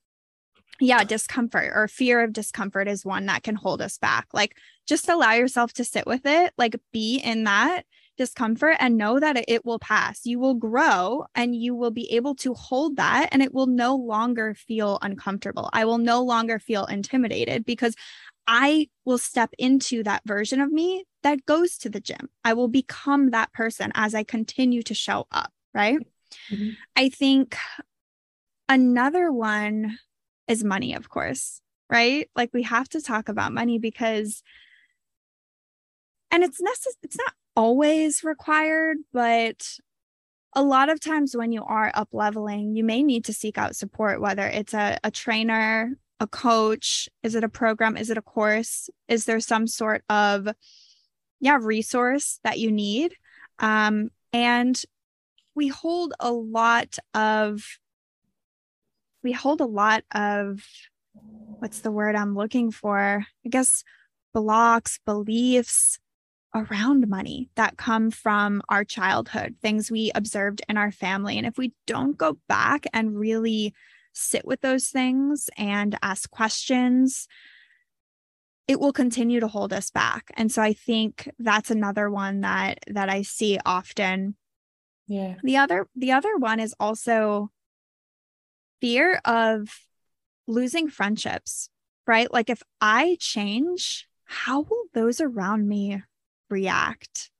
yeah, 0.80 1.04
discomfort 1.04 1.72
or 1.74 1.88
fear 1.88 2.22
of 2.24 2.32
discomfort 2.32 2.88
is 2.88 3.04
one 3.04 3.26
that 3.26 3.42
can 3.42 3.54
hold 3.54 3.82
us 3.82 3.98
back. 3.98 4.26
Like, 4.32 4.56
just 4.86 5.08
allow 5.08 5.32
yourself 5.32 5.72
to 5.74 5.84
sit 5.84 6.06
with 6.06 6.22
it, 6.24 6.52
like, 6.56 6.76
be 6.92 7.18
in 7.18 7.44
that 7.44 7.82
discomfort 8.16 8.76
and 8.80 8.96
know 8.96 9.20
that 9.20 9.44
it 9.48 9.64
will 9.64 9.78
pass. 9.78 10.24
You 10.24 10.38
will 10.38 10.54
grow 10.54 11.26
and 11.34 11.54
you 11.54 11.74
will 11.74 11.90
be 11.90 12.10
able 12.12 12.34
to 12.36 12.54
hold 12.54 12.96
that, 12.96 13.28
and 13.30 13.42
it 13.42 13.52
will 13.52 13.66
no 13.66 13.94
longer 13.94 14.54
feel 14.54 14.98
uncomfortable. 15.02 15.68
I 15.72 15.84
will 15.84 15.98
no 15.98 16.22
longer 16.22 16.58
feel 16.58 16.86
intimidated 16.86 17.64
because 17.64 17.94
I 18.46 18.88
will 19.04 19.18
step 19.18 19.50
into 19.58 20.02
that 20.04 20.22
version 20.26 20.60
of 20.60 20.72
me 20.72 21.04
that 21.22 21.46
goes 21.46 21.76
to 21.78 21.90
the 21.90 22.00
gym. 22.00 22.28
I 22.44 22.54
will 22.54 22.68
become 22.68 23.30
that 23.30 23.52
person 23.52 23.92
as 23.94 24.14
I 24.14 24.24
continue 24.24 24.82
to 24.82 24.94
show 24.94 25.26
up. 25.30 25.52
Right. 25.74 25.98
Mm-hmm. 26.50 26.70
I 26.96 27.08
think 27.08 27.56
another 28.68 29.32
one 29.32 29.98
is 30.48 30.64
money, 30.64 30.94
of 30.94 31.08
course, 31.08 31.60
right? 31.88 32.28
Like 32.34 32.50
we 32.52 32.62
have 32.64 32.88
to 32.90 33.00
talk 33.00 33.28
about 33.28 33.52
money 33.52 33.78
because 33.78 34.42
and 36.30 36.44
it's 36.44 36.60
necessary 36.60 36.96
it's 37.02 37.16
not 37.16 37.32
always 37.56 38.22
required, 38.22 38.98
but 39.12 39.76
a 40.54 40.62
lot 40.62 40.88
of 40.88 41.00
times 41.00 41.36
when 41.36 41.52
you 41.52 41.62
are 41.62 41.92
up 41.94 42.08
leveling, 42.12 42.74
you 42.74 42.82
may 42.84 43.02
need 43.02 43.24
to 43.26 43.32
seek 43.32 43.58
out 43.58 43.76
support, 43.76 44.20
whether 44.20 44.46
it's 44.46 44.74
a, 44.74 44.98
a 45.04 45.10
trainer, 45.10 45.92
a 46.18 46.26
coach, 46.26 47.08
is 47.22 47.34
it 47.34 47.44
a 47.44 47.48
program, 47.48 47.96
is 47.96 48.10
it 48.10 48.18
a 48.18 48.22
course? 48.22 48.90
Is 49.08 49.24
there 49.24 49.40
some 49.40 49.66
sort 49.66 50.02
of 50.08 50.48
yeah, 51.40 51.58
resource 51.60 52.38
that 52.44 52.58
you 52.58 52.70
need? 52.70 53.14
Um, 53.58 54.10
and 54.32 54.80
we 55.54 55.68
hold 55.68 56.14
a 56.20 56.30
lot 56.30 56.98
of 57.14 57.62
we 59.22 59.32
hold 59.32 59.60
a 59.60 59.66
lot 59.66 60.02
of 60.14 60.62
what's 61.58 61.80
the 61.80 61.90
word 61.90 62.14
I'm 62.14 62.34
looking 62.34 62.70
for? 62.70 63.26
I 63.44 63.48
guess 63.48 63.84
blocks, 64.32 64.98
beliefs 65.04 65.98
around 66.54 67.08
money 67.08 67.50
that 67.54 67.76
come 67.76 68.10
from 68.10 68.62
our 68.68 68.84
childhood, 68.84 69.56
things 69.60 69.90
we 69.90 70.10
observed 70.14 70.62
in 70.68 70.76
our 70.76 70.90
family. 70.90 71.36
And 71.36 71.46
if 71.46 71.58
we 71.58 71.72
don't 71.86 72.16
go 72.16 72.38
back 72.48 72.86
and 72.92 73.18
really 73.18 73.74
sit 74.12 74.44
with 74.44 74.60
those 74.60 74.88
things 74.88 75.48
and 75.56 75.96
ask 76.02 76.30
questions, 76.30 77.28
it 78.70 78.78
will 78.78 78.92
continue 78.92 79.40
to 79.40 79.48
hold 79.48 79.72
us 79.72 79.90
back. 79.90 80.30
And 80.34 80.52
so 80.52 80.62
I 80.62 80.74
think 80.74 81.28
that's 81.40 81.72
another 81.72 82.08
one 82.08 82.42
that 82.42 82.78
that 82.86 83.08
I 83.08 83.22
see 83.22 83.58
often. 83.66 84.36
Yeah. 85.08 85.34
The 85.42 85.56
other 85.56 85.88
the 85.96 86.12
other 86.12 86.36
one 86.36 86.60
is 86.60 86.72
also 86.78 87.50
fear 88.80 89.20
of 89.24 89.68
losing 90.46 90.88
friendships, 90.88 91.68
right? 92.06 92.32
Like 92.32 92.48
if 92.48 92.62
I 92.80 93.16
change, 93.18 94.06
how 94.22 94.60
will 94.60 94.84
those 94.94 95.20
around 95.20 95.68
me 95.68 96.04
react? 96.48 97.32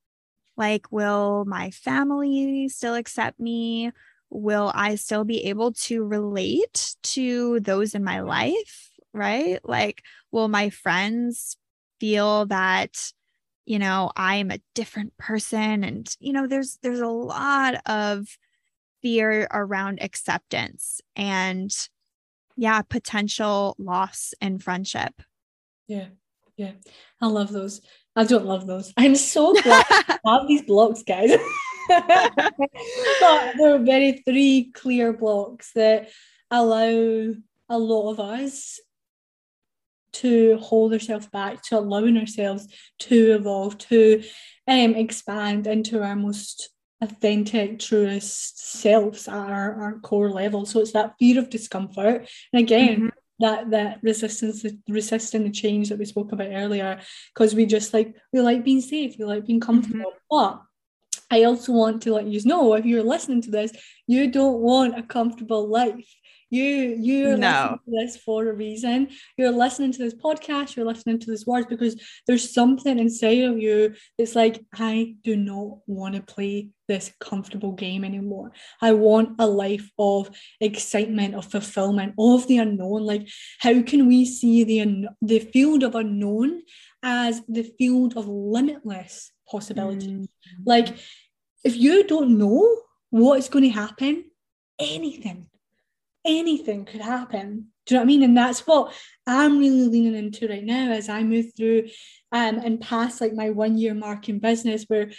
Like, 0.56 0.90
will 0.90 1.44
my 1.44 1.70
family 1.70 2.68
still 2.70 2.96
accept 2.96 3.38
me? 3.38 3.92
Will 4.30 4.72
I 4.74 4.96
still 4.96 5.22
be 5.22 5.44
able 5.44 5.74
to 5.84 6.02
relate 6.02 6.96
to 7.14 7.60
those 7.60 7.94
in 7.94 8.02
my 8.02 8.20
life? 8.20 8.89
Right? 9.12 9.58
Like, 9.64 10.02
will 10.30 10.48
my 10.48 10.70
friends 10.70 11.56
feel 11.98 12.46
that, 12.46 13.12
you 13.66 13.78
know, 13.78 14.12
I'm 14.16 14.50
a 14.50 14.60
different 14.74 15.16
person? 15.16 15.84
And, 15.84 16.08
you 16.20 16.32
know, 16.32 16.46
there's 16.46 16.78
there's 16.82 17.00
a 17.00 17.06
lot 17.08 17.74
of 17.86 18.26
fear 19.02 19.48
around 19.50 20.02
acceptance 20.02 21.00
and 21.16 21.70
yeah, 22.56 22.82
potential 22.82 23.74
loss 23.78 24.34
in 24.40 24.58
friendship. 24.58 25.22
Yeah. 25.88 26.06
Yeah. 26.56 26.72
I 27.20 27.26
love 27.26 27.52
those. 27.52 27.80
I 28.14 28.24
don't 28.24 28.44
love 28.44 28.66
those. 28.66 28.92
I'm 28.96 29.16
so 29.16 29.54
glad 29.62 29.84
I 29.88 30.18
have 30.26 30.46
these 30.46 30.62
blocks, 30.62 31.02
guys. 31.02 31.30
but 31.88 33.54
there 33.56 33.74
are 33.74 33.78
very 33.78 34.22
three 34.26 34.70
clear 34.74 35.12
blocks 35.12 35.72
that 35.72 36.10
allow 36.50 37.32
a 37.70 37.78
lot 37.78 38.10
of 38.10 38.20
us 38.20 38.78
to 40.12 40.56
hold 40.58 40.92
ourselves 40.92 41.26
back, 41.26 41.62
to 41.64 41.78
allowing 41.78 42.16
ourselves 42.16 42.68
to 43.00 43.34
evolve, 43.34 43.78
to 43.78 44.22
um, 44.66 44.94
expand 44.94 45.66
into 45.66 46.02
our 46.02 46.16
most 46.16 46.70
authentic, 47.02 47.78
truest 47.78 48.80
selves 48.80 49.26
at 49.26 49.34
our, 49.34 49.74
our 49.82 49.98
core 50.00 50.30
level. 50.30 50.66
So 50.66 50.80
it's 50.80 50.92
that 50.92 51.14
fear 51.18 51.38
of 51.38 51.50
discomfort. 51.50 52.28
And 52.52 52.62
again, 52.62 52.96
mm-hmm 52.96 53.08
that 53.40 53.70
that 53.70 53.98
resistance 54.02 54.66
resisting 54.86 55.44
the 55.44 55.50
change 55.50 55.88
that 55.88 55.98
we 55.98 56.04
spoke 56.04 56.30
about 56.30 56.48
earlier 56.50 57.00
because 57.34 57.54
we 57.54 57.64
just 57.64 57.94
like 57.94 58.14
we 58.34 58.40
like 58.42 58.62
being 58.62 58.82
safe 58.82 59.16
we 59.18 59.24
like 59.24 59.46
being 59.46 59.60
comfortable 59.60 60.12
mm-hmm. 60.12 60.52
but 60.52 60.62
I 61.30 61.44
also 61.44 61.72
want 61.72 62.02
to 62.02 62.14
let 62.14 62.26
you 62.26 62.40
know 62.44 62.74
if 62.74 62.84
you're 62.84 63.04
listening 63.04 63.40
to 63.42 63.50
this, 63.50 63.72
you 64.06 64.30
don't 64.30 64.58
want 64.58 64.98
a 64.98 65.02
comfortable 65.02 65.68
life. 65.68 66.12
You 66.50 66.96
you're 66.98 67.36
no. 67.36 67.46
listening 67.46 67.78
to 67.78 68.06
this 68.06 68.16
for 68.16 68.48
a 68.48 68.52
reason. 68.52 69.08
You're 69.36 69.52
listening 69.52 69.92
to 69.92 69.98
this 69.98 70.14
podcast, 70.14 70.74
you're 70.74 70.84
listening 70.84 71.20
to 71.20 71.30
this 71.30 71.46
words 71.46 71.68
because 71.68 71.94
there's 72.26 72.52
something 72.52 72.98
inside 72.98 73.44
of 73.44 73.58
you 73.58 73.94
that's 74.18 74.34
like, 74.34 74.60
I 74.74 75.14
do 75.22 75.36
not 75.36 75.78
want 75.86 76.16
to 76.16 76.22
play 76.22 76.70
this 76.88 77.12
comfortable 77.20 77.70
game 77.70 78.04
anymore. 78.04 78.50
I 78.82 78.92
want 78.94 79.36
a 79.38 79.46
life 79.46 79.88
of 79.96 80.28
excitement, 80.60 81.36
of 81.36 81.44
fulfillment, 81.46 82.14
of 82.18 82.48
the 82.48 82.58
unknown. 82.58 83.02
Like, 83.02 83.28
how 83.60 83.80
can 83.82 84.08
we 84.08 84.24
see 84.24 84.64
the 84.64 84.80
un- 84.80 85.08
the 85.22 85.38
field 85.38 85.84
of 85.84 85.94
unknown 85.94 86.62
as 87.00 87.42
the 87.46 87.62
field 87.78 88.16
of 88.16 88.26
limitless 88.26 89.30
possibilities? 89.48 90.08
Mm-hmm. 90.08 90.62
Like, 90.66 90.98
if 91.62 91.76
you 91.76 92.02
don't 92.08 92.36
know 92.36 92.80
what 93.10 93.38
is 93.38 93.48
going 93.48 93.64
to 93.64 93.70
happen, 93.70 94.24
anything 94.80 95.46
anything 96.24 96.84
could 96.84 97.00
happen. 97.00 97.66
Do 97.86 97.94
you 97.94 97.96
know 97.96 98.02
what 98.02 98.04
I 98.04 98.06
mean? 98.06 98.22
And 98.22 98.36
that's 98.36 98.66
what 98.66 98.92
I'm 99.26 99.58
really 99.58 99.88
leaning 99.88 100.14
into 100.14 100.48
right 100.48 100.64
now 100.64 100.90
as 100.92 101.08
I 101.08 101.22
move 101.22 101.46
through 101.56 101.88
um, 102.32 102.58
and 102.58 102.80
past 102.80 103.20
like 103.20 103.32
my 103.34 103.50
one 103.50 103.76
year 103.78 103.94
mark 103.94 104.28
in 104.28 104.38
business 104.38 104.84
where 104.88 105.10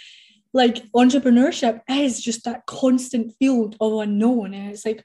like 0.54 0.84
entrepreneurship 0.92 1.82
is 1.90 2.22
just 2.22 2.46
that 2.46 2.66
constant 2.66 3.34
field 3.40 3.76
of 3.80 4.00
unknown. 4.00 4.54
And 4.54 4.72
it's 4.72 4.86
like, 4.86 5.04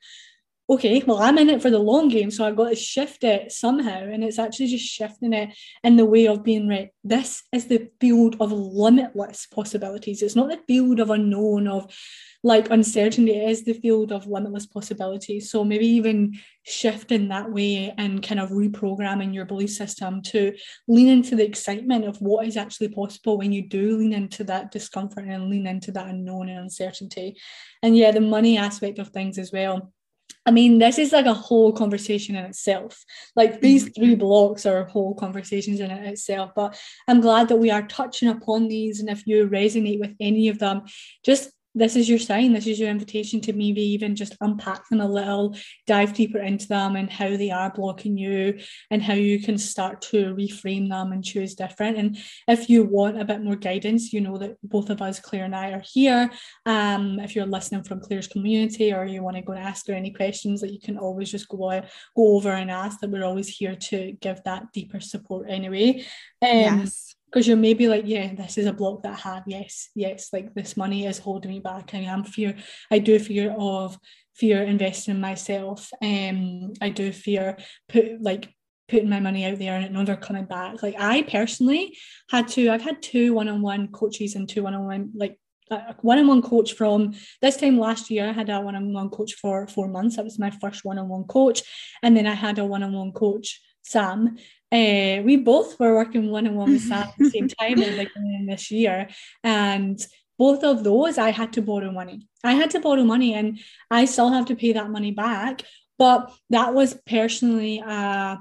okay, 0.69 1.03
well, 1.07 1.19
I'm 1.19 1.39
in 1.39 1.49
it 1.49 1.63
for 1.63 1.71
the 1.71 1.79
long 1.79 2.09
game, 2.09 2.31
so 2.31 2.45
I've 2.45 2.57
got 2.57 2.71
to 2.71 2.75
shift 2.75 3.23
it 3.23 3.53
somehow. 3.53 4.01
And 4.01 4.25
it's 4.25 4.39
actually 4.39 4.67
just 4.67 4.85
shifting 4.85 5.33
it 5.33 5.57
in 5.85 5.97
the 5.97 6.05
way 6.05 6.27
of 6.27 6.43
being 6.43 6.69
right. 6.69 6.91
This 7.05 7.45
is 7.53 7.67
the 7.67 7.89
field 8.01 8.37
of 8.41 8.51
limitless 8.51 9.47
possibilities. 9.47 10.23
It's 10.23 10.35
not 10.35 10.49
the 10.49 10.61
field 10.67 10.99
of 10.99 11.11
unknown, 11.11 11.69
of 11.69 11.95
like 12.43 12.71
uncertainty. 12.71 13.33
It 13.33 13.49
is 13.49 13.65
the 13.65 13.75
field 13.75 14.11
of 14.11 14.27
limitless 14.27 14.67
possibilities. 14.67 15.51
So 15.51 15.65
maybe 15.65 15.87
even 15.87 16.39
shifting 16.65 17.29
that 17.29 17.53
way 17.53 17.95
and 17.97 18.21
kind 18.21 18.41
of 18.41 18.51
reprogramming 18.51 19.33
your 19.33 19.45
belief 19.45 19.71
system 19.71 20.21
to 20.21 20.53
lean 20.89 21.07
into 21.07 21.37
the 21.37 21.45
excitement 21.45 22.05
of 22.07 22.19
what 22.19 22.45
is 22.45 22.57
actually 22.57 22.89
possible 22.89 23.39
when 23.39 23.53
you 23.53 23.69
do 23.69 23.99
lean 23.99 24.13
into 24.13 24.43
that 24.45 24.73
discomfort 24.73 25.27
and 25.29 25.49
lean 25.49 25.69
into 25.69 25.93
that 25.93 26.09
unknown 26.09 26.49
and 26.49 26.59
uncertainty. 26.59 27.37
And 27.85 27.97
yeah, 27.97 28.11
the 28.11 28.21
money 28.21 28.59
aspect 28.59 28.99
of 28.99 29.11
things 29.11 29.39
as 29.39 29.53
well 29.53 29.93
I 30.47 30.53
mean, 30.53 30.79
this 30.79 30.99
is 30.99 31.13
like 31.13 31.27
a 31.27 31.35
whole 31.35 31.73
conversation 31.73 32.37
in 32.37 32.45
itself. 32.45 33.05
Like 33.35 33.61
these 33.61 33.85
mm-hmm. 33.85 34.01
three 34.01 34.15
blocks 34.15 34.65
are 34.65 34.85
whole 34.85 35.15
conversations 35.15 35.81
in 35.81 35.91
it 35.91 36.07
itself. 36.07 36.53
But 36.55 36.81
I'm 37.09 37.21
glad 37.21 37.49
that 37.49 37.57
we 37.57 37.71
are 37.71 37.87
touching 37.87 38.29
upon 38.29 38.69
these. 38.69 39.01
And 39.01 39.11
if 39.11 39.27
you 39.27 39.49
resonate 39.49 39.99
with 39.99 40.15
any 40.21 40.49
of 40.49 40.61
them, 40.61 40.83
just 41.25 41.51
this 41.77 41.95
is 41.95 42.09
your 42.09 42.19
sign, 42.19 42.55
this 42.55 42.67
is 42.67 42.81
your 42.81 42.89
invitation 42.89 43.39
to 43.43 43.53
maybe 43.53 43.83
even 43.83 44.17
just 44.17 44.35
unpack 44.41 44.89
them 44.89 45.03
a 45.03 45.07
little, 45.07 45.55
dive 45.87 46.15
deeper 46.15 46.39
into 46.39 46.67
them 46.67 46.97
and 46.97 47.11
how 47.11 47.37
they 47.37 47.51
are 47.51 47.71
blocking 47.71 48.17
you 48.17 48.59
and 48.91 49.03
how 49.03 49.13
you 49.13 49.39
can 49.41 49.59
start 49.59 50.01
to 50.01 50.35
reframe 50.35 50.89
them 50.89 51.13
and 51.13 51.23
choose 51.23 51.55
different. 51.55 51.99
And 51.99 52.17
if 52.49 52.71
you 52.71 52.85
want 52.85 53.21
a 53.21 53.27
bit 53.27 53.43
more 53.43 53.57
guidance, 53.57 54.11
you 54.13 54.23
know 54.23 54.39
that 54.39 54.57
both 54.63 54.89
of 54.89 55.03
us, 55.03 55.21
Claire 55.21 55.45
and 55.45 55.55
I, 55.55 55.73
are 55.73 55.83
here. 55.85 56.31
Um, 56.65 57.21
if 57.21 57.37
you're 57.37 57.45
listening 57.45 57.85
from 57.85 58.01
Claire's 58.01 58.27
community 58.27 58.95
or 58.95 59.05
you 59.05 59.23
want 59.23 59.37
to 59.37 59.43
go 59.43 59.53
and 59.53 59.63
ask 59.63 59.87
her 59.89 59.93
any 59.93 60.13
questions 60.13 60.63
that 60.63 60.73
you 60.73 60.81
can 60.81 60.97
always 60.97 61.31
just 61.31 61.47
go, 61.49 61.71
out, 61.71 61.85
go 62.17 62.37
over 62.37 62.53
and 62.53 62.71
ask 62.71 63.01
that 63.01 63.11
we're 63.11 63.25
always 63.25 63.49
here 63.49 63.77
to 63.77 64.13
give 64.23 64.43
that 64.45 64.73
deeper 64.73 64.99
support 64.99 65.47
anyway. 65.51 66.07
Um, 66.41 66.81
yes 66.81 67.16
because 67.27 67.47
you're 67.47 67.57
maybe 67.57 67.89
like, 67.89 68.05
yeah, 68.07 68.35
this 68.35 68.57
is 68.59 68.67
a 68.67 68.73
block 68.73 69.03
that 69.03 69.19
I 69.19 69.31
have. 69.31 69.43
Yes, 69.47 69.91
yes, 69.95 70.31
like 70.33 70.55
this 70.55 70.77
money 70.77 71.07
is 71.07 71.19
holding 71.19 71.51
me 71.51 71.61
back. 71.61 71.93
I 71.93 71.99
am 71.99 72.25
fear. 72.25 72.57
I 72.91 72.99
do 72.99 73.19
fear 73.19 73.55
of 73.59 73.99
fear 74.35 74.63
investing 74.63 75.15
in 75.15 75.21
myself. 75.21 75.91
Um, 76.03 76.73
I 76.81 76.91
do 76.91 77.13
fear 77.13 77.57
put 77.89 78.23
like 78.23 78.53
putting 78.89 79.11
my 79.11 79.21
money 79.21 79.45
out 79.45 79.59
there 79.59 79.75
and 79.75 79.85
it 79.85 79.93
never 79.93 80.17
coming 80.17 80.45
back. 80.45 80.83
Like 80.83 80.95
I 80.99 81.23
personally 81.23 81.97
had 82.31 82.49
to. 82.49 82.71
I've 82.71 82.83
had 82.83 83.03
two 83.03 83.35
one-on-one 83.35 83.89
coaches 83.89 84.35
and 84.35 84.49
two 84.49 84.63
one-on-one 84.63 85.11
like 85.15 85.39
a 85.71 85.97
one-on-one 86.01 86.43
coach 86.43 86.75
from 86.75 87.15
this 87.43 87.57
time 87.57 87.79
last 87.79 88.09
year. 88.09 88.29
I 88.29 88.33
had 88.33 88.51
a 88.51 88.61
one-on-one 88.61 89.11
coach 89.11 89.35
for 89.35 89.67
four 89.67 89.89
months. 89.89 90.15
That 90.15 90.25
was 90.25 90.39
my 90.39 90.51
first 90.51 90.85
one-on-one 90.85 91.25
coach, 91.25 91.63
and 92.03 92.17
then 92.17 92.27
I 92.27 92.35
had 92.35 92.59
a 92.59 92.65
one-on-one 92.65 93.13
coach 93.13 93.61
Sam 93.83 94.37
uh, 94.73 95.23
we 95.23 95.37
both 95.37 95.79
were 95.79 95.95
working 95.95 96.31
one 96.31 96.47
on 96.47 96.55
one 96.55 96.73
with 96.73 96.83
Sam 96.83 97.03
at 97.03 97.15
the 97.19 97.31
same 97.31 97.49
time 97.49 97.79
the 97.79 97.91
beginning 97.91 98.47
this 98.47 98.71
year. 98.71 99.09
And 99.45 99.99
both 100.39 100.65
of 100.65 100.83
those, 100.83 101.19
I 101.19 101.31
had 101.31 101.53
to 101.55 101.63
borrow 101.63 101.93
money. 101.93 102.29
I 102.43 102.55
had 102.55 102.71
to 102.71 102.81
borrow 102.81 103.05
money 103.05 103.35
and 103.35 103.61
I 103.91 104.05
still 104.07 104.31
have 104.31 104.47
to 104.47 104.57
pay 104.57 104.73
that 104.73 104.91
money 104.91 105.13
back. 105.13 105.63
But 105.99 106.33
that 106.51 106.75
was 106.75 106.99
personally 107.07 107.81
uh, 107.81 108.37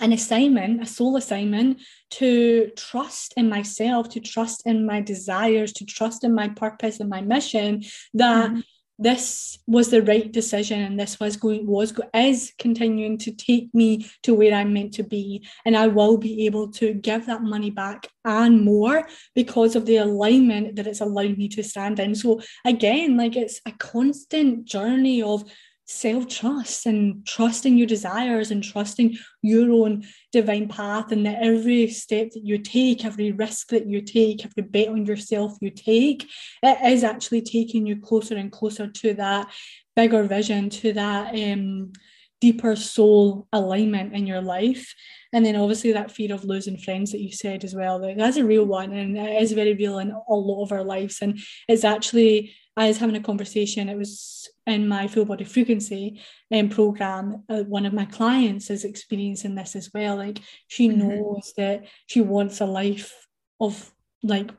an 0.00 0.12
assignment, 0.12 0.82
a 0.82 0.86
soul 0.86 1.16
assignment 1.16 1.80
to 2.10 2.70
trust 2.76 3.32
in 3.36 3.48
myself, 3.48 4.10
to 4.10 4.20
trust 4.20 4.66
in 4.66 4.84
my 4.84 5.00
desires, 5.00 5.72
to 5.74 5.86
trust 5.86 6.24
in 6.24 6.34
my 6.34 6.48
purpose 6.48 7.00
and 7.00 7.08
my 7.08 7.20
mission 7.20 7.84
that. 8.14 8.50
Mm-hmm 8.50 8.60
this 8.98 9.58
was 9.66 9.90
the 9.90 10.02
right 10.02 10.32
decision 10.32 10.80
and 10.80 10.98
this 10.98 11.20
was 11.20 11.36
going 11.36 11.66
was 11.66 11.92
is 12.14 12.52
continuing 12.58 13.18
to 13.18 13.32
take 13.32 13.74
me 13.74 14.08
to 14.22 14.34
where 14.34 14.54
I'm 14.54 14.72
meant 14.72 14.94
to 14.94 15.02
be. 15.02 15.46
And 15.64 15.76
I 15.76 15.86
will 15.88 16.16
be 16.16 16.46
able 16.46 16.70
to 16.72 16.94
give 16.94 17.26
that 17.26 17.42
money 17.42 17.70
back 17.70 18.08
and 18.24 18.64
more 18.64 19.06
because 19.34 19.76
of 19.76 19.84
the 19.84 19.98
alignment 19.98 20.76
that 20.76 20.86
it's 20.86 21.00
allowed 21.00 21.36
me 21.36 21.48
to 21.48 21.62
stand 21.62 22.00
in. 22.00 22.14
So 22.14 22.40
again 22.64 23.16
like 23.16 23.36
it's 23.36 23.60
a 23.66 23.72
constant 23.72 24.64
journey 24.64 25.22
of 25.22 25.44
self 25.86 26.26
trust 26.28 26.84
and 26.84 27.24
trusting 27.26 27.78
your 27.78 27.86
desires 27.86 28.50
and 28.50 28.62
trusting 28.62 29.16
your 29.42 29.70
own 29.70 30.04
divine 30.32 30.68
path, 30.68 31.12
and 31.12 31.24
that 31.24 31.38
every 31.40 31.88
step 31.88 32.30
that 32.32 32.44
you 32.44 32.58
take, 32.58 33.04
every 33.04 33.32
risk 33.32 33.68
that 33.68 33.86
you 33.86 34.00
take, 34.00 34.44
every 34.44 34.62
bet 34.62 34.88
on 34.88 35.06
yourself 35.06 35.56
you 35.60 35.70
take, 35.70 36.28
it 36.62 36.92
is 36.92 37.04
actually 37.04 37.40
taking 37.40 37.86
you 37.86 37.96
closer 37.96 38.36
and 38.36 38.52
closer 38.52 38.88
to 38.88 39.14
that 39.14 39.50
bigger 39.94 40.24
vision, 40.24 40.68
to 40.68 40.92
that 40.92 41.34
um, 41.34 41.92
deeper 42.40 42.76
soul 42.76 43.46
alignment 43.52 44.12
in 44.12 44.26
your 44.26 44.42
life. 44.42 44.94
And 45.32 45.44
then 45.44 45.56
obviously 45.56 45.92
that 45.92 46.10
fear 46.10 46.34
of 46.34 46.44
losing 46.44 46.76
friends 46.76 47.12
that 47.12 47.20
you 47.20 47.32
said 47.32 47.64
as 47.64 47.74
well, 47.74 47.98
that's 48.16 48.36
a 48.36 48.44
real 48.44 48.64
one 48.64 48.92
and 48.92 49.16
it 49.16 49.42
is 49.42 49.52
very 49.52 49.74
real 49.74 49.98
in 49.98 50.10
a 50.10 50.34
lot 50.34 50.64
of 50.64 50.72
our 50.72 50.84
lives. 50.84 51.18
And 51.22 51.38
it's 51.68 51.84
actually 51.84 52.54
I 52.76 52.88
was 52.88 52.98
having 52.98 53.16
a 53.16 53.20
conversation. 53.20 53.88
It 53.88 53.96
was 53.96 54.48
in 54.66 54.86
my 54.88 55.08
full 55.08 55.24
body 55.24 55.44
frequency 55.44 56.20
um, 56.52 56.68
program. 56.68 57.44
Uh, 57.48 57.62
one 57.62 57.86
of 57.86 57.92
my 57.92 58.04
clients 58.04 58.70
is 58.70 58.84
experiencing 58.84 59.54
this 59.54 59.74
as 59.74 59.90
well. 59.94 60.16
Like 60.16 60.40
she 60.68 60.88
mm-hmm. 60.88 61.08
knows 61.08 61.54
that 61.56 61.86
she 62.06 62.20
wants 62.20 62.60
a 62.60 62.66
life 62.66 63.26
of 63.60 63.92
like 64.22 64.50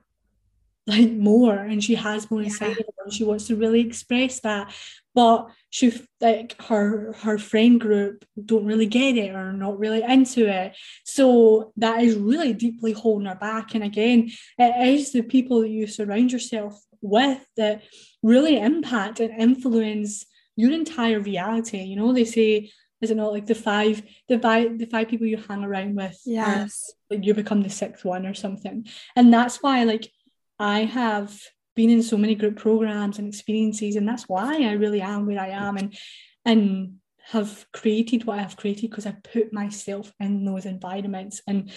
like 0.87 1.11
more 1.11 1.53
and 1.53 1.83
she 1.83 1.95
has 1.95 2.31
more 2.31 2.41
inside 2.41 2.67
yeah. 2.67 2.71
of 2.71 2.77
her 2.77 3.03
and 3.03 3.13
she 3.13 3.25
wants 3.25 3.47
to 3.47 3.57
really 3.57 3.81
express 3.81 4.39
that 4.39 4.73
but 5.13 5.47
she 5.69 5.91
like 6.21 6.59
her 6.61 7.13
her 7.13 7.37
friend 7.37 7.81
group 7.81 8.23
don't 8.45 8.65
really 8.65 8.85
get 8.85 9.17
it 9.17 9.35
or 9.35 9.51
not 9.51 9.77
really 9.77 10.01
into 10.01 10.47
it 10.47 10.73
so 11.03 11.73
that 11.75 12.01
is 12.01 12.15
really 12.15 12.53
deeply 12.53 12.93
holding 12.93 13.27
her 13.27 13.35
back 13.35 13.75
and 13.75 13.83
again 13.83 14.31
it 14.57 14.87
is 14.87 15.11
the 15.11 15.21
people 15.21 15.61
that 15.61 15.69
you 15.69 15.85
surround 15.85 16.31
yourself 16.31 16.81
with 17.01 17.45
that 17.57 17.83
really 18.23 18.59
impact 18.59 19.19
and 19.19 19.39
influence 19.39 20.25
your 20.55 20.71
entire 20.71 21.19
reality. 21.19 21.79
You 21.79 21.95
know, 21.95 22.13
they 22.13 22.25
say, 22.25 22.71
is 23.01 23.11
it 23.11 23.17
not 23.17 23.31
like 23.31 23.45
the 23.45 23.55
five, 23.55 24.01
the 24.27 24.39
five, 24.39 24.79
the 24.79 24.87
five 24.87 25.07
people 25.07 25.27
you 25.27 25.37
hang 25.37 25.63
around 25.63 25.95
with? 25.95 26.13
Uh, 26.13 26.31
yes. 26.31 26.91
Are, 27.11 27.15
like 27.15 27.25
you 27.25 27.33
become 27.33 27.61
the 27.61 27.69
sixth 27.69 28.03
one 28.03 28.25
or 28.25 28.33
something. 28.33 28.87
And 29.15 29.33
that's 29.33 29.61
why, 29.61 29.83
like, 29.83 30.11
I 30.59 30.81
have 30.81 31.39
been 31.75 31.89
in 31.91 32.01
so 32.01 32.17
many 32.17 32.33
group 32.33 32.57
programs 32.57 33.19
and 33.19 33.27
experiences, 33.27 33.95
and 33.95 34.07
that's 34.07 34.27
why 34.27 34.63
I 34.63 34.71
really 34.71 35.01
am 35.01 35.27
where 35.27 35.39
I 35.39 35.49
am, 35.49 35.77
and 35.77 35.97
and 36.43 36.95
have 37.31 37.65
created 37.73 38.25
what 38.25 38.39
I've 38.39 38.57
created 38.57 38.89
because 38.89 39.05
I 39.05 39.11
put 39.11 39.53
myself 39.53 40.11
in 40.19 40.45
those 40.45 40.65
environments 40.65 41.41
and 41.45 41.69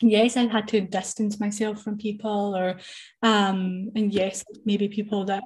yes 0.00 0.36
i've 0.36 0.50
had 0.50 0.68
to 0.68 0.80
distance 0.80 1.38
myself 1.40 1.82
from 1.82 1.98
people 1.98 2.56
or 2.56 2.78
um 3.22 3.90
and 3.94 4.12
yes 4.12 4.44
maybe 4.64 4.88
people 4.88 5.24
that 5.24 5.42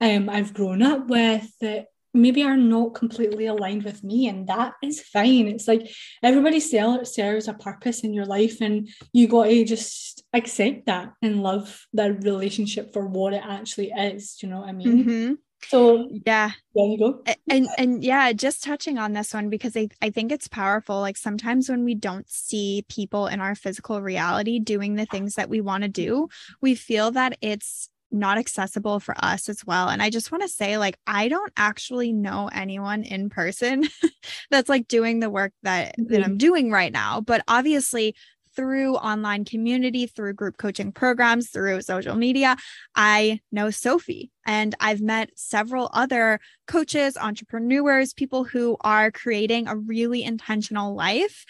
um 0.00 0.28
i've 0.28 0.54
grown 0.54 0.82
up 0.82 1.08
with 1.08 1.50
that 1.60 1.86
maybe 2.14 2.42
are 2.42 2.56
not 2.56 2.94
completely 2.94 3.46
aligned 3.46 3.84
with 3.84 4.02
me 4.02 4.28
and 4.28 4.48
that 4.48 4.72
is 4.82 5.00
fine 5.00 5.46
it's 5.46 5.68
like 5.68 5.88
everybody 6.22 6.58
serves 6.58 7.48
a 7.48 7.54
purpose 7.54 8.00
in 8.00 8.14
your 8.14 8.24
life 8.24 8.60
and 8.60 8.88
you 9.12 9.28
got 9.28 9.44
to 9.44 9.64
just 9.64 10.24
accept 10.32 10.86
that 10.86 11.12
and 11.22 11.42
love 11.42 11.86
that 11.92 12.24
relationship 12.24 12.92
for 12.92 13.06
what 13.06 13.34
it 13.34 13.42
actually 13.44 13.90
is 13.90 14.38
you 14.42 14.48
know 14.48 14.60
what 14.60 14.68
i 14.68 14.72
mean 14.72 15.04
mm-hmm. 15.04 15.32
So 15.66 16.08
yeah, 16.24 16.52
there 16.74 16.86
you 16.86 16.98
go. 16.98 17.22
And 17.50 17.68
and 17.76 18.04
yeah, 18.04 18.32
just 18.32 18.62
touching 18.62 18.98
on 18.98 19.12
this 19.12 19.34
one 19.34 19.50
because 19.50 19.76
I, 19.76 19.88
I 20.00 20.10
think 20.10 20.32
it's 20.32 20.48
powerful. 20.48 21.00
Like 21.00 21.16
sometimes 21.16 21.68
when 21.68 21.84
we 21.84 21.94
don't 21.94 22.28
see 22.30 22.84
people 22.88 23.26
in 23.26 23.40
our 23.40 23.54
physical 23.54 24.00
reality 24.00 24.58
doing 24.60 24.94
the 24.94 25.06
things 25.06 25.34
that 25.34 25.50
we 25.50 25.60
want 25.60 25.82
to 25.82 25.88
do, 25.88 26.28
we 26.60 26.74
feel 26.74 27.10
that 27.12 27.36
it's 27.40 27.90
not 28.10 28.38
accessible 28.38 29.00
for 29.00 29.14
us 29.18 29.48
as 29.48 29.66
well. 29.66 29.88
And 29.88 30.02
I 30.02 30.10
just 30.10 30.32
want 30.32 30.42
to 30.42 30.48
say, 30.48 30.78
like, 30.78 30.98
I 31.06 31.28
don't 31.28 31.52
actually 31.56 32.12
know 32.12 32.48
anyone 32.52 33.02
in 33.02 33.28
person 33.28 33.84
that's 34.50 34.68
like 34.68 34.88
doing 34.88 35.20
the 35.20 35.30
work 35.30 35.52
that 35.62 35.94
mm-hmm. 35.98 36.12
that 36.12 36.24
I'm 36.24 36.38
doing 36.38 36.70
right 36.70 36.92
now. 36.92 37.20
But 37.20 37.42
obviously, 37.48 38.14
through 38.58 38.96
online 38.96 39.44
community, 39.44 40.04
through 40.04 40.32
group 40.32 40.56
coaching 40.56 40.90
programs, 40.90 41.48
through 41.48 41.80
social 41.80 42.16
media, 42.16 42.56
I 42.96 43.38
know 43.52 43.70
Sophie 43.70 44.32
and 44.44 44.74
I've 44.80 45.00
met 45.00 45.30
several 45.36 45.88
other 45.92 46.40
coaches, 46.66 47.16
entrepreneurs, 47.16 48.12
people 48.12 48.42
who 48.42 48.76
are 48.80 49.12
creating 49.12 49.68
a 49.68 49.76
really 49.76 50.24
intentional 50.24 50.96
life. 50.96 51.44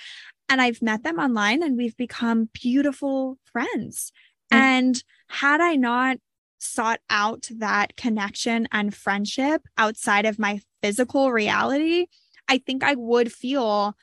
And 0.51 0.61
I've 0.61 0.83
met 0.83 1.03
them 1.03 1.19
online 1.19 1.63
and 1.63 1.79
we've 1.79 1.97
become 1.97 2.51
beautiful 2.53 3.39
friends. 3.51 4.13
Mm-hmm. 4.53 4.63
And 4.63 5.05
had 5.31 5.63
I 5.63 5.77
not 5.77 6.19
sought 6.59 7.01
out 7.09 7.49
that 7.57 7.97
connection 7.97 8.69
and 8.71 8.95
friendship 8.95 9.63
outside 9.79 10.27
of 10.27 10.39
my 10.39 10.61
physical 10.83 11.33
reality, 11.33 12.09
I 12.49 12.59
think 12.59 12.85
I 12.85 12.97
would 12.97 13.33
feel 13.33 13.97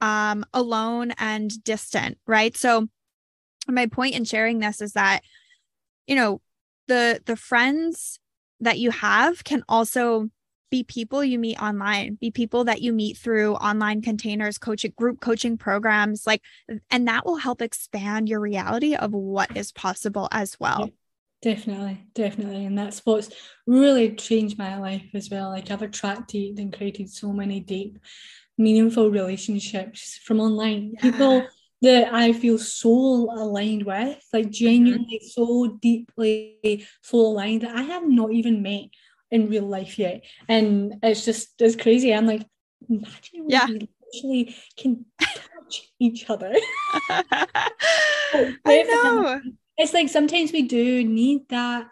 um, 0.00 0.44
alone 0.52 1.12
and 1.18 1.62
distant, 1.64 2.18
right? 2.26 2.56
So 2.56 2.88
my 3.68 3.86
point 3.86 4.14
in 4.14 4.24
sharing 4.24 4.58
this 4.58 4.80
is 4.80 4.92
that, 4.92 5.22
you 6.06 6.16
know, 6.16 6.40
the 6.88 7.20
the 7.24 7.36
friends 7.36 8.18
that 8.60 8.78
you 8.78 8.90
have 8.90 9.44
can 9.44 9.62
also 9.68 10.28
be 10.70 10.84
people 10.84 11.24
you 11.24 11.38
meet 11.38 11.60
online, 11.60 12.14
be 12.14 12.30
people 12.30 12.64
that 12.64 12.80
you 12.80 12.92
meet 12.92 13.16
through 13.16 13.54
online 13.56 14.02
containers, 14.02 14.56
coaching, 14.56 14.92
group 14.96 15.20
coaching 15.20 15.58
programs, 15.58 16.26
like, 16.26 16.42
and 16.90 17.08
that 17.08 17.26
will 17.26 17.36
help 17.36 17.60
expand 17.60 18.28
your 18.28 18.40
reality 18.40 18.94
of 18.94 19.12
what 19.12 19.56
is 19.56 19.72
possible 19.72 20.28
as 20.30 20.58
well. 20.60 20.90
Definitely, 21.42 22.04
definitely. 22.14 22.66
And 22.66 22.76
that's 22.76 23.00
what's 23.04 23.30
really 23.66 24.14
changed 24.14 24.58
my 24.58 24.78
life 24.78 25.06
as 25.14 25.30
well. 25.30 25.48
Like 25.48 25.70
I've 25.70 25.82
attracted 25.82 26.58
and 26.58 26.72
created 26.72 27.08
so 27.08 27.32
many 27.32 27.60
deep 27.60 27.98
meaningful 28.60 29.10
relationships 29.10 30.20
from 30.24 30.38
online. 30.38 30.92
Yeah. 30.94 31.00
People 31.10 31.46
that 31.82 32.12
I 32.12 32.32
feel 32.32 32.58
so 32.58 32.90
aligned 32.90 33.84
with, 33.84 34.22
like 34.32 34.46
mm-hmm. 34.46 34.50
genuinely 34.50 35.20
mm-hmm. 35.22 35.42
so 35.42 35.78
deeply 35.80 36.86
so 37.02 37.18
aligned 37.18 37.62
that 37.62 37.74
I 37.74 37.82
have 37.82 38.06
not 38.06 38.32
even 38.32 38.62
met 38.62 38.90
in 39.30 39.48
real 39.48 39.66
life 39.66 39.98
yet. 39.98 40.22
And 40.48 40.94
it's 41.02 41.24
just 41.24 41.60
it's 41.60 41.76
crazy. 41.76 42.12
I'm 42.14 42.26
like, 42.26 42.46
imagine 42.88 43.48
yeah. 43.48 43.66
we 43.66 43.88
actually 44.06 44.56
can 44.76 45.06
touch 45.20 45.90
each 45.98 46.28
other. 46.28 46.52
I 47.10 48.56
know. 48.64 49.40
It's 49.78 49.94
like 49.94 50.10
sometimes 50.10 50.52
we 50.52 50.62
do 50.62 51.02
need 51.04 51.48
that 51.48 51.88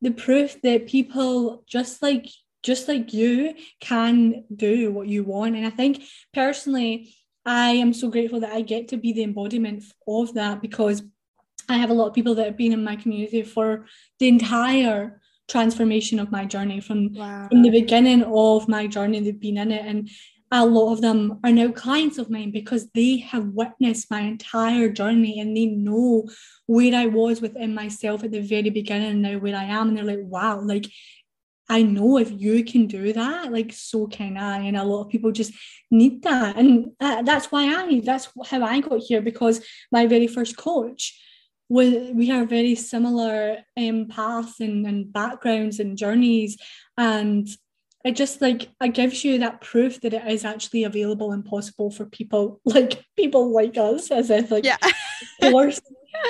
the 0.00 0.10
proof 0.10 0.60
that 0.62 0.88
people 0.88 1.64
just 1.66 2.02
like 2.02 2.26
just 2.68 2.86
like 2.86 3.14
you 3.14 3.54
can 3.80 4.44
do 4.54 4.92
what 4.92 5.08
you 5.08 5.24
want. 5.24 5.56
And 5.56 5.66
I 5.66 5.70
think 5.70 6.02
personally, 6.34 7.14
I 7.46 7.70
am 7.70 7.94
so 7.94 8.10
grateful 8.10 8.40
that 8.40 8.52
I 8.52 8.60
get 8.60 8.88
to 8.88 8.98
be 8.98 9.14
the 9.14 9.22
embodiment 9.22 9.84
of 10.06 10.34
that 10.34 10.60
because 10.60 11.02
I 11.66 11.78
have 11.78 11.88
a 11.88 11.94
lot 11.94 12.08
of 12.08 12.14
people 12.14 12.34
that 12.34 12.44
have 12.44 12.58
been 12.58 12.74
in 12.74 12.84
my 12.84 12.96
community 12.96 13.42
for 13.42 13.86
the 14.18 14.28
entire 14.28 15.22
transformation 15.48 16.18
of 16.20 16.30
my 16.30 16.44
journey 16.44 16.78
from 16.80 17.14
wow. 17.14 17.48
from 17.48 17.62
the 17.62 17.70
beginning 17.70 18.22
of 18.22 18.68
my 18.68 18.86
journey 18.86 19.18
they've 19.20 19.40
been 19.40 19.56
in 19.56 19.72
it 19.72 19.84
and 19.86 20.10
a 20.50 20.64
lot 20.64 20.92
of 20.92 21.00
them 21.00 21.40
are 21.44 21.52
now 21.52 21.70
clients 21.72 22.18
of 22.18 22.28
mine 22.28 22.50
because 22.50 22.90
they 22.90 23.18
have 23.18 23.46
witnessed 23.60 24.10
my 24.10 24.20
entire 24.20 24.90
journey 24.90 25.40
and 25.40 25.56
they 25.56 25.66
know 25.66 26.28
where 26.66 26.94
I 26.94 27.06
was 27.06 27.40
within 27.40 27.74
myself 27.74 28.24
at 28.24 28.30
the 28.30 28.40
very 28.40 28.70
beginning 28.70 29.10
and 29.10 29.22
now 29.22 29.38
where 29.38 29.56
I 29.56 29.64
am 29.64 29.88
and 29.88 29.96
they're 29.96 30.12
like 30.12 30.34
wow 30.36 30.60
like 30.60 30.86
I 31.68 31.82
know 31.82 32.18
if 32.18 32.30
you 32.30 32.64
can 32.64 32.86
do 32.86 33.12
that, 33.12 33.52
like 33.52 33.72
so 33.72 34.06
can 34.06 34.36
I. 34.38 34.60
And 34.60 34.76
a 34.76 34.84
lot 34.84 35.02
of 35.02 35.10
people 35.10 35.32
just 35.32 35.52
need 35.90 36.22
that. 36.22 36.56
And 36.56 36.92
uh, 36.98 37.22
that's 37.22 37.52
why 37.52 37.66
I, 37.66 38.00
that's 38.00 38.28
how 38.46 38.62
I 38.62 38.80
got 38.80 39.00
here 39.00 39.20
because 39.20 39.64
my 39.92 40.06
very 40.06 40.26
first 40.26 40.56
coach 40.56 41.20
was, 41.68 42.10
we 42.14 42.28
have 42.28 42.48
very 42.48 42.74
similar 42.74 43.58
um, 43.76 44.06
paths 44.08 44.60
and, 44.60 44.86
and 44.86 45.12
backgrounds 45.12 45.78
and 45.78 45.98
journeys. 45.98 46.56
And 46.96 47.46
it 48.02 48.16
just 48.16 48.40
like, 48.40 48.70
it 48.80 48.94
gives 48.94 49.22
you 49.22 49.38
that 49.38 49.60
proof 49.60 50.00
that 50.00 50.14
it 50.14 50.26
is 50.26 50.46
actually 50.46 50.84
available 50.84 51.32
and 51.32 51.44
possible 51.44 51.90
for 51.90 52.06
people 52.06 52.60
like 52.64 53.04
people 53.16 53.52
like 53.52 53.76
us, 53.76 54.10
as 54.10 54.30
if 54.30 54.50
like, 54.50 54.64
yeah. 54.64 54.78
of 55.42 55.52
course, 55.52 55.80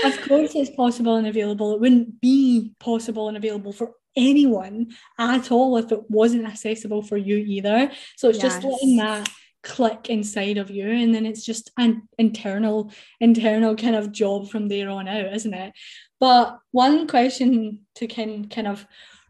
of 0.05 0.21
course 0.23 0.57
it's 0.57 0.71
possible 0.71 1.15
and 1.15 1.29
available. 1.29 1.75
It 1.75 1.81
wouldn't 1.81 2.21
be 2.21 2.73
possible 2.81 3.29
and 3.29 3.37
available 3.37 3.73
for 3.73 3.93
anyone 4.19 4.89
at 5.19 5.51
all 5.51 5.77
if 5.77 5.93
it 5.93 6.11
wasn't 6.11 6.47
accessible 6.47 7.03
for 7.03 7.17
you 7.17 7.37
either. 7.37 7.91
So 8.17 8.29
it's 8.29 8.43
yes. 8.43 8.55
just 8.55 8.65
letting 8.65 8.97
that 8.99 9.29
click 9.63 10.09
inside 10.09 10.57
of 10.57 10.71
you 10.71 10.89
and 10.89 11.15
then 11.15 11.27
it's 11.27 11.45
just 11.45 11.71
an 11.79 12.03
internal 12.17 12.93
internal 13.21 13.75
kind 13.75 13.97
of 13.97 14.13
job 14.13 14.49
from 14.49 14.69
there 14.69 14.89
on 14.89 15.09
out 15.09 15.35
isn't 15.35 15.53
it 15.53 15.73
but 16.21 16.61
one 16.71 17.09
question 17.09 17.81
to 17.97 18.07
kind 18.07 18.49
kind 18.49 18.69
of 18.69 18.87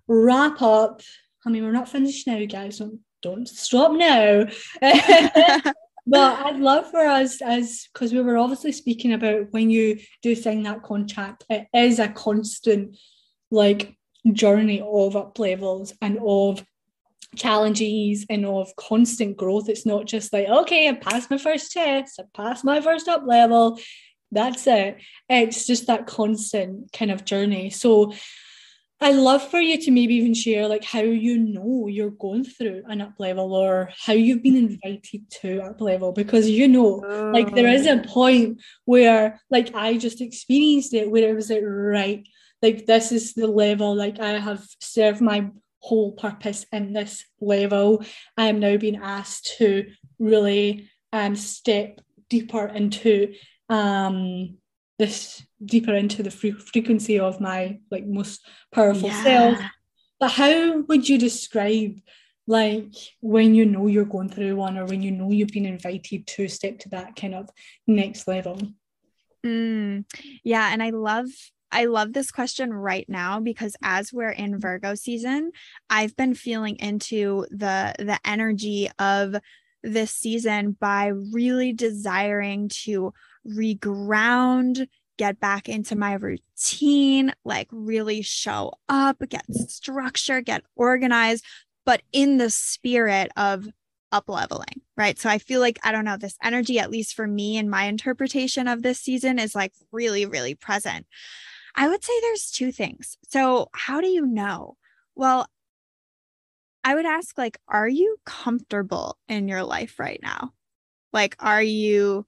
wrap 0.07 0.61
up 0.61 1.01
I 1.49 1.51
mean, 1.51 1.65
we're 1.65 1.73
not 1.73 1.89
finished 1.89 2.27
now, 2.27 2.45
guys. 2.45 2.79
Don't 2.79 3.01
don't 3.23 3.49
stop 3.49 3.93
now. 3.93 4.45
but 6.07 6.47
I'd 6.47 6.61
love 6.61 6.91
for 6.91 7.01
us 7.01 7.41
as 7.41 7.89
because 7.93 8.13
we 8.13 8.21
were 8.21 8.37
obviously 8.37 8.73
speaking 8.73 9.15
about 9.15 9.53
when 9.53 9.71
you 9.71 9.99
do 10.23 10.35
sign 10.35 10.63
that 10.65 10.83
contract, 10.83 11.45
it 11.49 11.67
is 11.73 11.99
a 11.99 12.09
constant 12.09 12.99
like 13.51 13.97
journey 14.33 14.81
of 14.81 15.17
up 15.17 15.39
levels 15.39 15.95
and 16.03 16.19
of 16.25 16.65
challenges 17.37 18.27
and 18.31 18.47
of 18.47 18.75
constant 18.77 19.37
growth. 19.37 19.69
It's 19.69 19.87
not 19.87 20.07
just 20.07 20.33
like, 20.33 20.49
okay, 20.49 20.89
I 20.89 20.95
passed 20.95 21.31
my 21.31 21.39
first 21.39 21.73
test, 21.73 22.21
I 22.21 22.25
passed 22.35 22.65
my 22.65 22.81
first 22.81 23.09
up 23.09 23.25
level. 23.27 23.79
That's 24.31 24.67
it. 24.67 24.99
It's 25.29 25.67
just 25.67 25.87
that 25.87 26.07
constant 26.07 26.93
kind 26.93 27.11
of 27.11 27.25
journey. 27.25 27.71
So 27.71 28.13
I 29.01 29.13
love 29.13 29.49
for 29.49 29.61
you 29.61 29.81
to 29.81 29.91
maybe 29.93 30.17
even 30.17 30.35
share 30.35 30.67
like 30.67 30.85
how 30.85 31.01
you 31.01 31.39
know 31.39 31.87
you're 31.87 32.11
going 32.11 32.45
through 32.45 32.83
an 32.89 33.01
up 33.01 33.15
level 33.19 33.55
or 33.55 33.91
how 33.97 34.13
you've 34.13 34.43
been 34.43 34.57
invited 34.57 35.31
to 35.41 35.61
up 35.63 35.81
level 35.81 36.11
because 36.11 36.51
you 36.51 36.67
know 36.67 37.05
oh. 37.07 37.31
like 37.33 37.55
there 37.55 37.69
is 37.69 37.87
a 37.87 38.01
oh. 38.01 38.03
point 38.03 38.61
where 38.87 39.41
like 39.51 39.73
I 39.75 39.99
just 39.99 40.21
experienced 40.21 40.95
it 40.95 41.11
where 41.11 41.29
it 41.29 41.35
was 41.35 41.49
like 41.49 41.63
right 41.65 42.27
like 42.63 42.87
this 42.87 43.13
is 43.13 43.35
the 43.35 43.47
level 43.47 43.95
like 43.95 44.21
I 44.21 44.39
have 44.39 44.67
served 44.81 45.21
my 45.21 45.51
whole 45.81 46.13
purpose 46.13 46.67
in 46.73 46.93
this 46.93 47.25
level. 47.41 48.05
I 48.37 48.47
am 48.47 48.61
now 48.61 48.77
being 48.77 48.97
asked 48.97 49.57
to 49.59 49.87
really 50.19 50.91
um 51.13 51.37
step 51.37 52.01
deeper 52.29 52.67
into 52.67 53.35
um 53.69 54.59
this 54.99 55.43
deeper 55.65 55.95
into 55.95 56.23
the 56.23 56.31
fre- 56.31 56.59
frequency 56.59 57.19
of 57.19 57.41
my 57.41 57.79
like 57.91 58.07
most 58.07 58.47
powerful 58.73 59.09
yeah. 59.09 59.23
self 59.23 59.59
but 60.21 60.33
how 60.33 60.81
would 60.81 61.09
you 61.09 61.19
describe 61.19 61.99
like 62.47 62.95
when 63.21 63.55
you 63.55 63.65
know 63.65 63.87
you're 63.87 64.05
going 64.05 64.29
through 64.29 64.57
one 64.57 64.77
or 64.77 64.87
when 64.87 65.03
you 65.03 65.11
know 65.11 65.31
you've 65.31 65.49
been 65.49 65.67
invited 65.67 66.27
to 66.27 66.49
step 66.49 66.79
to 66.79 66.89
that 66.89 67.15
kind 67.15 67.35
of 67.35 67.49
next 67.87 68.27
level 68.27 68.61
mm, 69.45 70.05
yeah 70.45 70.73
and 70.73 70.83
i 70.83 70.91
love 70.91 71.29
I 71.71 71.85
love 71.85 72.13
this 72.13 72.31
question 72.31 72.73
right 72.73 73.07
now 73.09 73.41
because 73.41 73.77
as 73.83 74.13
we're 74.13 74.31
in 74.31 74.53
mm-hmm. 74.53 74.61
Virgo 74.61 74.95
season, 74.95 75.53
I've 75.91 76.17
been 76.17 76.35
feeling 76.35 76.77
into 76.77 77.47
the 77.51 77.95
the 77.99 78.19
energy 78.25 78.91
of 78.99 79.37
this 79.83 80.11
season 80.11 80.77
by 80.81 81.07
really 81.07 81.73
desiring 81.73 82.69
to 82.85 83.13
reground, 83.47 84.89
get 85.19 85.41
back 85.41 85.69
into 85.69 85.97
my 85.97 86.15
routine, 86.15 87.33
like 87.45 87.69
really 87.71 88.23
show 88.23 88.73
up, 88.89 89.19
get 89.29 89.45
structure, 89.55 90.41
get 90.41 90.63
organized, 90.75 91.45
but 91.85 92.03
in 92.13 92.39
the 92.39 92.51
spirit 92.51 93.31
of 93.37 93.67
up 94.11 94.25
leveling, 94.29 94.81
right? 94.97 95.19
So 95.19 95.29
I 95.29 95.39
feel 95.39 95.61
like, 95.61 95.79
I 95.85 95.93
don't 95.93 96.05
know, 96.05 96.17
this 96.17 96.37
energy, 96.43 96.79
at 96.79 96.91
least 96.91 97.15
for 97.15 97.27
me 97.27 97.59
and 97.59 97.71
my 97.71 97.85
interpretation 97.85 98.67
of 98.67 98.83
this 98.83 99.01
season, 99.01 99.39
is 99.39 99.55
like 99.55 99.73
really, 99.93 100.25
really 100.27 100.55
present. 100.55 101.07
I 101.79 101.87
would 101.87 102.03
say 102.03 102.13
there's 102.21 102.51
two 102.51 102.73
things. 102.73 103.17
So, 103.29 103.69
how 103.73 104.01
do 104.01 104.09
you 104.09 104.27
know? 104.27 104.77
Well, 105.15 105.47
I 106.83 106.97
would 106.97 107.07
ask, 107.07 107.39
like, 107.39 107.57
are 107.69 107.89
you 107.89 108.17
comfortable 108.27 109.17
in 109.29 109.47
your 109.47 109.63
life 109.63 110.01
right 110.01 110.19
now? 110.21 110.55
Like, 111.13 111.37
are 111.39 111.63
you 111.63 112.27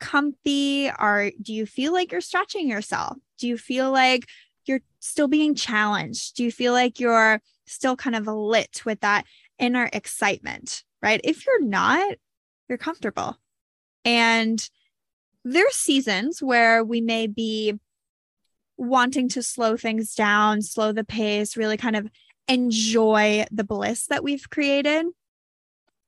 comfy? 0.00 0.90
Are 0.90 1.30
do 1.40 1.54
you 1.54 1.64
feel 1.64 1.94
like 1.94 2.12
you're 2.12 2.20
stretching 2.20 2.68
yourself? 2.68 3.16
Do 3.38 3.48
you 3.48 3.56
feel 3.56 3.90
like 3.90 4.26
you're 4.66 4.82
still 4.98 5.28
being 5.28 5.54
challenged? 5.54 6.36
Do 6.36 6.44
you 6.44 6.52
feel 6.52 6.74
like 6.74 7.00
you're 7.00 7.40
still 7.66 7.96
kind 7.96 8.14
of 8.14 8.26
lit 8.26 8.82
with 8.84 9.00
that 9.00 9.24
inner 9.58 9.88
excitement? 9.94 10.84
Right. 11.02 11.22
If 11.24 11.46
you're 11.46 11.64
not, 11.64 12.16
you're 12.68 12.76
comfortable. 12.76 13.38
And 14.04 14.62
there's 15.42 15.74
seasons 15.74 16.42
where 16.42 16.84
we 16.84 17.00
may 17.00 17.26
be 17.26 17.78
wanting 18.80 19.28
to 19.28 19.42
slow 19.42 19.76
things 19.76 20.14
down, 20.14 20.62
slow 20.62 20.90
the 20.90 21.04
pace, 21.04 21.54
really 21.56 21.76
kind 21.76 21.96
of 21.96 22.08
enjoy 22.48 23.44
the 23.50 23.62
bliss 23.62 24.06
that 24.06 24.24
we've 24.24 24.48
created. 24.48 25.04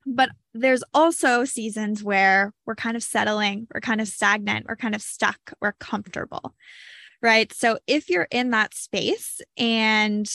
But 0.06 0.30
there's 0.54 0.82
also 0.94 1.44
seasons 1.44 2.02
where 2.02 2.52
we're 2.64 2.74
kind 2.74 2.96
of 2.96 3.02
settling, 3.02 3.68
we're 3.72 3.80
kind 3.80 4.00
of 4.00 4.08
stagnant, 4.08 4.66
we're 4.66 4.76
kind 4.76 4.94
of 4.94 5.02
stuck, 5.02 5.52
we're 5.60 5.72
comfortable. 5.72 6.54
Right. 7.20 7.52
So 7.52 7.78
if 7.86 8.08
you're 8.08 8.26
in 8.30 8.50
that 8.50 8.74
space 8.74 9.40
and 9.56 10.26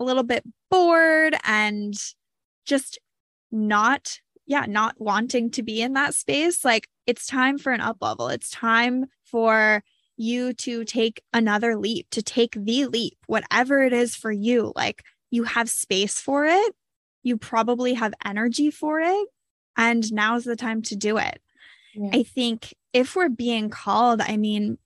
a 0.00 0.04
little 0.04 0.24
bit 0.24 0.44
bored 0.68 1.36
and 1.44 1.94
just 2.66 2.98
not, 3.52 4.18
yeah, 4.46 4.66
not 4.68 4.96
wanting 4.98 5.50
to 5.52 5.62
be 5.62 5.80
in 5.80 5.92
that 5.92 6.14
space, 6.14 6.64
like 6.64 6.88
it's 7.06 7.26
time 7.26 7.56
for 7.56 7.72
an 7.72 7.80
up 7.80 7.98
level. 8.00 8.28
It's 8.28 8.50
time 8.50 9.06
for 9.24 9.82
you 10.16 10.52
to 10.52 10.84
take 10.84 11.22
another 11.32 11.76
leap, 11.76 12.08
to 12.10 12.22
take 12.22 12.54
the 12.54 12.86
leap, 12.86 13.16
whatever 13.26 13.82
it 13.82 13.92
is 13.92 14.14
for 14.14 14.30
you. 14.30 14.72
Like 14.76 15.02
you 15.30 15.44
have 15.44 15.70
space 15.70 16.20
for 16.20 16.44
it, 16.44 16.74
you 17.22 17.36
probably 17.36 17.94
have 17.94 18.14
energy 18.24 18.70
for 18.70 19.00
it, 19.00 19.28
and 19.76 20.12
now's 20.12 20.44
the 20.44 20.56
time 20.56 20.82
to 20.82 20.96
do 20.96 21.16
it. 21.16 21.40
Yeah. 21.94 22.10
I 22.12 22.22
think 22.22 22.74
if 22.92 23.16
we're 23.16 23.28
being 23.28 23.70
called, 23.70 24.20
I 24.20 24.36
mean, 24.36 24.78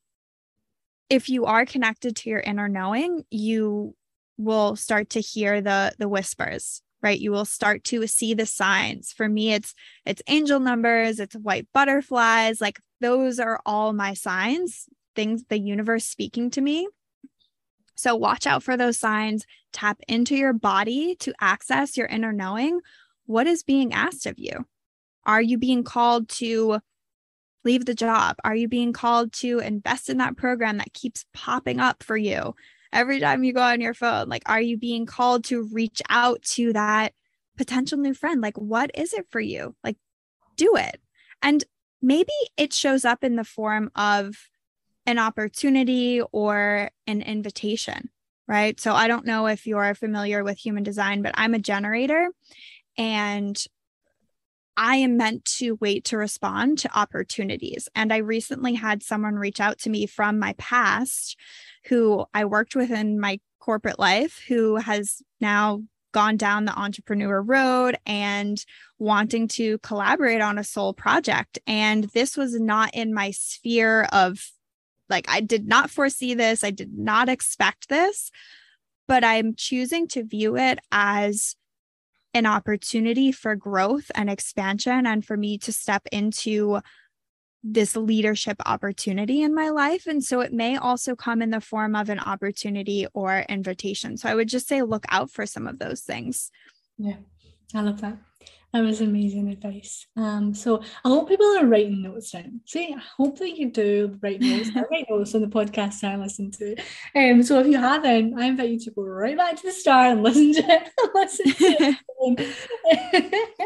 if 1.09 1.29
you 1.29 1.47
are 1.47 1.64
connected 1.64 2.16
to 2.16 2.31
your 2.31 2.41
inner 2.41 2.68
knowing, 2.68 3.24
you 3.31 3.95
will 4.39 4.77
start 4.77 5.11
to 5.11 5.20
hear 5.20 5.61
the 5.61 5.95
the 5.99 6.09
whispers 6.09 6.83
right 7.03 7.20
you 7.20 7.31
will 7.31 7.45
start 7.45 7.85
to 7.85 8.07
see 8.07 8.35
the 8.35 8.47
signs 8.47 9.12
for 9.12 9.29
me 9.29 9.53
it's 9.53 9.74
it's 10.05 10.22
angel 10.27 10.61
numbers 10.61 11.18
it's 11.20 11.37
white 11.37 11.66
butterflies 11.72 12.61
like 12.61 12.79
those 13.01 13.39
are 13.39 13.61
all 13.64 13.93
my 13.93 14.12
signs 14.12 14.89
things, 15.17 15.45
the 15.49 15.59
universe 15.59 16.05
speaking 16.05 16.51
to 16.51 16.61
me. 16.61 16.87
So 17.97 18.14
watch 18.14 18.47
out 18.47 18.62
for 18.62 18.77
those 18.77 18.99
signs. 18.99 19.47
Tap 19.73 20.01
into 20.07 20.37
your 20.37 20.53
body 20.53 21.17
to 21.17 21.33
access 21.41 21.97
your 21.97 22.07
inner 22.07 22.33
knowing. 22.33 22.81
What 23.25 23.47
is 23.47 23.62
being 23.62 23.93
asked 23.93 24.27
of 24.27 24.39
you? 24.39 24.67
Are 25.25 25.43
you 25.43 25.59
being 25.59 25.83
called 25.83 26.29
to 26.29 26.79
leave 27.64 27.85
the 27.85 27.95
job? 27.95 28.37
Are 28.45 28.55
you 28.55 28.69
being 28.69 28.93
called 28.93 29.33
to 29.35 29.59
invest 29.59 30.09
in 30.09 30.19
that 30.19 30.37
program 30.37 30.77
that 30.77 30.93
keeps 30.93 31.25
popping 31.35 31.81
up 31.81 32.03
for 32.03 32.17
you 32.17 32.55
every 32.93 33.19
time 33.19 33.43
you 33.43 33.53
go 33.53 33.62
on 33.62 33.81
your 33.81 33.95
phone? 33.95 34.29
Like, 34.29 34.45
are 34.47 34.61
you 34.61 34.79
being 34.79 35.07
called 35.07 35.45
to 35.45 35.69
reach 35.73 36.01
out 36.09 36.43
to 36.43 36.73
that 36.75 37.12
potential 37.57 37.99
new 37.99 38.14
friend? 38.14 38.41
Like, 38.41 38.57
what 38.57 38.91
is 38.95 39.12
it 39.12 39.27
for 39.31 39.41
you? 39.41 39.75
Like, 39.83 39.97
do 40.57 40.77
it. 40.77 41.01
And 41.43 41.64
maybe 42.01 42.33
it 42.57 42.73
shows 42.73 43.05
up 43.05 43.25
in 43.25 43.37
the 43.37 43.45
form 43.45 43.91
of 43.97 44.37
an 45.07 45.19
opportunity 45.19 46.21
or 46.33 46.91
an 47.07 47.23
invitation, 47.23 48.11
right? 48.49 48.79
So 48.81 48.93
I 48.93 49.07
don't 49.07 49.27
know 49.27 49.47
if 49.47 49.67
you're 49.67 49.95
familiar 49.95 50.43
with 50.45 50.59
human 50.59 50.83
design, 50.83 51.23
but 51.23 51.35
I'm 51.37 51.55
a 51.55 51.59
generator 51.59 52.29
and 52.99 53.57
I 54.77 54.97
am 54.97 55.17
meant 55.17 55.45
to 55.57 55.79
wait 55.81 56.05
to 56.07 56.19
respond 56.19 56.79
to 56.81 56.99
opportunities. 56.99 57.89
And 57.95 58.13
I 58.13 58.19
recently 58.19 58.75
had 58.75 59.03
someone 59.03 59.37
reach 59.37 59.61
out 59.61 59.79
to 59.81 59.91
me 59.91 60.07
from 60.07 60.39
my 60.39 60.55
past 60.59 61.37
who 61.87 62.27
I 62.35 62.45
worked 62.45 62.77
with 62.77 62.91
in 62.91 63.19
my 63.19 63.41
corporate 63.59 63.99
life 63.99 64.43
who 64.47 64.77
has 64.77 65.23
now 65.41 65.83
gone 66.13 66.37
down 66.37 66.65
the 66.65 66.79
entrepreneur 66.79 67.43
road 67.43 67.97
and 68.07 68.65
wanting 68.99 69.49
to 69.49 69.79
collaborate 69.79 70.41
on 70.41 70.59
a 70.59 70.65
soul 70.65 70.93
project. 70.95 71.59
And 71.67 72.05
this 72.05 72.37
was 72.37 72.59
not 72.59 72.95
in 72.95 73.13
my 73.13 73.33
sphere 73.33 74.05
of 74.13 74.51
like, 75.09 75.27
I 75.29 75.41
did 75.41 75.67
not 75.67 75.91
foresee 75.91 76.35
this. 76.35 76.65
I 76.65 76.71
did 76.71 76.97
not 76.97 77.29
expect 77.29 77.89
this, 77.89 78.31
but 79.09 79.25
I'm 79.25 79.55
choosing 79.55 80.09
to 80.09 80.25
view 80.25 80.57
it 80.57 80.79
as 80.91 81.57
an 82.35 82.47
opportunity 82.47 83.33
for 83.33 83.57
growth 83.57 84.11
and 84.15 84.29
expansion 84.29 85.07
and 85.07 85.25
for 85.25 85.37
me 85.37 85.59
to 85.59 85.73
step 85.73 86.03
into 86.13 86.81
this 87.63 87.97
leadership 87.97 88.59
opportunity 88.65 89.43
in 89.43 89.55
my 89.55 89.71
life. 89.71 90.07
And 90.07 90.23
so 90.23 90.41
it 90.41 90.53
may 90.53 90.77
also 90.77 91.17
come 91.17 91.43
in 91.43 91.51
the 91.51 91.61
form 91.61 91.97
of 91.97 92.11
an 92.11 92.21
opportunity 92.21 93.07
or 93.13 93.45
invitation. 93.49 94.17
So 94.17 94.29
I 94.29 94.35
would 94.35 94.49
just 94.49 94.69
say 94.69 94.83
look 94.83 95.05
out 95.09 95.31
for 95.31 95.47
some 95.47 95.67
of 95.67 95.79
those 95.79 96.03
things. 96.03 96.51
Yeah, 96.99 97.17
I 97.75 97.81
love 97.81 98.01
that. 98.03 98.19
That 98.73 98.83
was 98.83 99.01
amazing 99.01 99.49
advice. 99.49 100.07
Um, 100.17 100.53
so 100.53 100.83
I 101.05 101.09
hope 101.09 101.29
people 101.29 101.47
are 101.59 101.67
writing 101.67 102.03
notes 102.03 102.33
down. 102.33 102.61
See, 102.67 102.95
I 102.95 103.01
hope 103.17 103.39
that 103.39 103.57
you 103.57 103.71
do 103.71 104.19
write 104.21 104.41
notes. 104.41 104.71
I 104.75 104.83
write 104.91 105.07
notes 105.09 105.35
on 105.35 105.41
the 105.41 105.47
podcast 105.47 106.05
I 106.05 106.17
listen 106.17 106.51
to. 106.53 106.77
Um, 107.14 107.43
so 107.43 107.59
if 107.61 107.67
you 107.69 107.79
haven't, 107.79 108.39
I 108.39 108.47
invite 108.47 108.71
you 108.71 108.79
to 108.81 108.91
go 108.91 109.03
right 109.03 109.37
back 109.37 109.57
to 109.57 109.62
the 109.62 109.73
start 109.73 110.12
and 110.12 110.23
listen 110.23 110.53
to 110.55 110.62
it. 110.62 110.91
listen 111.14 111.53
to 111.55 111.97
it. 112.21 113.64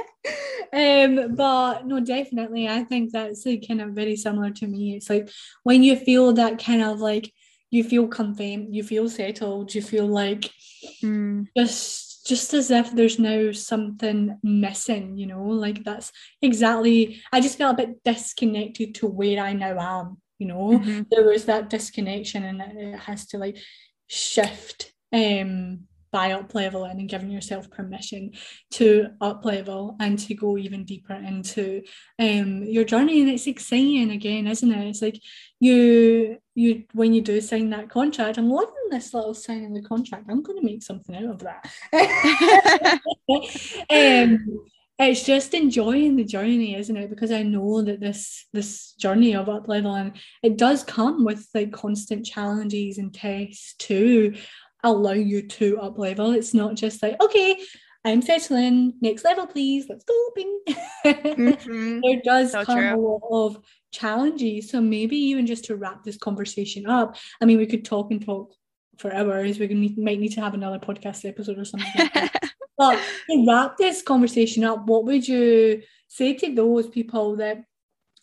um, 1.20 1.34
but 1.34 1.86
no, 1.86 2.00
definitely, 2.00 2.68
I 2.68 2.84
think 2.84 3.12
that's 3.12 3.44
like 3.46 3.66
kind 3.66 3.80
of 3.80 3.90
very 3.90 4.16
similar 4.16 4.50
to 4.50 4.66
me. 4.66 4.96
It's 4.96 5.10
like 5.10 5.30
when 5.62 5.82
you 5.82 5.96
feel 5.96 6.32
that 6.34 6.62
kind 6.62 6.82
of 6.82 7.00
like 7.00 7.32
you 7.70 7.84
feel 7.84 8.08
comfy, 8.08 8.66
you 8.70 8.82
feel 8.82 9.08
settled, 9.08 9.74
you 9.74 9.82
feel 9.82 10.06
like 10.06 10.50
mm. 11.02 11.46
just 11.56 12.09
just 12.26 12.54
as 12.54 12.70
if 12.70 12.92
there's 12.92 13.18
now 13.18 13.52
something 13.52 14.38
missing, 14.42 15.16
you 15.16 15.26
know, 15.26 15.42
like 15.44 15.84
that's 15.84 16.12
exactly, 16.42 17.20
I 17.32 17.40
just 17.40 17.58
felt 17.58 17.74
a 17.78 17.86
bit 17.86 18.04
disconnected 18.04 18.94
to 18.96 19.06
where 19.06 19.42
I 19.42 19.52
now 19.52 19.78
am, 19.78 20.18
you 20.38 20.46
know, 20.46 20.78
mm-hmm. 20.78 21.02
there 21.10 21.24
was 21.24 21.46
that 21.46 21.70
disconnection 21.70 22.44
and 22.44 22.60
it 22.60 22.98
has 22.98 23.26
to 23.28 23.38
like 23.38 23.58
shift 24.06 24.92
um 25.12 25.80
by 26.12 26.32
up 26.32 26.54
leveling 26.54 26.98
and 26.98 27.08
giving 27.08 27.30
yourself 27.30 27.70
permission 27.70 28.32
to 28.72 29.08
up 29.20 29.44
level 29.44 29.96
and 30.00 30.18
to 30.18 30.34
go 30.34 30.58
even 30.58 30.84
deeper 30.84 31.14
into 31.14 31.82
um, 32.18 32.64
your 32.64 32.84
journey. 32.84 33.20
And 33.20 33.30
it's 33.30 33.46
exciting 33.46 34.10
again 34.10 34.46
isn't 34.46 34.72
it? 34.72 34.88
It's 34.88 35.02
like 35.02 35.20
you 35.60 36.38
you 36.54 36.84
when 36.94 37.12
you 37.12 37.20
do 37.22 37.40
sign 37.40 37.70
that 37.70 37.88
contract 37.88 38.38
i'm 38.38 38.50
loving 38.50 38.74
this 38.90 39.14
little 39.14 39.34
signing 39.34 39.72
the 39.72 39.82
contract. 39.82 40.26
I'm 40.28 40.42
going 40.42 40.58
to 40.58 40.64
make 40.64 40.82
something 40.82 41.14
out 41.14 41.24
of 41.24 41.44
that. 41.44 41.70
Um, 43.90 44.66
it's 44.98 45.24
just 45.24 45.54
enjoying 45.54 46.16
the 46.16 46.24
journey 46.24 46.74
isn't 46.74 46.96
it? 46.96 47.10
Because 47.10 47.30
i 47.30 47.42
know 47.42 47.82
that 47.82 48.00
this 48.00 48.46
this 48.52 48.92
journey 48.94 49.34
of 49.34 49.48
up 49.48 49.68
leveling 49.68 50.12
it 50.42 50.58
does 50.58 50.82
come 50.84 51.24
with 51.24 51.46
like 51.54 51.72
constant 51.72 52.26
challenges 52.26 52.98
and 52.98 53.14
tests 53.14 53.74
too 53.78 54.34
allow 54.84 55.12
you 55.12 55.46
to 55.46 55.78
up 55.80 55.98
level. 55.98 56.32
It's 56.32 56.54
not 56.54 56.74
just 56.74 57.02
like, 57.02 57.20
okay, 57.22 57.58
I'm 58.04 58.22
settling, 58.22 58.94
next 59.00 59.24
level, 59.24 59.46
please, 59.46 59.86
let's 59.88 60.04
go. 60.04 60.14
Bing. 60.34 60.60
Mm-hmm. 61.04 62.00
there 62.02 62.20
does 62.24 62.52
so 62.52 62.64
come 62.64 62.78
true. 62.78 62.94
a 62.94 62.96
lot 62.96 63.46
of 63.46 63.62
challenges. 63.92 64.70
So 64.70 64.80
maybe 64.80 65.16
even 65.16 65.46
just 65.46 65.64
to 65.66 65.76
wrap 65.76 66.04
this 66.04 66.16
conversation 66.16 66.86
up, 66.86 67.16
I 67.40 67.44
mean, 67.44 67.58
we 67.58 67.66
could 67.66 67.84
talk 67.84 68.10
and 68.10 68.24
talk 68.24 68.54
for 68.98 69.12
hours. 69.12 69.58
We 69.58 69.68
need, 69.68 69.98
might 69.98 70.18
need 70.18 70.32
to 70.32 70.40
have 70.40 70.54
another 70.54 70.78
podcast 70.78 71.28
episode 71.28 71.58
or 71.58 71.64
something. 71.64 71.90
Like 72.14 72.32
but 72.78 72.98
to 73.28 73.44
wrap 73.46 73.76
this 73.76 74.00
conversation 74.02 74.64
up, 74.64 74.86
what 74.86 75.04
would 75.04 75.28
you 75.28 75.82
say 76.08 76.34
to 76.34 76.54
those 76.54 76.88
people 76.88 77.36
that 77.36 77.62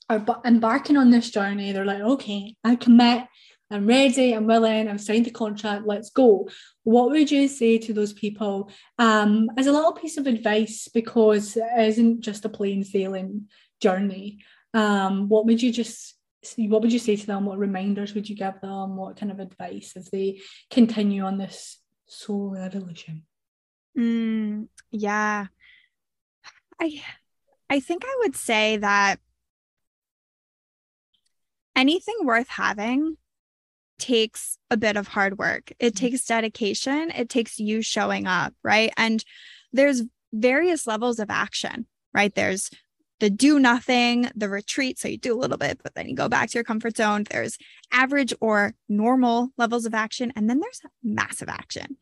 are 0.10 0.26
embarking 0.44 0.98
on 0.98 1.12
this 1.12 1.30
journey? 1.30 1.72
They're 1.72 1.86
like, 1.86 2.02
okay, 2.02 2.56
I 2.64 2.78
commit 2.78 3.26
I'm 3.70 3.86
ready, 3.86 4.32
I'm 4.32 4.48
willing, 4.48 4.88
I've 4.88 5.02
signed 5.02 5.26
the 5.26 5.32
contract, 5.32 5.86
let's 5.86 6.10
go. 6.10 6.48
What 6.84 7.10
would 7.10 7.30
you 7.30 7.48
say 7.50 7.78
to 7.80 7.94
those 7.94 8.14
people 8.14 8.72
um, 8.98 9.50
as 9.58 9.68
a 9.68 9.74
little 9.74 9.92
piece 9.92 10.18
of 10.18 10.26
advice? 10.26 10.88
Because 10.88 11.58
it 11.58 11.68
isn't 11.78 12.22
just 12.22 12.46
a 12.46 12.50
plain 12.50 12.84
sailing 12.84 13.48
journey. 13.82 14.40
Um, 14.74 15.28
what 15.28 15.46
would 15.46 15.62
you 15.62 15.72
just 15.74 16.14
what 16.56 16.82
would 16.82 16.94
you 16.94 17.00
say 17.00 17.18
to 17.18 17.26
them? 17.26 17.46
What 17.46 17.58
reminders 17.58 18.14
would 18.14 18.30
you 18.30 18.36
give 18.36 18.62
them? 18.62 18.96
What 18.96 19.18
kind 19.18 19.32
of 19.32 19.40
advice 19.40 19.94
as 19.98 20.10
they 20.10 20.40
continue 20.72 21.24
on 21.24 21.38
this 21.38 21.80
soul 22.06 22.56
evolution? 22.56 23.26
Mm, 23.98 24.68
yeah. 24.92 25.48
I 26.80 27.02
I 27.70 27.80
think 27.80 28.04
I 28.06 28.16
would 28.20 28.36
say 28.36 28.78
that 28.78 29.20
anything 31.76 32.16
worth 32.24 32.48
having 32.48 33.18
takes 34.00 34.58
a 34.70 34.78
bit 34.78 34.98
of 34.98 35.08
hard 35.08 35.38
work. 35.38 35.72
It 35.80 35.94
mm-hmm. 35.94 36.06
takes 36.06 36.26
dedication. 36.26 37.12
It 37.12 37.30
takes 37.30 37.60
you 37.60 37.82
showing 37.82 38.28
up, 38.28 38.54
right? 38.64 38.92
And 38.98 39.24
there's 39.74 40.04
various 40.34 40.88
levels 40.88 41.20
of 41.20 41.30
action, 41.30 41.88
right? 42.14 42.34
There's 42.34 42.70
the 43.20 43.30
do 43.30 43.60
nothing, 43.60 44.30
the 44.36 44.50
retreat. 44.50 45.00
So 45.00 45.08
you 45.08 45.18
do 45.18 45.34
a 45.34 45.40
little 45.40 45.58
bit, 45.58 45.80
but 45.84 45.96
then 45.96 46.08
you 46.08 46.16
go 46.16 46.30
back 46.30 46.50
to 46.50 46.54
your 46.56 46.64
comfort 46.64 46.98
zone. 46.98 47.24
There's 47.30 47.58
average 47.92 48.34
or 48.40 48.76
normal 48.88 49.50
levels 49.58 49.86
of 49.86 49.94
action. 49.94 50.32
And 50.36 50.50
then 50.50 50.60
there's 50.60 50.82
massive 51.04 51.50
action. 51.50 51.98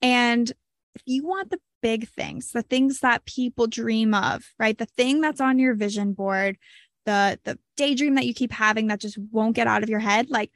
And 0.00 0.50
if 0.94 1.02
you 1.04 1.26
want 1.26 1.50
the 1.50 1.58
big 1.82 2.08
things, 2.08 2.52
the 2.52 2.62
things 2.62 3.00
that 3.00 3.26
people 3.26 3.66
dream 3.66 4.14
of, 4.14 4.44
right? 4.58 4.76
The 4.76 4.86
thing 4.86 5.20
that's 5.20 5.40
on 5.40 5.58
your 5.58 5.74
vision 5.74 6.14
board, 6.14 6.56
the 7.04 7.38
the 7.44 7.58
daydream 7.76 8.14
that 8.14 8.26
you 8.26 8.32
keep 8.32 8.52
having 8.52 8.86
that 8.86 9.00
just 9.00 9.18
won't 9.30 9.56
get 9.56 9.66
out 9.66 9.82
of 9.82 9.90
your 9.90 10.00
head, 10.00 10.30
like 10.30 10.50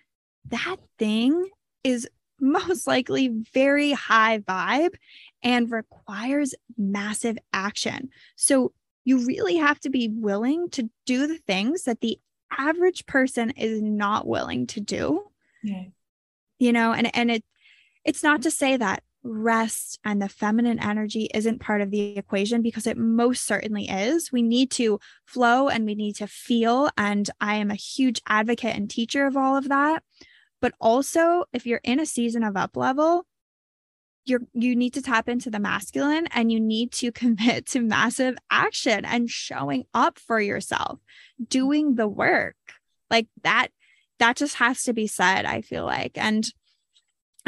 that 0.47 0.77
thing 0.99 1.49
is 1.85 2.09
most 2.41 2.87
likely 2.87 3.29
very 3.53 3.93
high 3.93 4.39
vibe 4.39 4.95
and 5.43 5.71
requires 5.71 6.55
massive 6.77 7.39
action. 7.53 8.11
So 8.37 8.73
you 9.05 9.27
really 9.27 9.57
have 9.57 9.81
to 9.81 9.91
be 9.91 10.09
willing 10.09 10.71
to 10.71 10.91
do 11.07 11.27
the 11.27 11.39
things 11.39 11.85
that 11.85 12.01
the 12.01 12.19
average 12.57 13.07
person 13.07 13.51
is 13.51 13.83
not 13.83 14.27
willing 14.27 14.67
to 14.69 14.81
do. 14.81 15.25
Yeah. 15.63 15.85
You 16.59 16.73
know, 16.73 16.93
and 16.93 17.15
and 17.17 17.31
it 17.31 17.45
it's 18.05 18.23
not 18.23 18.43
to 18.43 18.51
say 18.51 18.77
that 18.77 19.03
rest 19.23 19.99
and 20.05 20.23
the 20.23 20.29
feminine 20.29 20.79
energy 20.79 21.29
isn't 21.35 21.61
part 21.61 21.81
of 21.81 21.91
the 21.91 22.17
equation 22.17 22.63
because 22.63 22.87
it 22.87 22.97
most 22.97 23.45
certainly 23.45 23.89
is. 23.89 24.33
We 24.33 24.43
need 24.43 24.71
to 24.73 25.01
flow 25.27 25.69
and 25.69 25.85
we 25.85 25.95
need 25.95 26.17
to 26.17 26.27
feel 26.27 26.91
and 26.97 27.29
I 27.41 27.57
am 27.57 27.71
a 27.71 27.77
huge 27.77 28.21
advocate 28.27 28.77
and 28.77 28.89
teacher 28.89 29.27
of 29.27 29.37
all 29.37 29.57
of 29.57 29.69
that. 29.69 30.03
But 30.61 30.75
also, 30.81 31.45
if 31.53 31.67
you're 31.67 31.81
in 31.85 32.01
a 32.01 32.07
season 32.07 32.43
of 32.43 32.57
up 32.57 32.77
level, 32.77 33.27
you're 34.25 34.43
you 34.53 34.77
need 34.77 34.95
to 34.95 35.03
tap 35.03 35.29
into 35.29 35.51
the 35.51 35.61
masculine 35.61 36.27
and 36.33 36.53
you 36.53 36.61
need 36.61 36.93
to 36.93 37.13
commit 37.13 37.67
to 37.67 37.81
massive 37.81 38.37
action 38.51 39.05
and 39.05 39.31
showing 39.31 39.85
up 39.95 40.19
for 40.19 40.41
yourself, 40.41 41.01
doing 41.49 41.95
the 41.95 42.09
work. 42.09 42.57
Like 43.11 43.29
that 43.43 43.69
that 44.19 44.37
just 44.37 44.57
has 44.57 44.83
to 44.85 44.93
be 44.93 45.07
said, 45.07 45.45
I 45.45 45.61
feel 45.63 45.85
like. 45.85 46.13
And 46.17 46.45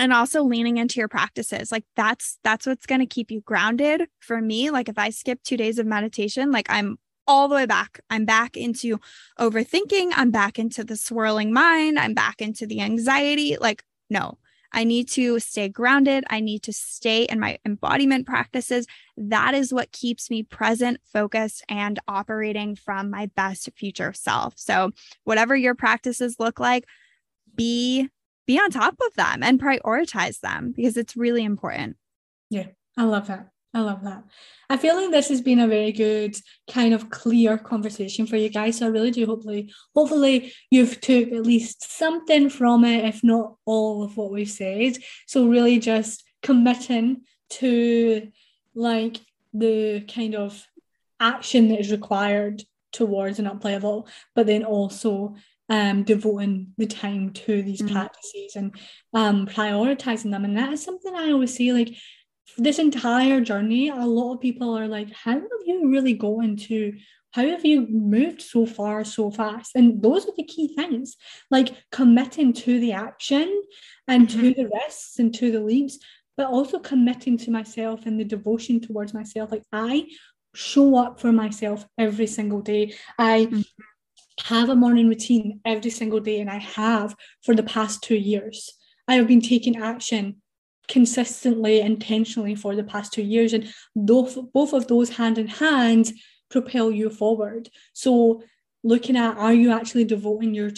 and 0.00 0.12
also 0.12 0.42
leaning 0.42 0.78
into 0.78 0.98
your 0.98 1.08
practices 1.08 1.70
like 1.70 1.84
that's 1.94 2.38
that's 2.42 2.66
what's 2.66 2.86
going 2.86 3.00
to 3.00 3.06
keep 3.06 3.30
you 3.30 3.40
grounded 3.42 4.08
for 4.18 4.40
me 4.40 4.70
like 4.70 4.88
if 4.88 4.98
i 4.98 5.10
skip 5.10 5.42
2 5.42 5.56
days 5.56 5.78
of 5.78 5.86
meditation 5.86 6.50
like 6.50 6.66
i'm 6.70 6.98
all 7.30 7.46
the 7.46 7.54
way 7.54 7.66
back. 7.66 8.00
I'm 8.10 8.24
back 8.24 8.56
into 8.56 8.98
overthinking. 9.38 10.10
I'm 10.16 10.32
back 10.32 10.58
into 10.58 10.82
the 10.82 10.96
swirling 10.96 11.52
mind. 11.52 11.96
I'm 11.96 12.12
back 12.12 12.42
into 12.42 12.66
the 12.66 12.80
anxiety. 12.80 13.56
Like, 13.56 13.84
no, 14.10 14.38
I 14.72 14.82
need 14.82 15.08
to 15.10 15.38
stay 15.38 15.68
grounded. 15.68 16.24
I 16.28 16.40
need 16.40 16.64
to 16.64 16.72
stay 16.72 17.24
in 17.24 17.38
my 17.38 17.58
embodiment 17.64 18.26
practices. 18.26 18.86
That 19.16 19.54
is 19.54 19.72
what 19.72 19.92
keeps 19.92 20.28
me 20.28 20.42
present, 20.42 20.98
focused, 21.04 21.64
and 21.68 22.00
operating 22.08 22.74
from 22.74 23.10
my 23.10 23.26
best 23.36 23.68
future 23.76 24.12
self. 24.12 24.54
So, 24.56 24.90
whatever 25.22 25.54
your 25.54 25.76
practices 25.76 26.36
look 26.40 26.58
like, 26.58 26.84
be 27.54 28.08
be 28.50 28.58
on 28.58 28.70
top 28.70 28.96
of 29.06 29.14
them 29.14 29.44
and 29.44 29.60
prioritize 29.60 30.40
them 30.40 30.72
because 30.76 30.96
it's 30.96 31.16
really 31.16 31.44
important. 31.44 31.96
Yeah, 32.50 32.66
I 32.96 33.04
love 33.04 33.28
that. 33.28 33.48
I 33.72 33.80
love 33.82 34.02
that. 34.02 34.24
I 34.68 34.76
feel 34.76 34.96
like 34.96 35.12
this 35.12 35.28
has 35.28 35.40
been 35.40 35.60
a 35.60 35.68
very 35.68 35.92
good 35.92 36.36
kind 36.68 36.92
of 36.92 37.10
clear 37.10 37.56
conversation 37.56 38.26
for 38.26 38.34
you 38.34 38.48
guys. 38.48 38.78
So 38.78 38.86
I 38.86 38.88
really 38.88 39.12
do 39.12 39.24
hopefully 39.26 39.72
hopefully 39.94 40.52
you've 40.68 41.00
took 41.00 41.30
at 41.30 41.46
least 41.46 41.96
something 41.96 42.50
from 42.50 42.84
it, 42.84 43.04
if 43.04 43.22
not 43.22 43.54
all 43.66 44.02
of 44.02 44.16
what 44.16 44.32
we've 44.32 44.50
said. 44.50 44.96
So 45.28 45.46
really 45.46 45.78
just 45.78 46.24
committing 46.42 47.22
to 47.50 48.32
like 48.74 49.18
the 49.54 50.00
kind 50.12 50.34
of 50.34 50.66
action 51.20 51.68
that 51.68 51.78
is 51.78 51.92
required 51.92 52.64
towards 52.92 53.38
an 53.38 53.46
up 53.46 53.62
level, 53.64 54.08
but 54.34 54.46
then 54.46 54.64
also 54.64 55.36
um, 55.70 56.02
devoting 56.02 56.74
the 56.76 56.86
time 56.86 57.30
to 57.30 57.62
these 57.62 57.80
mm-hmm. 57.80 57.94
practices 57.94 58.56
and 58.56 58.74
um, 59.14 59.46
prioritizing 59.46 60.30
them. 60.30 60.44
And 60.44 60.56
that 60.58 60.72
is 60.72 60.82
something 60.82 61.14
I 61.14 61.30
always 61.30 61.56
say 61.56 61.72
like 61.72 61.96
this 62.58 62.78
entire 62.78 63.40
journey, 63.40 63.88
a 63.88 63.94
lot 63.94 64.34
of 64.34 64.40
people 64.40 64.76
are 64.76 64.88
like, 64.88 65.12
how 65.12 65.32
have 65.32 65.62
you 65.64 65.88
really 65.88 66.14
gotten 66.14 66.56
to 66.56 66.92
how 67.32 67.46
have 67.46 67.64
you 67.64 67.86
moved 67.88 68.42
so 68.42 68.66
far 68.66 69.04
so 69.04 69.30
fast? 69.30 69.76
And 69.76 70.02
those 70.02 70.26
are 70.26 70.32
the 70.36 70.44
key 70.44 70.74
things, 70.74 71.16
like 71.50 71.72
committing 71.92 72.52
to 72.54 72.80
the 72.80 72.92
action 72.92 73.62
and 74.08 74.26
mm-hmm. 74.26 74.40
to 74.40 74.54
the 74.54 74.70
risks 74.84 75.18
and 75.18 75.32
to 75.34 75.52
the 75.52 75.60
leaps, 75.60 76.00
but 76.36 76.48
also 76.48 76.80
committing 76.80 77.38
to 77.38 77.52
myself 77.52 78.04
and 78.06 78.18
the 78.18 78.24
devotion 78.24 78.80
towards 78.80 79.14
myself. 79.14 79.52
Like 79.52 79.62
I 79.72 80.08
show 80.54 80.96
up 80.96 81.20
for 81.20 81.30
myself 81.30 81.86
every 81.96 82.26
single 82.26 82.62
day. 82.62 82.94
I 83.16 83.46
mm-hmm. 83.46 83.60
Have 84.44 84.68
a 84.68 84.76
morning 84.76 85.08
routine 85.08 85.60
every 85.64 85.90
single 85.90 86.20
day, 86.20 86.40
and 86.40 86.50
I 86.50 86.58
have 86.58 87.14
for 87.42 87.54
the 87.54 87.62
past 87.62 88.02
two 88.02 88.16
years. 88.16 88.70
I 89.08 89.14
have 89.14 89.26
been 89.26 89.40
taking 89.40 89.76
action 89.76 90.36
consistently, 90.88 91.80
intentionally 91.80 92.54
for 92.54 92.74
the 92.74 92.84
past 92.84 93.12
two 93.12 93.22
years. 93.22 93.52
And 93.52 93.72
both, 93.94 94.38
both 94.52 94.72
of 94.72 94.88
those 94.88 95.10
hand 95.10 95.38
in 95.38 95.46
hand 95.46 96.12
propel 96.50 96.90
you 96.90 97.10
forward. 97.10 97.68
So, 97.92 98.42
looking 98.82 99.16
at 99.16 99.36
are 99.36 99.52
you 99.52 99.72
actually 99.72 100.04
devoting 100.04 100.54
your 100.54 100.70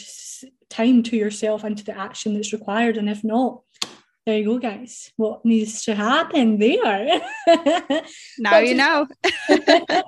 time 0.68 1.02
to 1.04 1.16
yourself 1.16 1.64
and 1.64 1.76
to 1.78 1.84
the 1.84 1.96
action 1.96 2.34
that's 2.34 2.52
required? 2.52 2.96
And 2.96 3.08
if 3.08 3.24
not, 3.24 3.62
there 4.26 4.38
you 4.38 4.44
go, 4.44 4.58
guys. 4.58 5.10
What 5.16 5.44
needs 5.44 5.82
to 5.84 5.94
happen 5.94 6.58
there? 6.58 7.20
now 8.38 8.58
you 8.58 8.74
know. 8.74 9.06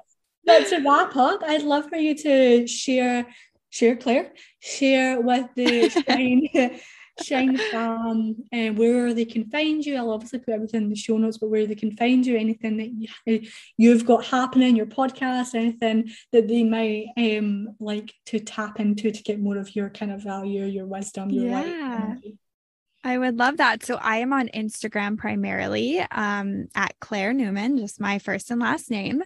but 0.47 0.67
to 0.69 0.79
wrap 0.79 1.17
up, 1.17 1.43
I'd 1.43 1.63
love 1.63 1.89
for 1.89 1.97
you 1.97 2.15
to 2.17 2.67
share, 2.67 3.27
share, 3.71 3.97
Claire, 3.97 4.33
share 4.61 5.21
with 5.21 5.49
the 5.55 5.89
Shine 6.07 6.81
shine 7.23 7.57
Fam, 7.57 8.37
uh, 8.53 8.69
where 8.71 9.15
they 9.15 9.25
can 9.25 9.49
find 9.51 9.85
you. 9.85 9.97
I'll 9.97 10.11
obviously 10.11 10.41
put 10.41 10.55
everything 10.55 10.83
in 10.83 10.91
the 10.91 10.97
show 10.97 11.17
notes, 11.17 11.39
but 11.39 11.49
where 11.49 11.67
they 11.67 11.75
can 11.75 11.97
find 11.97 12.25
you, 12.27 12.37
anything 12.37 12.77
that 12.79 12.91
you, 13.27 13.49
you've 13.77 14.07
got 14.07 14.25
happening, 14.25 14.77
your 14.77 14.87
podcast, 14.87 15.55
anything 15.55 16.11
that 16.33 16.49
they 16.49 16.65
might 16.65 17.07
um 17.17 17.77
like 17.79 18.13
to 18.27 18.41
tap 18.41 18.81
into 18.81 19.11
to 19.11 19.23
get 19.23 19.41
more 19.41 19.59
of 19.59 19.75
your 19.75 19.91
kind 19.91 20.13
of 20.13 20.23
value, 20.23 20.65
your 20.65 20.87
wisdom, 20.87 21.31
your 21.31 21.47
yeah. 21.47 22.15
light. 22.23 22.35
I 23.07 23.19
would 23.19 23.39
love 23.39 23.59
that. 23.59 23.85
So 23.85 23.97
I 23.97 24.17
am 24.17 24.33
on 24.33 24.49
Instagram 24.49 25.19
primarily 25.19 26.01
um, 26.11 26.69
at 26.75 26.99
Claire 27.01 27.35
Newman, 27.35 27.77
just 27.77 28.01
my 28.01 28.19
first 28.19 28.51
and 28.51 28.63
last 28.63 28.91
name. 28.91 29.23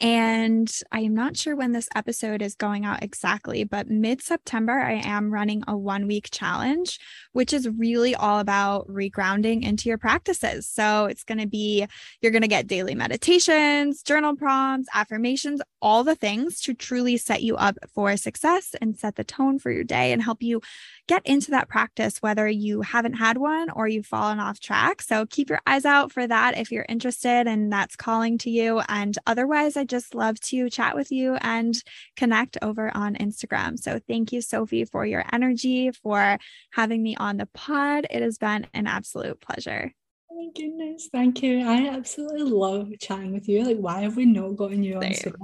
And 0.00 0.72
I 0.92 1.00
am 1.00 1.12
not 1.12 1.36
sure 1.36 1.56
when 1.56 1.72
this 1.72 1.88
episode 1.96 2.40
is 2.40 2.54
going 2.54 2.84
out 2.84 3.02
exactly, 3.02 3.64
but 3.64 3.90
mid 3.90 4.22
September, 4.22 4.78
I 4.78 5.00
am 5.04 5.32
running 5.32 5.64
a 5.66 5.76
one 5.76 6.06
week 6.06 6.28
challenge, 6.30 7.00
which 7.32 7.52
is 7.52 7.68
really 7.68 8.14
all 8.14 8.38
about 8.38 8.86
regrounding 8.86 9.64
into 9.64 9.88
your 9.88 9.98
practices. 9.98 10.68
So 10.68 11.06
it's 11.06 11.24
going 11.24 11.38
to 11.38 11.48
be, 11.48 11.84
you're 12.20 12.30
going 12.30 12.42
to 12.42 12.48
get 12.48 12.68
daily 12.68 12.94
meditations, 12.94 14.02
journal 14.02 14.36
prompts, 14.36 14.88
affirmations, 14.94 15.60
all 15.82 16.04
the 16.04 16.14
things 16.14 16.60
to 16.60 16.74
truly 16.74 17.16
set 17.16 17.42
you 17.42 17.56
up 17.56 17.76
for 17.92 18.16
success 18.16 18.76
and 18.80 18.96
set 18.96 19.16
the 19.16 19.24
tone 19.24 19.58
for 19.58 19.72
your 19.72 19.84
day 19.84 20.12
and 20.12 20.22
help 20.22 20.44
you 20.44 20.60
get 21.08 21.26
into 21.26 21.50
that 21.50 21.68
practice, 21.68 22.22
whether 22.22 22.48
you 22.48 22.82
haven't 22.82 23.15
had 23.16 23.38
one 23.38 23.70
or 23.70 23.88
you've 23.88 24.06
fallen 24.06 24.38
off 24.38 24.60
track. 24.60 25.02
So 25.02 25.26
keep 25.26 25.50
your 25.50 25.60
eyes 25.66 25.84
out 25.84 26.12
for 26.12 26.26
that 26.26 26.56
if 26.56 26.70
you're 26.70 26.86
interested 26.88 27.46
and 27.46 27.72
that's 27.72 27.96
calling 27.96 28.38
to 28.38 28.50
you. 28.50 28.80
And 28.88 29.16
otherwise, 29.26 29.76
I 29.76 29.84
just 29.84 30.14
love 30.14 30.38
to 30.40 30.70
chat 30.70 30.94
with 30.94 31.10
you 31.10 31.34
and 31.40 31.74
connect 32.16 32.58
over 32.62 32.94
on 32.96 33.14
Instagram. 33.16 33.78
So 33.78 33.98
thank 34.06 34.32
you, 34.32 34.40
Sophie, 34.40 34.84
for 34.84 35.04
your 35.04 35.24
energy, 35.32 35.90
for 35.90 36.38
having 36.72 37.02
me 37.02 37.16
on 37.16 37.36
the 37.36 37.46
pod. 37.46 38.06
It 38.10 38.22
has 38.22 38.38
been 38.38 38.66
an 38.74 38.86
absolute 38.86 39.40
pleasure. 39.40 39.92
Oh 40.28 40.34
my 40.34 40.50
goodness, 40.54 41.08
thank 41.12 41.42
you. 41.42 41.60
I 41.60 41.88
absolutely 41.88 42.42
love 42.42 42.90
chatting 42.98 43.32
with 43.32 43.48
you. 43.48 43.62
Like, 43.64 43.78
why 43.78 44.00
have 44.00 44.16
we 44.16 44.24
not 44.24 44.56
gotten 44.56 44.82
you 44.82 44.96
on 44.96 45.12
soon? 45.14 45.34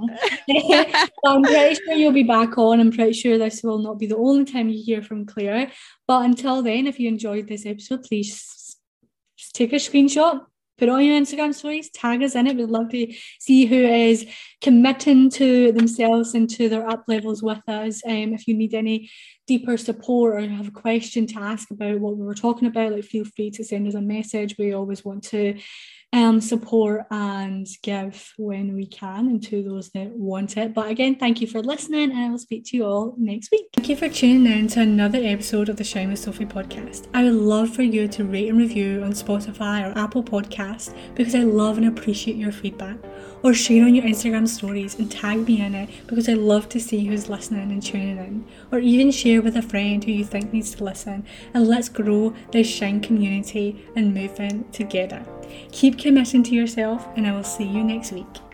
I'm 1.25 1.41
pretty 1.41 1.75
sure 1.75 1.93
you'll 1.93 2.11
be 2.11 2.23
back 2.23 2.57
on. 2.57 2.81
I'm 2.81 2.91
pretty 2.91 3.13
sure 3.13 3.37
this 3.37 3.63
will 3.63 3.79
not 3.79 3.97
be 3.97 4.07
the 4.07 4.17
only 4.17 4.45
time 4.45 4.69
you 4.69 4.83
hear 4.83 5.01
from 5.01 5.25
Claire. 5.25 5.71
But 6.05 6.25
until 6.25 6.61
then, 6.61 6.87
if 6.87 6.99
you 6.99 7.07
enjoyed 7.07 7.47
this 7.47 7.65
episode, 7.65 8.03
please 8.03 8.77
take 9.53 9.71
a 9.71 9.77
screenshot, 9.77 10.45
put 10.83 10.89
on 10.89 11.05
your 11.05 11.17
Instagram 11.17 11.53
stories, 11.53 11.89
tag 11.91 12.21
us 12.21 12.35
in 12.35 12.45
it. 12.45 12.57
We'd 12.57 12.67
love 12.67 12.89
to 12.89 13.13
see 13.39 13.65
who 13.65 13.77
is 13.85 14.27
committing 14.61 15.29
to 15.29 15.71
themselves 15.71 16.33
and 16.33 16.49
to 16.49 16.67
their 16.67 16.85
up 16.89 17.05
levels 17.07 17.41
with 17.41 17.61
us. 17.69 18.01
Um, 18.05 18.33
if 18.33 18.49
you 18.49 18.53
need 18.53 18.73
any 18.73 19.09
deeper 19.47 19.77
support 19.77 20.35
or 20.43 20.45
have 20.45 20.67
a 20.67 20.71
question 20.71 21.25
to 21.27 21.39
ask 21.39 21.71
about 21.71 22.01
what 22.01 22.17
we 22.17 22.25
were 22.25 22.35
talking 22.35 22.67
about, 22.67 22.91
like 22.91 23.05
feel 23.05 23.23
free 23.23 23.49
to 23.51 23.63
send 23.63 23.87
us 23.87 23.93
a 23.93 24.01
message. 24.01 24.57
We 24.59 24.73
always 24.73 25.05
want 25.05 25.23
to 25.29 25.57
um, 26.13 26.39
support 26.39 27.05
and 27.09 27.67
give 27.81 28.33
when 28.37 28.75
we 28.75 28.85
can 28.85 29.27
and 29.27 29.43
to 29.43 29.63
those 29.63 29.89
that 29.89 30.11
want 30.11 30.57
it. 30.57 30.73
But 30.73 30.89
again, 30.89 31.15
thank 31.15 31.41
you 31.41 31.47
for 31.47 31.61
listening 31.61 32.11
and 32.11 32.19
I 32.19 32.29
will 32.29 32.37
speak 32.37 32.65
to 32.65 32.77
you 32.77 32.85
all 32.85 33.15
next 33.17 33.51
week. 33.51 33.65
Thank 33.73 33.89
you 33.89 33.95
for 33.95 34.07
tuning 34.07 34.51
in 34.51 34.67
to 34.69 34.81
another 34.81 35.19
episode 35.21 35.69
of 35.69 35.77
the 35.77 35.83
Shine 35.83 36.09
with 36.09 36.19
Sophie 36.19 36.45
podcast. 36.45 37.07
I 37.15 37.23
would 37.23 37.33
love 37.33 37.73
for 37.73 37.81
you 37.81 38.07
to 38.09 38.23
rate 38.23 38.49
and 38.49 38.59
review 38.59 39.01
on 39.03 39.11
Spotify 39.11 39.89
or 39.89 39.97
Apple 39.97 40.23
Podcasts 40.23 40.93
because 41.15 41.33
I 41.33 41.39
love 41.39 41.77
and 41.77 41.87
appreciate 41.87 42.37
your 42.37 42.51
feedback. 42.51 42.97
Or 43.43 43.53
share 43.53 43.83
on 43.83 43.93
your 43.93 44.05
Instagram 44.05 44.47
stories 44.47 44.97
and 44.97 45.11
tag 45.11 45.45
me 45.45 45.59
in 45.59 45.75
it 45.75 45.89
because 46.07 46.29
I 46.29 46.33
love 46.33 46.69
to 46.69 46.79
see 46.79 47.05
who's 47.05 47.27
listening 47.27 47.71
and 47.71 47.83
tuning 47.83 48.17
in. 48.17 48.45
Or 48.71 48.79
even 48.79 49.11
share 49.11 49.41
with 49.41 49.57
a 49.57 49.61
friend 49.61 50.01
who 50.01 50.13
you 50.13 50.23
think 50.23 50.53
needs 50.53 50.73
to 50.75 50.83
listen 50.83 51.25
and 51.53 51.67
let's 51.67 51.89
grow 51.89 52.33
this 52.51 52.67
Shine 52.67 53.01
community 53.01 53.85
and 53.97 54.13
movement 54.13 54.71
together. 54.71 55.25
Keep 55.73 55.99
committing 55.99 56.43
to 56.43 56.55
yourself, 56.55 57.05
and 57.17 57.27
I 57.27 57.33
will 57.33 57.43
see 57.43 57.65
you 57.65 57.83
next 57.83 58.13
week. 58.13 58.52